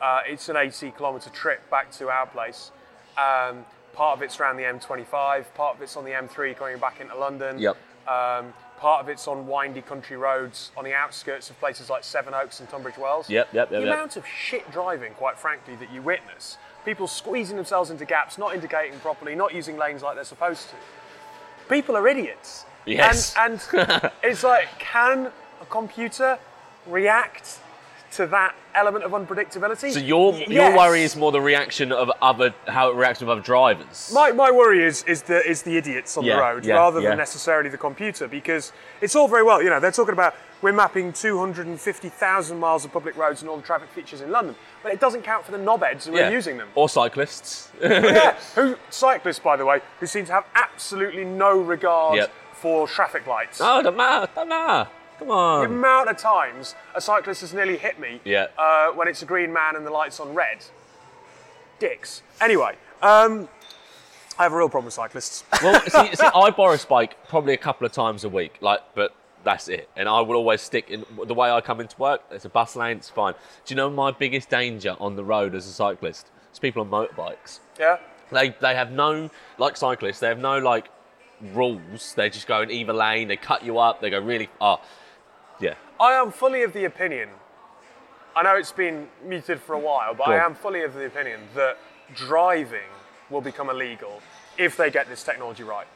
Uh, 0.00 0.20
it's 0.26 0.48
an 0.48 0.56
80 0.56 0.92
kilometre 0.96 1.30
trip 1.30 1.68
back 1.70 1.90
to 1.92 2.08
our 2.08 2.26
place. 2.26 2.70
Um, 3.16 3.64
part 3.94 4.16
of 4.16 4.22
it's 4.22 4.38
around 4.38 4.56
the 4.56 4.62
M25, 4.62 5.44
part 5.54 5.76
of 5.76 5.82
it's 5.82 5.96
on 5.96 6.04
the 6.04 6.12
M3 6.12 6.56
going 6.56 6.78
back 6.78 7.00
into 7.00 7.16
London. 7.16 7.58
Yep. 7.58 7.76
Um, 8.06 8.52
part 8.78 9.02
of 9.02 9.08
it's 9.08 9.28
on 9.28 9.46
windy 9.46 9.82
country 9.82 10.16
roads 10.16 10.70
on 10.76 10.84
the 10.84 10.94
outskirts 10.94 11.50
of 11.50 11.58
places 11.58 11.90
like 11.90 12.04
Sevenoaks 12.04 12.60
and 12.60 12.68
Tunbridge 12.68 12.96
Wells. 12.98 13.28
Yep, 13.28 13.48
yep, 13.52 13.70
yep, 13.70 13.80
The 13.80 13.86
yep. 13.86 13.94
amount 13.94 14.16
of 14.16 14.26
shit 14.26 14.70
driving, 14.70 15.12
quite 15.14 15.38
frankly, 15.38 15.76
that 15.76 15.92
you 15.92 16.02
witness. 16.02 16.56
People 16.84 17.06
squeezing 17.06 17.56
themselves 17.56 17.90
into 17.90 18.04
gaps, 18.04 18.38
not 18.38 18.54
indicating 18.54 18.98
properly, 19.00 19.34
not 19.34 19.54
using 19.54 19.76
lanes 19.76 20.02
like 20.02 20.14
they're 20.14 20.24
supposed 20.24 20.68
to. 20.70 20.76
People 21.68 21.96
are 21.96 22.08
idiots. 22.08 22.64
Yes. 22.86 23.34
And, 23.36 23.60
and 23.74 24.10
it's 24.22 24.42
like, 24.42 24.68
can 24.78 25.30
a 25.60 25.66
computer 25.66 26.38
react 26.86 27.58
to 28.12 28.26
that 28.26 28.54
element 28.74 29.04
of 29.04 29.12
unpredictability? 29.12 29.92
so 29.92 29.98
your 30.00 30.32
Y- 30.32 30.46
your 30.48 30.76
worry 30.76 31.02
is 31.02 31.16
more 31.16 31.32
the 31.32 31.40
reaction 31.40 31.92
of 31.92 32.10
other 32.22 32.54
how 32.66 32.90
it 32.90 32.94
reacts 32.96 33.20
with 33.20 33.28
other 33.28 33.40
drivers. 33.40 34.10
My, 34.14 34.32
my 34.32 34.50
worry 34.50 34.84
is 34.84 35.02
is 35.04 35.22
the 35.22 35.46
is 35.48 35.62
the 35.62 35.76
idiots 35.76 36.16
on 36.16 36.24
Yeah, 36.24 36.36
the 36.36 36.40
road 36.42 36.64
yeah, 36.64 36.74
rather 36.74 37.00
yeah. 37.00 37.10
than 37.10 37.18
necessarily 37.18 37.68
the 37.68 37.78
computer 37.78 38.28
because 38.28 38.72
it's 39.00 39.14
all 39.16 39.28
very 39.28 39.42
well, 39.42 39.62
you 39.62 39.70
know, 39.70 39.80
they're 39.80 39.90
talking 39.92 40.12
about 40.14 40.34
we're 40.60 40.72
mapping 40.72 41.12
250,000 41.12 42.58
miles 42.58 42.84
of 42.84 42.92
public 42.92 43.16
roads 43.16 43.42
and 43.42 43.48
all 43.50 43.56
the 43.56 43.62
traffic 43.62 43.88
features 43.90 44.20
in 44.20 44.30
London, 44.32 44.56
but 44.82 44.92
it 44.92 44.98
doesn't 44.98 45.22
count 45.22 45.44
for 45.44 45.52
the 45.52 45.58
knobheads 45.58 46.06
who 46.08 46.16
are 46.16 46.30
using 46.32 46.56
them. 46.58 46.68
or 46.74 46.88
cyclists. 46.88 47.70
yeah, 47.80 48.34
who 48.56 48.76
cyclists, 48.90 49.38
by 49.38 49.56
the 49.56 49.64
way, 49.64 49.80
who 50.00 50.06
seem 50.06 50.24
to 50.26 50.32
have 50.32 50.44
absolutely 50.54 51.24
no 51.24 51.56
regard 51.56 52.16
Yep. 52.16 52.32
for 52.54 52.88
traffic 52.88 53.24
lights. 53.26 53.60
oh, 53.62 53.82
don't 53.82 53.96
matter, 53.96 54.28
don't 54.34 54.48
matter. 54.48 54.90
Come 55.18 55.30
on. 55.30 55.60
The 55.68 55.74
amount 55.74 56.08
of 56.10 56.16
times 56.16 56.74
a 56.94 57.00
cyclist 57.00 57.40
has 57.40 57.52
nearly 57.52 57.76
hit 57.76 57.98
me 57.98 58.20
Yeah. 58.24 58.46
uh, 58.56 58.90
when 58.92 59.08
it's 59.08 59.22
a 59.22 59.26
green 59.26 59.52
man 59.52 59.76
and 59.76 59.84
the 59.86 59.90
light's 59.90 60.20
on 60.20 60.34
red. 60.34 60.64
Dicks. 61.78 62.22
Anyway, 62.40 62.76
um, 63.02 63.48
I 64.38 64.42
have 64.44 64.52
a 64.52 64.56
real 64.56 64.68
problem 64.68 64.86
with 64.86 64.94
cyclists. 64.94 65.44
well, 65.62 65.80
see, 65.82 66.14
see, 66.16 66.26
I 66.34 66.50
borrow 66.50 66.74
a 66.74 66.78
bike 66.88 67.16
probably 67.28 67.54
a 67.54 67.58
couple 67.58 67.86
of 67.86 67.92
times 67.92 68.24
a 68.24 68.28
week, 68.28 68.58
like, 68.60 68.80
but 68.94 69.14
that's 69.44 69.68
it. 69.68 69.88
And 69.96 70.08
I 70.08 70.20
will 70.20 70.34
always 70.36 70.60
stick 70.60 70.90
in 70.90 71.04
the 71.26 71.34
way 71.34 71.50
I 71.50 71.60
come 71.60 71.80
into 71.80 71.96
work. 71.98 72.22
It's 72.30 72.44
a 72.44 72.48
bus 72.48 72.74
lane, 72.76 72.96
it's 72.98 73.08
fine. 73.10 73.34
Do 73.64 73.74
you 73.74 73.76
know 73.76 73.90
my 73.90 74.10
biggest 74.10 74.50
danger 74.50 74.96
on 74.98 75.14
the 75.16 75.24
road 75.24 75.54
as 75.54 75.66
a 75.66 75.72
cyclist? 75.72 76.30
It's 76.50 76.58
people 76.58 76.82
on 76.82 76.90
motorbikes. 76.90 77.60
yeah? 77.78 77.98
They 78.30 78.50
they 78.60 78.74
have 78.74 78.90
no 78.92 79.30
like 79.56 79.76
cyclists. 79.76 80.18
They 80.18 80.28
have 80.28 80.38
no 80.38 80.58
like 80.58 80.88
rules. 81.54 82.12
They're 82.14 82.28
just 82.28 82.46
go 82.46 82.60
in 82.62 82.70
either 82.70 82.92
lane. 82.92 83.28
They 83.28 83.36
cut 83.36 83.64
you 83.64 83.78
up. 83.78 84.00
They 84.02 84.10
go 84.10 84.18
really. 84.18 84.50
Oh, 84.60 84.80
yeah. 85.60 85.74
I 86.00 86.12
am 86.12 86.30
fully 86.30 86.62
of 86.62 86.72
the 86.72 86.84
opinion. 86.84 87.28
I 88.36 88.42
know 88.42 88.56
it's 88.56 88.72
been 88.72 89.08
muted 89.24 89.60
for 89.60 89.74
a 89.74 89.78
while, 89.78 90.14
but 90.14 90.26
Go 90.26 90.32
I 90.32 90.38
on. 90.38 90.52
am 90.52 90.54
fully 90.54 90.82
of 90.82 90.94
the 90.94 91.06
opinion 91.06 91.40
that 91.54 91.78
driving 92.14 92.90
will 93.30 93.40
become 93.40 93.68
illegal 93.68 94.20
if 94.56 94.76
they 94.76 94.90
get 94.90 95.08
this 95.08 95.22
technology 95.22 95.62
right. 95.62 95.86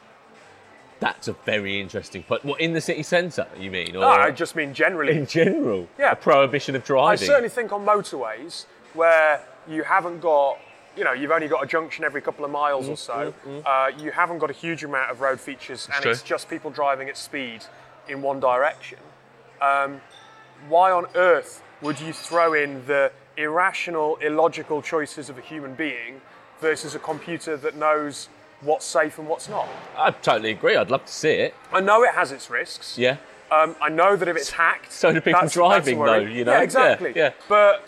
That's 0.99 1.27
a 1.27 1.33
very 1.33 1.81
interesting 1.81 2.23
point. 2.23 2.45
What 2.45 2.61
in 2.61 2.73
the 2.73 2.81
city 2.81 3.03
centre? 3.03 3.47
You 3.59 3.71
mean? 3.71 3.95
Or 3.95 4.01
No, 4.01 4.09
I 4.09 4.31
just 4.31 4.55
mean 4.55 4.73
generally. 4.73 5.17
in 5.17 5.25
general? 5.25 5.87
Yeah. 5.97 6.11
A 6.11 6.15
prohibition 6.15 6.75
of 6.75 6.83
driving. 6.83 7.03
I 7.03 7.15
driving. 7.15 7.27
certainly 7.27 7.49
think 7.49 7.71
on 7.71 7.85
motorways 7.85 8.65
where 8.93 9.43
you 9.67 9.83
haven't 9.83 10.19
got 10.19 10.59
you 10.95 11.03
know, 11.03 11.13
you've 11.13 11.31
only 11.31 11.47
got 11.47 11.63
a 11.63 11.67
junction 11.67 12.05
every 12.05 12.21
couple 12.21 12.45
of 12.45 12.51
miles 12.51 12.87
or 12.87 12.93
mm, 12.93 12.97
so. 12.97 13.33
Mm, 13.47 13.63
mm. 13.63 13.65
Uh, 13.65 13.97
you 13.97 14.11
haven't 14.11 14.37
got 14.39 14.49
a 14.49 14.53
huge 14.53 14.83
amount 14.83 15.09
of 15.09 15.21
road 15.21 15.39
features, 15.39 15.89
and 15.93 16.03
true. 16.03 16.11
it's 16.11 16.21
just 16.21 16.49
people 16.49 16.69
driving 16.69 17.09
at 17.09 17.17
speed 17.17 17.65
in 18.07 18.21
one 18.21 18.39
direction. 18.39 18.99
Um, 19.63 20.01
why 20.67 20.91
on 20.91 21.05
earth 21.15 21.63
would 21.81 21.99
you 21.99 22.11
throw 22.13 22.53
in 22.53 22.85
the 22.85 23.11
irrational, 23.37 24.17
illogical 24.17 24.81
choices 24.81 25.29
of 25.29 25.37
a 25.37 25.41
human 25.41 25.73
being 25.73 26.19
versus 26.59 26.95
a 26.95 26.99
computer 26.99 27.55
that 27.57 27.75
knows 27.77 28.27
what's 28.61 28.85
safe 28.85 29.17
and 29.19 29.27
what's 29.27 29.47
not? 29.47 29.67
I 29.97 30.11
totally 30.11 30.51
agree. 30.51 30.75
I'd 30.75 30.91
love 30.91 31.05
to 31.05 31.11
see 31.11 31.29
it. 31.31 31.53
I 31.71 31.79
know 31.79 32.03
it 32.03 32.13
has 32.13 32.31
its 32.31 32.49
risks. 32.49 32.97
Yeah. 32.97 33.17
Um, 33.51 33.75
I 33.81 33.89
know 33.89 34.15
that 34.15 34.27
if 34.27 34.35
it's 34.35 34.49
hacked, 34.51 34.91
So 34.91 35.13
do 35.13 35.19
people 35.21 35.33
that's- 35.33 35.53
driving, 35.53 35.99
that's 35.99 36.11
though, 36.11 36.17
you 36.19 36.43
know? 36.43 36.51
Yeah, 36.53 36.57
Yeah, 36.57 36.63
exactly. 36.63 37.13
yeah. 37.15 37.31
But 37.47 37.87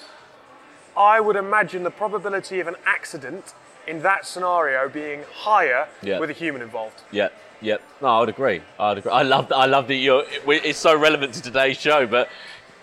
I 0.97 1.19
would 1.19 1.35
imagine 1.35 1.83
the 1.83 1.91
probability 1.91 2.59
of 2.59 2.67
an 2.67 2.75
accident 2.85 3.53
in 3.87 4.01
that 4.01 4.25
scenario 4.25 4.89
being 4.89 5.23
higher 5.33 5.87
Yeah. 6.01 6.19
with 6.19 6.29
a 6.29 6.33
human 6.33 6.61
involved. 6.61 7.01
Yeah. 7.11 7.29
yep. 7.61 7.81
No, 8.01 8.21
I'd 8.21 8.29
agree. 8.29 8.61
I'd 8.79 8.97
agree. 8.99 9.11
I 9.11 9.21
love 9.23 9.49
that. 9.49 9.55
I 9.57 9.65
love 9.65 9.87
that 9.87 9.95
you're. 9.95 10.23
it- 10.23 10.65
It's 10.65 10.79
so 10.79 10.95
relevant 10.97 11.33
to 11.35 11.41
today's 11.41 11.77
show. 11.79 12.07
But 12.07 12.29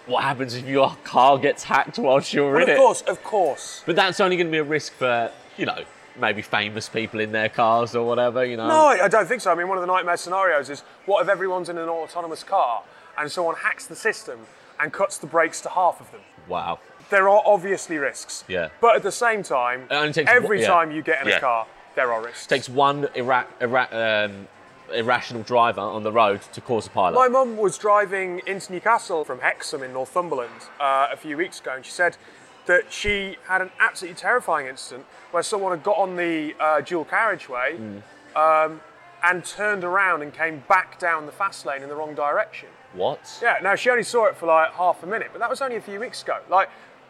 what 0.06 0.22
happens 0.24 0.54
if 0.54 0.66
your 0.66 0.94
car 1.04 1.38
gets 1.38 1.64
hacked 1.64 1.98
whilst 1.98 2.32
you're 2.32 2.52
But 2.52 2.62
in 2.64 2.68
of 2.70 2.74
it? 2.74 2.78
course, 2.78 3.02
of 3.02 3.22
course. 3.24 3.82
But 3.86 3.96
that's 3.96 4.20
only 4.20 4.36
going 4.36 4.46
to 4.48 4.52
be 4.52 4.58
a 4.58 4.64
risk 4.64 4.92
for 4.94 5.30
you 5.56 5.66
know 5.66 5.84
maybe 6.16 6.42
famous 6.42 6.88
people 6.88 7.20
in 7.20 7.32
their 7.32 7.48
cars 7.48 7.94
or 7.96 8.06
whatever. 8.06 8.44
You 8.44 8.56
know. 8.56 8.68
No, 8.68 8.86
I 8.88 9.04
I 9.04 9.08
don't 9.08 9.26
think 9.26 9.40
so. 9.40 9.50
I 9.50 9.54
mean, 9.54 9.68
one 9.68 9.78
of 9.78 9.82
the 9.82 9.92
nightmare 9.92 10.16
scenarios 10.16 10.70
is 10.70 10.82
what 11.06 11.22
if 11.22 11.28
everyone's 11.28 11.68
in 11.68 11.78
an 11.78 11.88
autonomous 11.88 12.44
car 12.44 12.82
and 13.18 13.30
someone 13.32 13.56
hacks 13.56 13.86
the 13.86 13.96
system 13.96 14.46
and 14.80 14.92
cuts 14.92 15.18
the 15.18 15.26
brakes 15.26 15.60
to 15.62 15.68
half 15.70 16.00
of 16.00 16.10
them? 16.12 16.20
Wow. 16.48 16.78
There 17.12 17.28
are 17.28 17.42
obviously 17.44 17.98
risks. 17.98 18.42
Yeah. 18.48 18.70
But 18.80 18.96
at 18.96 19.02
the 19.02 19.12
same 19.12 19.42
time, 19.42 19.82
It 19.90 19.94
only 19.94 20.12
takes 20.14 20.30
every 20.30 20.56
one- 20.56 20.58
yeah. 20.60 20.66
time 20.66 20.90
you 20.90 21.02
get 21.02 21.20
in 21.20 21.28
Yeah. 21.28 21.36
a 21.36 21.40
car, 21.40 21.66
there 21.94 22.10
are 22.10 22.22
risks. 22.22 22.46
It 22.46 22.48
takes 22.48 22.70
one 22.70 23.06
ira- 23.14 23.46
ira- 23.60 23.88
um, 24.30 24.48
irrational 24.94 25.42
driver 25.42 25.82
on 25.82 26.04
the 26.04 26.10
road 26.12 26.40
to 26.54 26.60
cause 26.62 26.86
a 26.86 26.90
pilot. 26.90 27.12
My 27.14 27.28
mum 27.28 27.58
was 27.58 27.76
driving 27.76 28.40
into 28.46 28.72
Newcastle 28.72 29.24
from 29.26 29.40
Hexham 29.40 29.82
in 29.82 29.92
Northumberland 29.92 30.62
uh, 30.80 31.08
a 31.12 31.16
few 31.18 31.36
weeks 31.36 31.60
ago, 31.60 31.72
and 31.74 31.84
she 31.84 31.92
said 31.92 32.16
that 32.64 32.90
she 32.90 33.36
had 33.46 33.60
an 33.60 33.70
absolutely 33.78 34.18
terrifying 34.18 34.66
incident 34.66 35.04
where 35.32 35.42
someone 35.42 35.72
had 35.72 35.82
got 35.82 35.98
on 35.98 36.16
the 36.16 36.54
uh, 36.58 36.80
dual 36.80 37.04
carriageway 37.04 37.76
um, 38.34 38.80
and 39.22 39.44
turned 39.44 39.84
around 39.84 40.22
and 40.22 40.32
came 40.32 40.62
back 40.66 40.98
down 40.98 41.26
the 41.26 41.32
fast 41.32 41.66
lane 41.66 41.82
in 41.82 41.88
the 41.90 41.94
wrong 41.94 42.14
direction. 42.14 42.68
what? 42.94 43.38
Yeah, 43.42 43.56
now 43.62 43.74
she 43.74 43.90
only 43.90 44.02
saw 44.02 44.26
it 44.26 44.36
for 44.36 44.46
like 44.46 44.72
half 44.72 45.02
a 45.02 45.06
minute, 45.06 45.28
but 45.32 45.40
that 45.40 45.50
was 45.50 45.60
only 45.60 45.76
a 45.76 45.80
few 45.82 46.00
weeks 46.00 46.22
ago. 46.22 46.38
Like, 46.48 46.68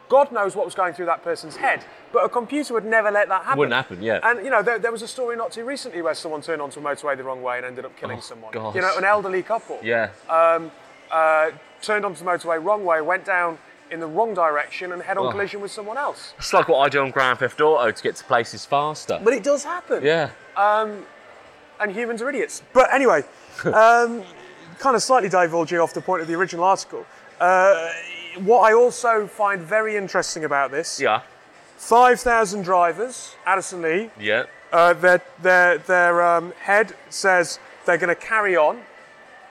God 0.09 0.31
knows 0.33 0.55
what 0.55 0.65
was 0.67 0.75
going 0.75 0.93
through 0.95 1.07
that 1.07 1.23
person's 1.25 1.57
head, 1.57 1.85
but 2.13 2.25
a 2.25 2.29
computer 2.29 2.75
would 2.75 2.85
never 2.85 3.11
let 3.11 3.29
that 3.29 3.45
happen. 3.45 3.59
Wouldn't 3.59 3.75
happen, 3.75 4.03
yeah. 4.03 4.21
And 4.23 4.45
you 4.45 4.51
know, 4.51 4.63
there, 4.63 4.79
there 4.79 4.93
was 4.93 5.03
a 5.03 5.09
story 5.09 5.37
not 5.37 5.53
too 5.53 5.65
recently 5.65 6.03
where 6.03 6.15
someone 6.15 6.43
turned 6.43 6.61
onto 6.61 6.81
a 6.81 6.83
motorway 6.83 7.17
the 7.17 7.25
wrong 7.25 7.43
way 7.43 7.57
and 7.57 7.65
ended 7.67 7.85
up 7.87 7.97
killing 7.97 8.21
someone. 8.21 8.51
Oh, 8.55 8.61
gosh. 8.61 8.75
You 8.75 8.83
know, 8.83 8.97
an 8.99 9.05
elderly 9.05 9.43
couple 9.43 9.79
Yeah. 9.83 10.11
uh, 11.11 11.51
turned 11.81 12.05
onto 12.05 12.25
the 12.25 12.31
motorway 12.31 12.63
wrong 12.63 12.85
way, 12.85 13.01
went 13.01 13.25
down 13.25 13.59
in 13.91 14.01
the 14.01 14.07
wrong 14.07 14.33
direction, 14.35 14.93
and 14.93 15.03
head-on 15.03 15.27
Oh. 15.27 15.31
collision 15.31 15.61
with 15.61 15.71
someone 15.71 15.99
else. 15.99 16.33
it's 16.39 16.53
like 16.53 16.69
what 16.69 16.79
I 16.79 16.89
do 16.89 17.01
on 17.01 17.11
Grand 17.11 17.39
Theft 17.39 17.61
Auto 17.61 17.91
to 17.91 18.03
get 18.03 18.17
to 18.17 18.25
places 18.25 18.65
faster. 18.65 19.21
But 19.23 19.35
it 19.35 19.43
does 19.43 19.65
happen. 19.65 20.03
yeah. 20.05 20.31
and 21.81 21.91
humans 21.93 22.23
are 22.23 22.29
idiots. 22.29 22.63
But 22.73 22.93
anyway, 22.93 23.25
um, 23.65 24.23
kind 24.79 24.95
of 24.97 25.03
slightly 25.03 25.29
divulging 25.29 25.79
off 25.79 25.93
the 25.95 26.01
point 26.01 26.23
of 26.23 26.29
the 26.29 26.35
original 26.35 26.65
article. 26.65 27.05
Uh, 27.41 27.89
what 28.41 28.61
I 28.71 28.75
also 28.75 29.27
find 29.27 29.63
very 29.63 29.97
interesting 29.97 30.45
about 30.45 30.71
this: 30.71 31.01
Yeah. 31.01 31.23
5,000 31.79 32.63
drivers, 32.63 33.35
Addison 33.45 33.83
Lee. 33.83 34.11
Yeah. 34.19 34.45
Uh, 34.73 34.93
their 34.95 35.21
their 35.43 35.79
their 35.79 36.23
um, 36.23 36.53
head 36.61 36.95
says 37.11 37.59
they're 37.85 37.99
going 37.99 38.09
to 38.09 38.15
carry 38.15 38.57
on. 38.57 38.81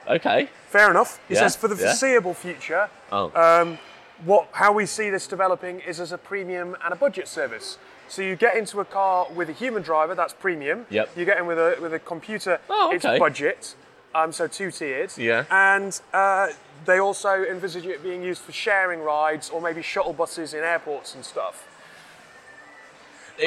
Okay. 0.08 0.48
Fair 0.68 0.90
enough. 0.90 1.20
He 1.28 1.34
Yeah, 1.34 1.40
says 1.40 1.56
for 1.56 1.68
the 1.68 1.76
yeah. 1.76 1.88
foreseeable 1.88 2.34
future, 2.34 2.88
Oh. 3.12 3.30
um, 3.34 3.78
what 4.24 4.48
how 4.52 4.72
we 4.72 4.86
see 4.86 5.10
this 5.10 5.26
developing 5.26 5.80
is 5.80 6.00
as 6.00 6.10
a 6.12 6.18
premium 6.18 6.76
and 6.82 6.92
a 6.92 6.96
budget 6.96 7.28
service. 7.28 7.78
So 8.08 8.22
you 8.22 8.34
get 8.34 8.56
into 8.56 8.80
a 8.80 8.84
car 8.84 9.26
with 9.34 9.48
a 9.48 9.52
human 9.52 9.82
driver, 9.82 10.14
that's 10.14 10.32
premium. 10.34 10.86
Yep. 10.90 11.10
You 11.16 11.24
get 11.24 11.38
in 11.38 11.46
with 11.46 11.58
a 11.58 11.76
with 11.80 11.92
a 11.94 11.98
computer, 11.98 12.58
Oh, 12.68 12.90
it's 12.92 13.04
okay. 13.04 13.18
budget. 13.18 13.74
Um, 14.14 14.32
so 14.32 14.46
two 14.48 14.70
tiered. 14.70 15.12
Yeah. 15.16 15.44
And 15.50 15.98
uh, 16.12 16.48
they 16.84 16.98
also 16.98 17.44
envisage 17.44 17.86
it 17.86 18.02
being 18.02 18.22
used 18.22 18.42
for 18.42 18.52
sharing 18.52 19.00
rides 19.00 19.50
or 19.50 19.60
maybe 19.60 19.82
shuttle 19.82 20.12
buses 20.12 20.54
in 20.54 20.60
airports 20.64 21.14
and 21.14 21.24
stuff. 21.24 21.68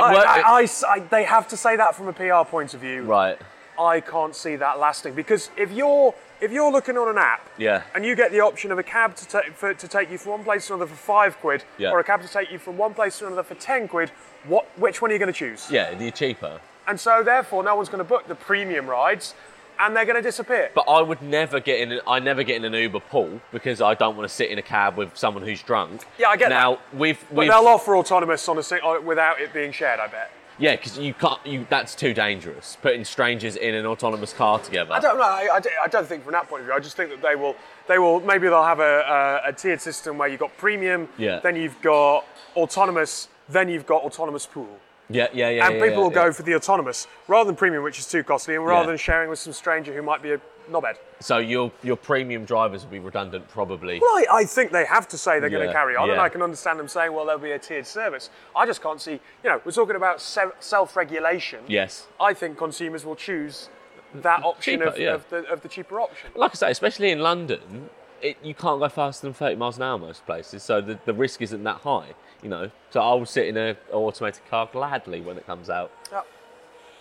I, 0.02 0.64
I- 0.64 0.68
I 0.90 1.00
they 1.00 1.24
have 1.24 1.48
to 1.50 1.58
say 1.58 1.76
that 1.76 1.96
from 1.96 2.08
a 2.08 2.14
PR 2.14 2.50
point 2.50 2.74
of 2.74 2.80
view. 2.82 3.04
right. 3.04 3.38
I 3.78 4.00
can't 4.00 4.34
see 4.34 4.56
that 4.56 4.80
lasting 4.80 5.16
because 5.16 5.50
if 5.58 5.70
you're 5.70 6.16
if 6.40 6.50
you're 6.52 6.72
looking 6.72 6.98
on 6.98 7.10
an 7.10 7.18
app 7.18 7.46
Yeah. 7.58 7.84
and 7.94 8.06
you 8.06 8.16
get 8.16 8.32
the 8.32 8.40
option 8.40 8.72
of 8.72 8.80
a 8.80 8.84
cab 8.84 9.16
to, 9.18 9.28
ta- 9.28 9.42
for, 9.54 9.74
to 9.74 9.88
take 9.88 10.10
you 10.10 10.18
from 10.18 10.32
one 10.34 10.44
place 10.46 10.68
to 10.68 10.76
another 10.76 10.90
for 10.90 10.96
five 10.96 11.38
quid 11.42 11.64
Yeah. 11.78 11.92
or 11.92 12.00
a 12.00 12.04
cab 12.04 12.22
to 12.22 12.28
take 12.30 12.52
you 12.52 12.58
from 12.60 12.78
one 12.78 12.94
place 12.94 13.20
to 13.20 13.28
another 13.28 13.44
for 13.44 13.56
ten 13.56 13.88
quid, 13.90 14.12
what 14.46 14.66
which 14.80 15.02
one 15.02 15.12
are 15.12 15.14
you 15.14 15.20
going 15.20 15.32
to 15.32 15.38
choose? 15.38 15.70
Yeah, 15.70 15.94
they're 15.94 16.12
cheaper. 16.12 16.60
And 16.88 16.98
so 17.00 17.22
therefore, 17.24 17.64
no 17.64 17.76
one's 17.76 17.90
going 17.90 17.98
to 18.04 18.08
book 18.10 18.28
the 18.28 18.36
premium 18.36 18.88
rides, 18.88 19.34
and 19.80 19.96
they're 19.96 20.06
going 20.06 20.16
to 20.16 20.22
disappear. 20.22 20.72
But 20.74 20.86
I 20.88 21.02
would 21.02 21.22
never 21.22 21.60
get 21.60 21.80
in. 21.82 22.00
I 22.08 22.20
never 22.20 22.44
get 22.44 22.58
in 22.58 22.66
an 22.66 22.74
Uber 22.74 23.00
pool 23.02 23.42
because 23.52 23.82
I 23.82 23.94
don't 23.94 24.16
want 24.18 24.28
to 24.30 24.34
sit 24.34 24.50
in 24.50 24.58
a 24.58 24.62
cab 24.64 24.98
with 24.98 25.16
someone 25.18 25.44
who's 25.44 25.62
drunk. 25.64 26.06
Yeah, 26.18 26.30
I 26.30 26.38
get 26.38 26.50
now, 26.50 26.72
that. 26.76 26.96
with 26.96 27.24
but 27.30 27.38
with 27.38 27.48
they'll 27.50 27.68
offer 27.68 27.96
autonomous 27.98 28.48
on 28.50 28.58
a 28.58 28.64
sing- 28.64 28.82
uh, 28.84 29.00
without 29.02 29.40
it 29.40 29.54
being 29.54 29.72
shared. 29.72 30.00
I 30.00 30.08
bet. 30.08 30.32
yeah, 30.58 30.76
because 30.76 30.98
you 30.98 31.14
can't. 31.14 31.46
You 31.46 31.68
that's 31.70 31.96
too 31.96 32.14
dangerous. 32.14 32.78
Putting 32.82 33.04
strangers 33.06 33.56
in 33.56 33.76
an 33.76 33.86
autonomous 33.86 34.34
car 34.34 34.60
together. 34.60 34.94
I 34.94 35.00
don't 35.00 35.18
know. 35.18 35.24
I, 35.24 35.48
I, 35.56 35.60
don't- 35.60 35.76
I 35.84 35.88
don't 35.88 36.08
think 36.08 36.24
from 36.24 36.34
that 36.34 36.48
point 36.50 36.62
of 36.62 36.66
view. 36.68 36.74
I 36.76 36.80
just 36.80 36.96
think 36.98 37.10
that 37.10 37.22
they 37.22 37.36
will. 37.36 37.56
They 37.88 38.00
will. 38.00 38.20
Maybe 38.22 38.48
they'll 38.48 38.64
have 38.64 38.80
a, 38.80 39.42
a, 39.46 39.50
a 39.50 39.54
tiered 39.54 39.82
system 39.82 40.18
where 40.18 40.28
you've 40.28 40.40
got 40.40 40.56
premium. 40.58 41.10
Yeah. 41.18 41.40
Then 41.40 41.56
you've 41.56 41.80
got 41.82 42.26
autonomous. 42.56 43.28
Then 43.50 43.70
you've 43.70 43.86
got 43.86 44.04
autonomous 44.04 44.46
pool. 44.46 44.80
Yeah, 45.10 45.28
yeah, 45.34 45.50
yeah. 45.50 45.68
and 45.68 45.76
yeah, 45.76 45.84
people 45.84 45.98
yeah, 45.98 46.04
will 46.04 46.10
go 46.10 46.32
for 46.32 46.44
the 46.44 46.56
autonomous 46.56 47.08
rather 47.28 47.48
than 47.48 47.56
premium, 47.56 47.84
which 47.84 48.00
is 48.00 48.08
too 48.08 48.24
costly, 48.24 48.56
and 48.56 48.66
rather 48.66 48.88
than 48.88 48.98
sharing 48.98 49.30
with 49.30 49.40
some 49.40 49.54
stranger 49.54 49.94
who 49.94 50.02
might 50.02 50.24
be 50.24 50.32
a 50.32 50.42
knobhead. 50.70 50.96
So 51.20 51.38
your 51.38 51.72
your 51.84 51.96
premium 51.96 52.46
drivers 52.46 52.84
will 52.84 52.92
be 52.92 53.00
redundant, 53.00 53.48
probably. 53.48 54.00
Well, 54.00 54.16
I, 54.16 54.26
I 54.32 54.46
think 54.46 54.72
they 54.72 54.86
have 54.86 55.08
to 55.10 55.18
say 55.18 55.40
they're 55.40 55.50
going 55.50 55.68
to 55.68 55.74
carry 55.74 55.96
on, 55.96 56.10
and. 56.10 56.20
I 56.20 56.30
can 56.30 56.42
understand 56.42 56.80
them 56.80 56.88
saying, 56.88 57.14
well, 57.14 57.26
there'll 57.26 57.40
be 57.40 57.52
a 57.52 57.60
tiered 57.60 57.86
service. 57.86 58.30
I 58.56 58.66
just 58.66 58.82
can't 58.82 59.00
see, 59.00 59.12
you 59.44 59.50
know, 59.50 59.62
we're 59.64 59.72
talking 59.72 59.96
about 59.96 60.22
se- 60.22 60.52
self 60.60 60.96
regulation. 60.96 61.60
Yes. 61.68 62.08
I 62.20 62.34
think 62.34 62.58
consumers 62.58 63.06
will 63.06 63.16
choose 63.16 63.70
that 64.14 64.44
option 64.44 64.80
Cheaper, 64.80 64.86
of, 64.86 65.16
of, 65.16 65.30
the, 65.30 65.38
of 65.52 65.62
the 65.62 65.68
cheaper 65.68 66.00
option. 66.00 66.32
Like 66.36 66.52
I 66.52 66.56
say, 66.56 66.72
especially 66.72 67.12
in 67.12 67.20
London, 67.20 67.90
it, 68.22 68.38
you 68.44 68.54
can't 68.54 68.80
go 68.80 68.90
faster 68.90 69.28
than 69.28 69.34
30 69.34 69.56
miles 69.56 69.78
an 69.78 69.84
hour 69.84 69.98
most 69.98 70.26
places, 70.26 70.64
so 70.64 70.82
the, 70.82 70.98
the 71.06 71.14
risk 71.14 71.42
isn't 71.42 71.64
that 71.64 71.82
high, 71.82 72.16
you 72.46 72.52
know. 72.52 72.70
So 72.92 73.02
I 73.02 73.16
will 73.16 73.26
sit 73.26 73.48
in 73.48 73.58
a 73.58 73.76
automated 73.92 74.46
car 74.52 74.70
gladly 74.72 75.20
when 75.20 75.36
it 75.36 75.48
comes 75.48 75.68
out. 75.68 75.92
Yeah. 76.12 76.22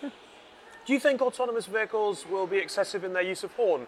Do 0.01 0.93
you 0.93 0.99
think 0.99 1.21
autonomous 1.21 1.67
vehicles 1.67 2.25
will 2.29 2.47
be 2.47 2.57
excessive 2.57 3.03
in 3.03 3.13
their 3.13 3.21
use 3.21 3.43
of 3.43 3.53
horn? 3.53 3.85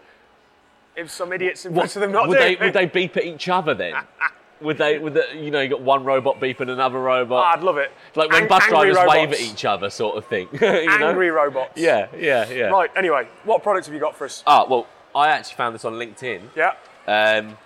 If 0.95 1.09
some 1.09 1.33
idiots 1.33 1.65
in 1.65 1.73
front 1.73 1.95
of 1.95 2.01
them 2.01 2.11
not 2.11 2.27
would 2.27 2.37
doing 2.37 2.57
they 2.59 2.65
would 2.65 2.73
they 2.73 2.85
beep 2.85 3.17
at 3.17 3.25
each 3.25 3.49
other 3.49 3.73
then? 3.73 3.95
would 4.61 4.77
they? 4.77 4.99
Would 4.99 5.15
the, 5.15 5.25
you 5.33 5.49
know 5.49 5.61
you 5.61 5.69
got 5.69 5.81
one 5.81 6.03
robot 6.03 6.39
beeping 6.39 6.69
another 6.69 6.99
robot? 6.99 7.57
I'd 7.57 7.63
love 7.63 7.77
it. 7.77 7.91
like 8.15 8.29
when 8.29 8.43
Ang- 8.43 8.49
bus 8.49 8.63
angry 8.63 8.93
drivers 8.93 9.09
wave 9.09 9.33
at 9.33 9.41
each 9.41 9.65
other, 9.65 9.89
sort 9.89 10.15
of 10.15 10.25
thing. 10.27 10.47
you 10.53 10.59
know? 10.59 11.09
Angry 11.09 11.31
robots. 11.31 11.73
Yeah, 11.75 12.07
yeah, 12.15 12.47
yeah. 12.51 12.65
Right, 12.65 12.91
anyway, 12.95 13.27
what 13.45 13.63
products 13.63 13.87
have 13.87 13.95
you 13.95 13.99
got 13.99 14.15
for 14.15 14.25
us? 14.25 14.43
Ah, 14.45 14.65
well, 14.69 14.85
I 15.15 15.29
actually 15.29 15.55
found 15.55 15.73
this 15.73 15.85
on 15.85 15.93
LinkedIn. 15.93 16.41
Yeah. 16.55 16.73
Um, 17.07 17.57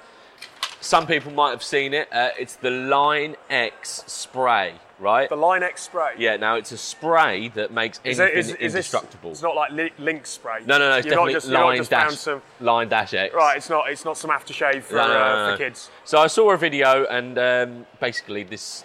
some 0.81 1.07
people 1.07 1.31
might 1.31 1.51
have 1.51 1.63
seen 1.63 1.93
it. 1.93 2.11
Uh, 2.11 2.29
it's 2.37 2.55
the 2.55 2.71
Line 2.71 3.35
X 3.49 4.03
spray, 4.07 4.73
right? 4.99 5.29
The 5.29 5.35
Line 5.35 5.63
X 5.63 5.83
spray. 5.83 6.13
yeah. 6.17 6.35
Now 6.37 6.55
it's 6.55 6.71
a 6.71 6.77
spray 6.77 7.49
that 7.49 7.71
makes 7.71 7.99
Is, 8.03 8.19
anything 8.19 8.37
it, 8.37 8.39
is, 8.39 8.47
is 8.49 8.53
this, 8.55 8.73
indestructible. 8.75 9.31
it's 9.31 9.41
not 9.41 9.55
like 9.55 9.71
li- 9.71 9.91
link 9.99 10.25
spray. 10.25 10.59
no, 10.65 10.77
no, 10.77 10.89
no. 10.89 10.97
It's 10.97 11.05
You're 11.05 11.15
not 11.15 11.27
definitely 11.27 11.33
just, 11.33 11.47
Line 11.47 11.77
just 11.77 11.89
dash 11.91 12.15
some. 12.17 12.41
Line 12.59 12.89
dash 12.89 13.13
X. 13.13 13.33
Right, 13.33 13.57
it's 13.57 13.69
not. 13.69 13.89
It's 13.89 14.03
not 14.05 14.17
some 14.17 14.31
aftershave 14.31 14.83
for, 14.83 14.95
No, 14.95 15.07
no, 15.07 15.13
uh, 15.13 15.17
no, 15.17 15.45
for 15.45 15.51
no. 15.51 15.57
kids. 15.57 15.89
So 16.03 16.19
I 16.19 16.27
saw 16.27 16.51
a 16.51 16.57
video, 16.57 17.05
and 17.05 17.37
um, 17.37 17.85
basically 17.99 18.43
this, 18.43 18.83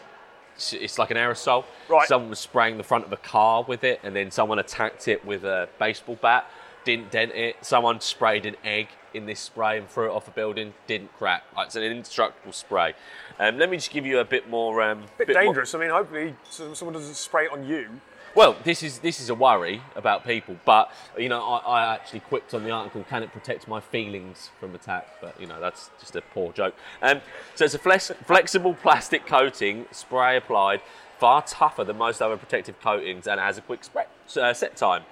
it's 0.72 0.98
like 0.98 1.10
an 1.10 1.16
aerosol. 1.16 1.64
Right. 1.88 2.06
Someone 2.08 2.30
was 2.30 2.38
spraying 2.38 2.76
the 2.76 2.84
front 2.84 3.04
of 3.04 3.12
a 3.12 3.16
car 3.18 3.64
with 3.66 3.84
it, 3.84 4.00
and 4.02 4.14
then 4.14 4.30
someone 4.30 4.58
attacked 4.58 5.08
it 5.08 5.24
with 5.24 5.44
a 5.44 5.68
baseball 5.78 6.16
bat. 6.20 6.46
Didn't 6.86 7.10
dent 7.10 7.32
it. 7.32 7.56
Someone 7.62 8.00
sprayed 8.00 8.46
an 8.46 8.56
egg 8.64 8.88
in 9.12 9.26
this 9.26 9.40
spray 9.40 9.76
and 9.76 9.88
threw 9.88 10.06
it 10.06 10.12
off 10.14 10.28
a 10.28 10.30
building. 10.30 10.72
Didn't 10.86 11.12
crack. 11.18 11.42
Like, 11.56 11.66
it's 11.66 11.76
an 11.76 11.82
indestructible 11.82 12.52
spray. 12.52 12.94
Um, 13.40 13.58
let 13.58 13.68
me 13.68 13.76
just 13.76 13.90
give 13.90 14.06
you 14.06 14.20
a 14.20 14.24
bit 14.24 14.48
more. 14.48 14.80
Um, 14.82 15.02
Bit, 15.18 15.26
bit 15.26 15.34
more- 15.34 15.42
dangerous. 15.42 15.74
I 15.74 15.78
mean, 15.80 15.90
hopefully 15.90 16.34
someone 16.48 16.94
doesn't 16.94 17.14
spray 17.16 17.46
it 17.46 17.50
on 17.52 17.66
you. 17.66 18.00
well, 18.36 18.54
this 18.64 18.82
is 18.84 19.00
this 19.00 19.18
is 19.18 19.30
a 19.30 19.34
worry 19.34 19.82
about 19.96 20.24
people, 20.24 20.56
but 20.64 20.92
you 21.18 21.28
know, 21.28 21.42
I, 21.42 21.58
I 21.80 21.94
actually 21.94 22.20
quipped 22.20 22.54
on 22.54 22.62
the 22.64 22.70
article, 22.70 23.02
"Can 23.08 23.22
it 23.24 23.32
protect 23.32 23.66
my 23.66 23.80
feelings 23.80 24.50
from 24.60 24.74
attack?" 24.74 25.08
But 25.20 25.40
you 25.40 25.46
know, 25.48 25.58
that's 25.58 25.90
just 25.98 26.14
a 26.14 26.20
poor 26.20 26.52
joke. 26.52 26.74
Um, 27.02 27.20
so 27.56 27.64
it's 27.64 27.74
a 27.74 27.78
flex, 27.80 28.12
flexible 28.26 28.74
plastic 28.74 29.26
coating, 29.26 29.86
spray 29.90 30.36
applied, 30.36 30.82
far 31.18 31.42
tougher 31.42 31.82
than 31.82 31.96
most 31.98 32.20
other 32.22 32.36
protective 32.36 32.78
coatings, 32.80 33.26
and 33.26 33.40
it 33.40 33.42
has 33.42 33.58
a 33.58 33.62
quick 33.62 33.82
spray, 33.82 34.04
uh, 34.40 34.52
set 34.54 34.76
time. 34.76 35.02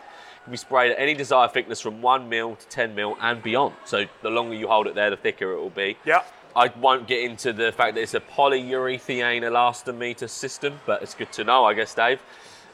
Can 0.44 0.50
be 0.50 0.56
sprayed 0.58 0.92
at 0.92 0.98
any 0.98 1.14
desired 1.14 1.52
thickness 1.52 1.80
from 1.80 2.02
1 2.02 2.28
mil 2.28 2.56
to 2.56 2.66
10 2.68 2.94
mil 2.94 3.16
and 3.20 3.42
beyond. 3.42 3.74
So 3.84 4.04
the 4.22 4.30
longer 4.30 4.54
you 4.54 4.68
hold 4.68 4.86
it 4.86 4.94
there, 4.94 5.08
the 5.10 5.16
thicker 5.16 5.52
it 5.52 5.58
will 5.58 5.70
be. 5.70 5.96
Yeah. 6.04 6.22
I 6.54 6.68
won't 6.80 7.08
get 7.08 7.22
into 7.22 7.52
the 7.52 7.72
fact 7.72 7.94
that 7.94 8.02
it's 8.02 8.14
a 8.14 8.20
polyurethane 8.20 9.42
elastomer 9.42 10.28
system, 10.28 10.80
but 10.86 11.02
it's 11.02 11.14
good 11.14 11.32
to 11.32 11.44
know, 11.44 11.64
I 11.64 11.74
guess, 11.74 11.94
Dave. 11.94 12.20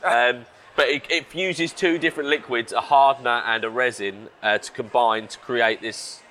Um, 0.04 0.44
but 0.76 0.88
it, 0.88 1.02
it 1.10 1.26
fuses 1.26 1.72
two 1.72 1.98
different 1.98 2.28
liquids, 2.28 2.72
a 2.72 2.80
hardener 2.80 3.42
and 3.46 3.64
a 3.64 3.70
resin, 3.70 4.28
uh, 4.42 4.58
to 4.58 4.72
combine 4.72 5.28
to 5.28 5.38
create 5.38 5.80
this 5.80 6.22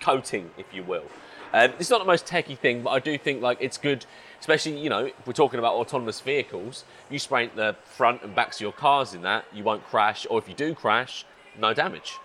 coating, 0.00 0.50
if 0.58 0.66
you 0.72 0.82
will. 0.82 1.04
Um, 1.52 1.72
it's 1.78 1.90
not 1.90 1.98
the 1.98 2.06
most 2.06 2.26
techy 2.26 2.54
thing, 2.54 2.82
but 2.82 2.90
I 2.90 2.98
do 2.98 3.16
think 3.18 3.42
like 3.42 3.58
it's 3.60 3.78
good, 3.78 4.06
especially 4.40 4.78
you 4.78 4.90
know 4.90 5.06
if 5.06 5.26
we're 5.26 5.32
talking 5.32 5.58
about 5.58 5.74
autonomous 5.74 6.20
vehicles. 6.20 6.84
You 7.08 7.18
spray 7.18 7.50
the 7.54 7.76
front 7.84 8.22
and 8.22 8.34
backs 8.34 8.56
of 8.56 8.62
your 8.62 8.72
cars 8.72 9.14
in 9.14 9.22
that, 9.22 9.44
you 9.52 9.62
won't 9.64 9.84
crash, 9.86 10.26
or 10.28 10.38
if 10.38 10.48
you 10.48 10.54
do 10.54 10.74
crash, 10.74 11.24
no 11.58 11.72
damage. 11.74 12.18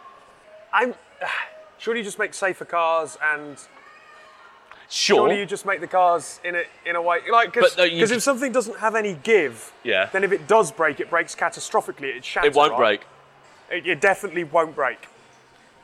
I'm. 0.74 0.93
Surely 1.78 1.99
you 1.99 2.05
just 2.05 2.18
make 2.18 2.34
safer 2.34 2.63
cars 2.63 3.18
and 3.22 3.57
Sure. 4.88 5.18
surely 5.18 5.39
you 5.39 5.45
just 5.45 5.66
make 5.66 5.82
the 5.82 5.88
cars 5.88 6.39
in 6.43 6.55
a 6.55 6.63
in 6.86 6.95
a 6.95 7.01
way 7.01 7.20
like 7.32 7.51
because 7.53 7.76
no, 7.76 7.84
if 7.84 8.22
something 8.22 8.51
doesn't 8.51 8.78
have 8.80 8.95
any 8.95 9.16
give, 9.24 9.74
Yeah. 9.84 10.05
then 10.13 10.24
if 10.24 10.32
it 10.32 10.47
does 10.47 10.72
break, 10.72 10.99
it 10.99 11.09
breaks 11.09 11.36
catastrophically. 11.36 12.16
It 12.16 12.24
shatters. 12.24 12.49
it 12.49 12.55
won't 12.55 12.74
right? 12.74 13.01
break. 13.70 13.84
It, 13.86 13.88
it 13.89 14.01
definitely 14.01 14.43
won't 14.43 14.76
break. 14.76 15.07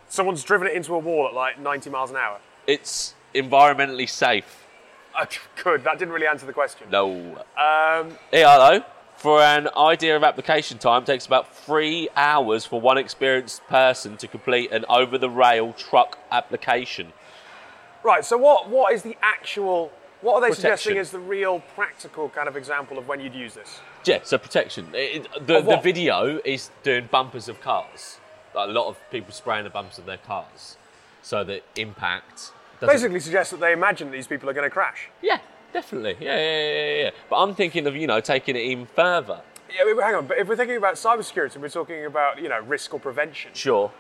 Someone's 0.08 0.44
driven 0.44 0.68
it 0.68 0.74
into 0.76 0.94
a 0.94 1.00
wall 1.00 1.28
at 1.28 1.34
like 1.34 1.60
90 1.60 1.90
miles 1.90 2.12
an 2.12 2.18
hour. 2.18 2.40
It's 2.68 3.16
environmentally 3.34 4.08
safe. 4.08 4.68
Good. 5.64 5.84
That 5.84 6.00
didn't 6.00 6.14
really 6.14 6.28
answer 6.28 6.46
the 6.46 6.54
question. 6.54 6.88
No. 6.90 7.12
Um, 7.58 8.18
though. 8.58 8.84
For 9.18 9.40
an 9.42 9.70
idea 9.78 10.16
of 10.16 10.24
application 10.24 10.80
time, 10.80 11.06
takes 11.06 11.28
about 11.28 11.56
three 11.56 12.10
hours 12.16 12.66
for 12.66 12.82
one 12.82 12.98
experienced 12.98 13.62
person 13.68 14.18
to 14.18 14.28
complete 14.28 14.72
an 14.72 14.84
over-the-rail 14.90 15.74
truck 15.74 16.18
application. 16.32 17.14
right. 18.04 18.26
So 18.26 18.36
what 18.38 18.70
what 18.70 18.94
is 18.94 19.04
the 19.04 19.16
actual? 19.22 19.92
What 20.22 20.36
are 20.36 20.42
they 20.50 20.56
suggesting 20.56 20.98
is 20.98 21.10
the 21.12 21.20
real 21.20 21.62
practical 21.76 22.30
kind 22.30 22.48
of 22.48 22.56
example 22.56 22.98
of 22.98 23.08
when 23.08 23.20
you'd 23.20 23.34
use 23.36 23.54
this? 23.56 23.80
Yeah, 24.06 24.20
so 24.24 24.38
protection. 24.38 24.88
It- 24.94 25.26
it- 25.36 25.48
the, 25.48 25.62
the 25.62 25.78
video 25.78 26.40
is 26.46 26.70
doing 26.84 27.08
bumpers 27.12 27.48
of 27.50 27.60
cars. 27.62 28.18
Like, 28.54 28.70
a 28.70 28.72
lot 28.72 28.88
of 28.88 28.98
people 29.12 29.34
spraying 29.34 29.64
the 29.64 29.70
bumpers 29.72 29.98
of 29.98 30.06
their 30.06 30.18
cars, 30.18 30.78
so 31.22 31.44
that 31.44 31.64
impact. 31.76 32.52
Doesn't, 32.82 32.96
Basically, 32.96 33.20
suggests 33.20 33.52
that 33.52 33.60
they 33.60 33.74
imagine 33.74 34.10
these 34.12 34.26
people 34.28 34.50
are 34.50 34.54
going 34.54 34.66
to 34.66 34.72
crash. 34.72 35.10
yeah, 35.22 35.38
definitely. 35.72 36.18
Yeah, 36.20 36.36
yeah, 36.36 36.70
yeah, 36.98 37.04
yeah. 37.04 37.10
But 37.30 37.42
I'm 37.44 37.54
thinking 37.56 37.86
of 37.88 37.96
you 37.96 38.08
know 38.08 38.20
taking 38.20 38.56
it 38.56 38.62
even 38.62 38.88
further. 38.88 39.42
Yeah, 39.70 39.94
but 39.96 40.04
hang 40.04 40.16
on. 40.16 40.26
But 40.26 40.40
if 40.40 40.48
we're 40.48 40.56
thinking 40.56 40.78
about 40.78 40.96
cybersecurity, 40.96 41.58
we're 41.58 41.70
talking 41.70 42.06
about 42.06 42.42
you 42.42 42.50
know 42.50 42.60
risk 42.62 42.94
or 42.94 43.00
prevention. 43.00 43.52
Sure. 43.54 43.92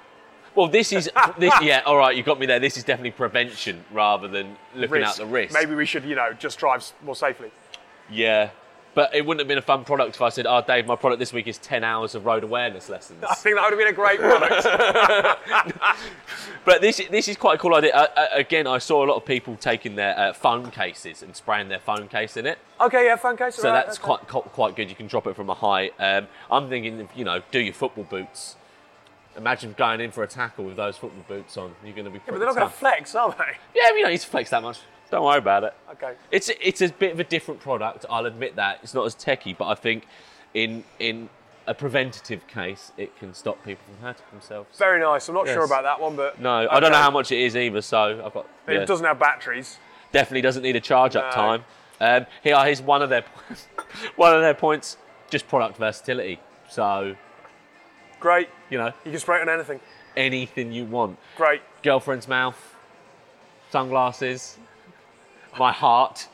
Well, 0.55 0.67
this 0.67 0.91
is 0.91 1.09
this. 1.38 1.53
Yeah, 1.61 1.82
all 1.86 1.95
right, 1.97 2.17
you 2.17 2.23
got 2.23 2.39
me 2.39 2.47
there. 2.47 2.59
This 2.59 2.75
is 2.75 2.84
definitely 2.84 3.11
prevention 3.11 3.86
rather 3.91 4.27
than 4.27 4.57
looking 4.75 5.03
at 5.03 5.15
the 5.15 5.25
risk. 5.27 5.53
Maybe 5.53 5.75
we 5.75 5.86
should 5.86 6.03
you 6.03 6.15
know 6.15 6.34
just 6.34 6.57
drive 6.57 6.91
more 7.03 7.15
safely. 7.15 7.51
Yeah. 8.09 8.49
But 8.94 9.16
it 9.16 9.26
wouldn't 9.26 9.39
have 9.39 9.48
been 9.48 9.58
a 9.58 9.62
fun 9.62 9.86
product 9.86 10.16
if 10.16 10.22
I 10.22 10.30
said, 10.30 10.46
"Oh, 10.46 10.62
Dave, 10.66 10.86
my 10.86 10.98
product 10.98 11.20
this 11.20 11.32
week 11.32 11.48
is 11.48 11.58
10 11.60 11.84
hours 11.84 12.14
of 12.14 12.26
road 12.26 12.44
awareness 12.44 12.89
lessons." 12.89 13.24
I 13.24 13.36
think 13.36 13.56
that 13.56 13.64
would 13.64 13.72
have 13.72 13.80
been 13.80 13.88
a 13.88 13.94
great 13.94 14.20
product. 14.20 14.68
But 16.64 16.82
this 16.82 17.02
this 17.10 17.28
is 17.28 17.38
quite 17.38 17.56
a 17.56 17.58
cool 17.58 17.74
idea. 17.74 17.96
Uh, 17.96 18.28
again, 18.34 18.68
I 18.68 18.78
saw 18.78 19.04
a 19.04 19.08
lot 19.08 19.16
of 19.16 19.26
people 19.26 19.56
taking 19.56 19.96
their 19.96 20.18
uh, 20.18 20.34
phone 20.34 20.70
cases 20.70 21.24
and 21.24 21.36
spraying 21.36 21.70
their 21.70 21.80
phone 21.80 22.08
case 22.08 22.38
in 22.38 22.46
it. 22.46 22.60
okay, 22.80 23.06
yeah, 23.06 23.16
phone 23.16 23.36
case. 23.36 23.56
So 23.56 23.72
right, 23.72 23.86
that's 23.86 23.98
okay. 23.98 24.06
quite 24.06 24.28
quite 24.28 24.44
quite 24.54 24.76
good. 24.76 24.89
You 24.89 24.96
can 24.96 25.08
drop 25.08 25.26
it 25.26 25.36
from 25.36 25.50
a 25.50 25.56
height. 25.56 25.94
Um, 25.98 26.28
I'm 26.52 26.70
thinking, 26.70 27.10
you 27.16 27.26
know, 27.26 27.42
do 27.52 27.60
your 27.60 27.74
football 27.74 28.04
boots. 28.04 28.58
Imagine 29.36 29.74
going 29.78 30.02
in 30.02 30.12
for 30.12 30.24
a 30.24 30.28
tackle 30.28 30.66
with 30.66 30.76
those 30.76 30.98
football 30.98 31.24
boots 31.28 31.58
on. 31.58 31.74
You're 31.84 31.94
going 31.94 32.06
to 32.06 32.12
be. 32.12 32.18
Yeah, 32.18 32.24
but 32.28 32.38
they're 32.38 32.48
not 32.48 32.56
going 32.56 32.70
to 32.70 32.74
flex, 32.74 33.16
are 33.16 33.32
they? 33.32 33.58
Yeah, 33.74 33.92
we 33.94 34.02
don't 34.02 34.12
need 34.12 34.22
to 34.22 34.28
flex 34.28 34.50
that 34.52 34.62
much. 34.62 34.80
Don't 35.12 35.24
worry 35.26 35.38
about 35.38 35.64
it. 35.66 35.74
Okay. 35.91 36.14
It's 36.32 36.49
it's 36.62 36.82
a 36.82 36.89
bit 36.89 37.12
of 37.12 37.20
a 37.20 37.24
different 37.26 37.59
product. 37.59 38.05
I'll 38.09 38.26
admit 38.26 38.55
that 38.55 38.80
it's 38.82 38.93
not 38.93 39.05
as 39.05 39.14
techy, 39.14 39.53
but 39.53 39.68
I 39.68 39.76
think 39.76 40.07
in 40.53 40.84
in 40.99 41.30
a 41.68 41.74
preventative 41.76 42.47
case, 42.47 42.91
it 42.97 43.16
can 43.20 43.34
stop 43.34 43.64
people 43.64 43.84
from 43.86 44.01
hurting 44.01 44.26
themselves. 44.32 44.78
Very 44.80 44.99
nice. 44.99 45.28
I'm 45.30 45.36
not 45.36 45.47
sure 45.47 45.64
about 45.66 45.84
that 45.84 45.99
one, 45.99 46.16
but 46.16 46.39
No, 46.39 46.68
I 46.70 46.80
don't 46.80 46.91
know 46.91 46.97
okay. 46.97 47.03
how 47.03 47.12
much 47.12 47.32
it 47.32 47.39
is 47.39 47.55
either. 47.55 47.82
So 47.82 48.24
I've 48.26 48.34
got 48.34 48.47
But 48.66 48.74
yeah, 48.76 48.82
It 48.82 48.88
doesn't 48.88 49.05
have 49.05 49.20
batteries. 49.20 49.78
definitely 50.12 50.41
doesn't 50.41 50.64
need 50.64 50.76
a 50.76 50.80
charge 50.82 51.16
up 51.16 51.26
No. 51.26 51.32
time. 51.36 51.66
Um, 51.99 52.26
here, 52.41 52.57
here's 52.66 52.82
one 52.82 53.01
of 53.03 53.09
their 53.09 53.24
one 54.16 54.34
of 54.34 54.41
their 54.41 54.55
points. 54.55 54.97
Just 55.30 55.47
product 55.47 55.78
versatility. 55.78 56.39
So 56.70 57.16
Great. 58.20 58.49
you 58.70 58.78
know 58.78 58.93
You 59.05 59.12
can 59.12 59.20
spray 59.20 59.38
it 59.39 59.41
on 59.41 59.49
anything. 59.49 59.80
anything 60.18 60.72
you 60.72 60.86
want. 60.86 61.18
Great. 61.38 61.62
Girlfriend's 61.84 62.28
mouth, 62.28 62.76
sunglasses, 63.70 64.57
my 65.58 65.72
heart. 65.72 66.28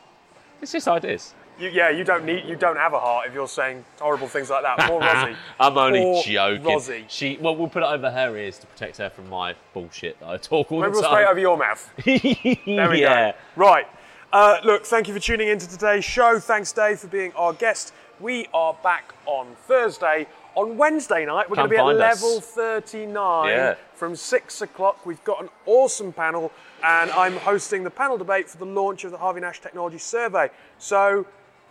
It's 0.60 0.72
just 0.72 0.88
ideas. 0.88 1.34
You, 1.58 1.70
yeah, 1.70 1.90
you 1.90 2.04
don't 2.04 2.24
need. 2.24 2.44
You 2.44 2.54
don't 2.54 2.76
have 2.76 2.92
a 2.92 3.00
heart 3.00 3.26
if 3.26 3.34
you're 3.34 3.48
saying 3.48 3.84
horrible 4.00 4.28
things 4.28 4.48
like 4.48 4.62
that. 4.62 4.78
Poor 4.88 5.00
Rosie. 5.00 5.36
I'm 5.58 5.76
only 5.76 6.00
Poor 6.00 6.22
joking. 6.22 6.64
Rosie. 6.64 7.04
She 7.08 7.36
well, 7.40 7.56
we'll 7.56 7.68
put 7.68 7.82
it 7.82 7.86
over 7.86 8.10
her 8.10 8.36
ears 8.36 8.58
to 8.58 8.66
protect 8.68 8.98
her 8.98 9.10
from 9.10 9.28
my 9.28 9.54
bullshit 9.74 10.20
that 10.20 10.28
I 10.28 10.36
talk 10.36 10.70
all 10.70 10.80
Maybe 10.80 10.92
the 10.92 11.00
we'll 11.00 11.10
spray 11.10 11.24
it 11.24 11.28
over 11.28 11.40
your 11.40 11.56
mouth. 11.56 11.92
There 12.04 12.90
we 12.90 13.00
yeah. 13.02 13.32
go. 13.32 13.36
Right. 13.56 13.86
Uh, 14.32 14.58
look, 14.64 14.84
thank 14.84 15.08
you 15.08 15.14
for 15.14 15.20
tuning 15.20 15.48
into 15.48 15.68
today's 15.68 16.04
show. 16.04 16.38
Thanks, 16.38 16.70
Dave, 16.72 17.00
for 17.00 17.08
being 17.08 17.32
our 17.32 17.52
guest. 17.54 17.94
We 18.20 18.46
are 18.52 18.74
back 18.82 19.14
on 19.26 19.46
Thursday. 19.66 20.26
On 20.54 20.76
Wednesday 20.76 21.24
night, 21.24 21.48
we're 21.48 21.56
going 21.56 21.68
to 21.68 21.74
be 21.74 21.78
at 21.80 21.86
us. 21.86 22.22
level 22.22 22.40
39 22.40 23.48
Yeah. 23.48 23.74
from 23.94 24.14
6 24.16 24.60
o'clock. 24.62 25.06
We've 25.06 25.22
got 25.24 25.42
an 25.42 25.48
awesome 25.66 26.12
panel, 26.12 26.52
and 26.82 27.10
I'm 27.10 27.36
hosting 27.36 27.84
the 27.84 27.90
panel 27.90 28.16
debate 28.16 28.48
for 28.48 28.58
the 28.58 28.66
launch 28.66 29.04
of 29.04 29.10
the 29.10 29.18
Harvey 29.18 29.40
Nash 29.40 29.60
Technology 29.60 29.98
Survey. 29.98 30.50
So 30.78 31.26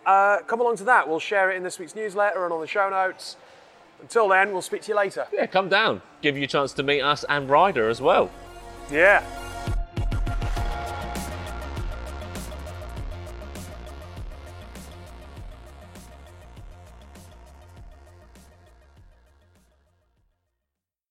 uh, 0.06 0.38
come 0.46 0.60
along 0.60 0.76
to 0.76 0.84
that. 0.84 1.08
We'll 1.08 1.18
share 1.18 1.50
it 1.50 1.56
in 1.56 1.62
this 1.62 1.78
week's 1.78 1.94
newsletter 1.94 2.44
and 2.44 2.52
on 2.52 2.60
the 2.60 2.66
show 2.66 2.88
notes. 2.90 3.36
Until 4.00 4.28
then, 4.28 4.52
we'll 4.52 4.62
speak 4.62 4.82
to 4.82 4.88
you 4.92 4.96
later. 4.96 5.26
Yeah, 5.32 5.46
come 5.46 5.68
down. 5.68 6.02
Give 6.22 6.36
you 6.36 6.44
a 6.44 6.46
chance 6.46 6.72
to 6.74 6.82
meet 6.82 7.00
us 7.00 7.24
and 7.28 7.50
Ryder 7.50 7.88
as 7.88 8.00
well. 8.00 8.30
Yeah. 8.90 9.24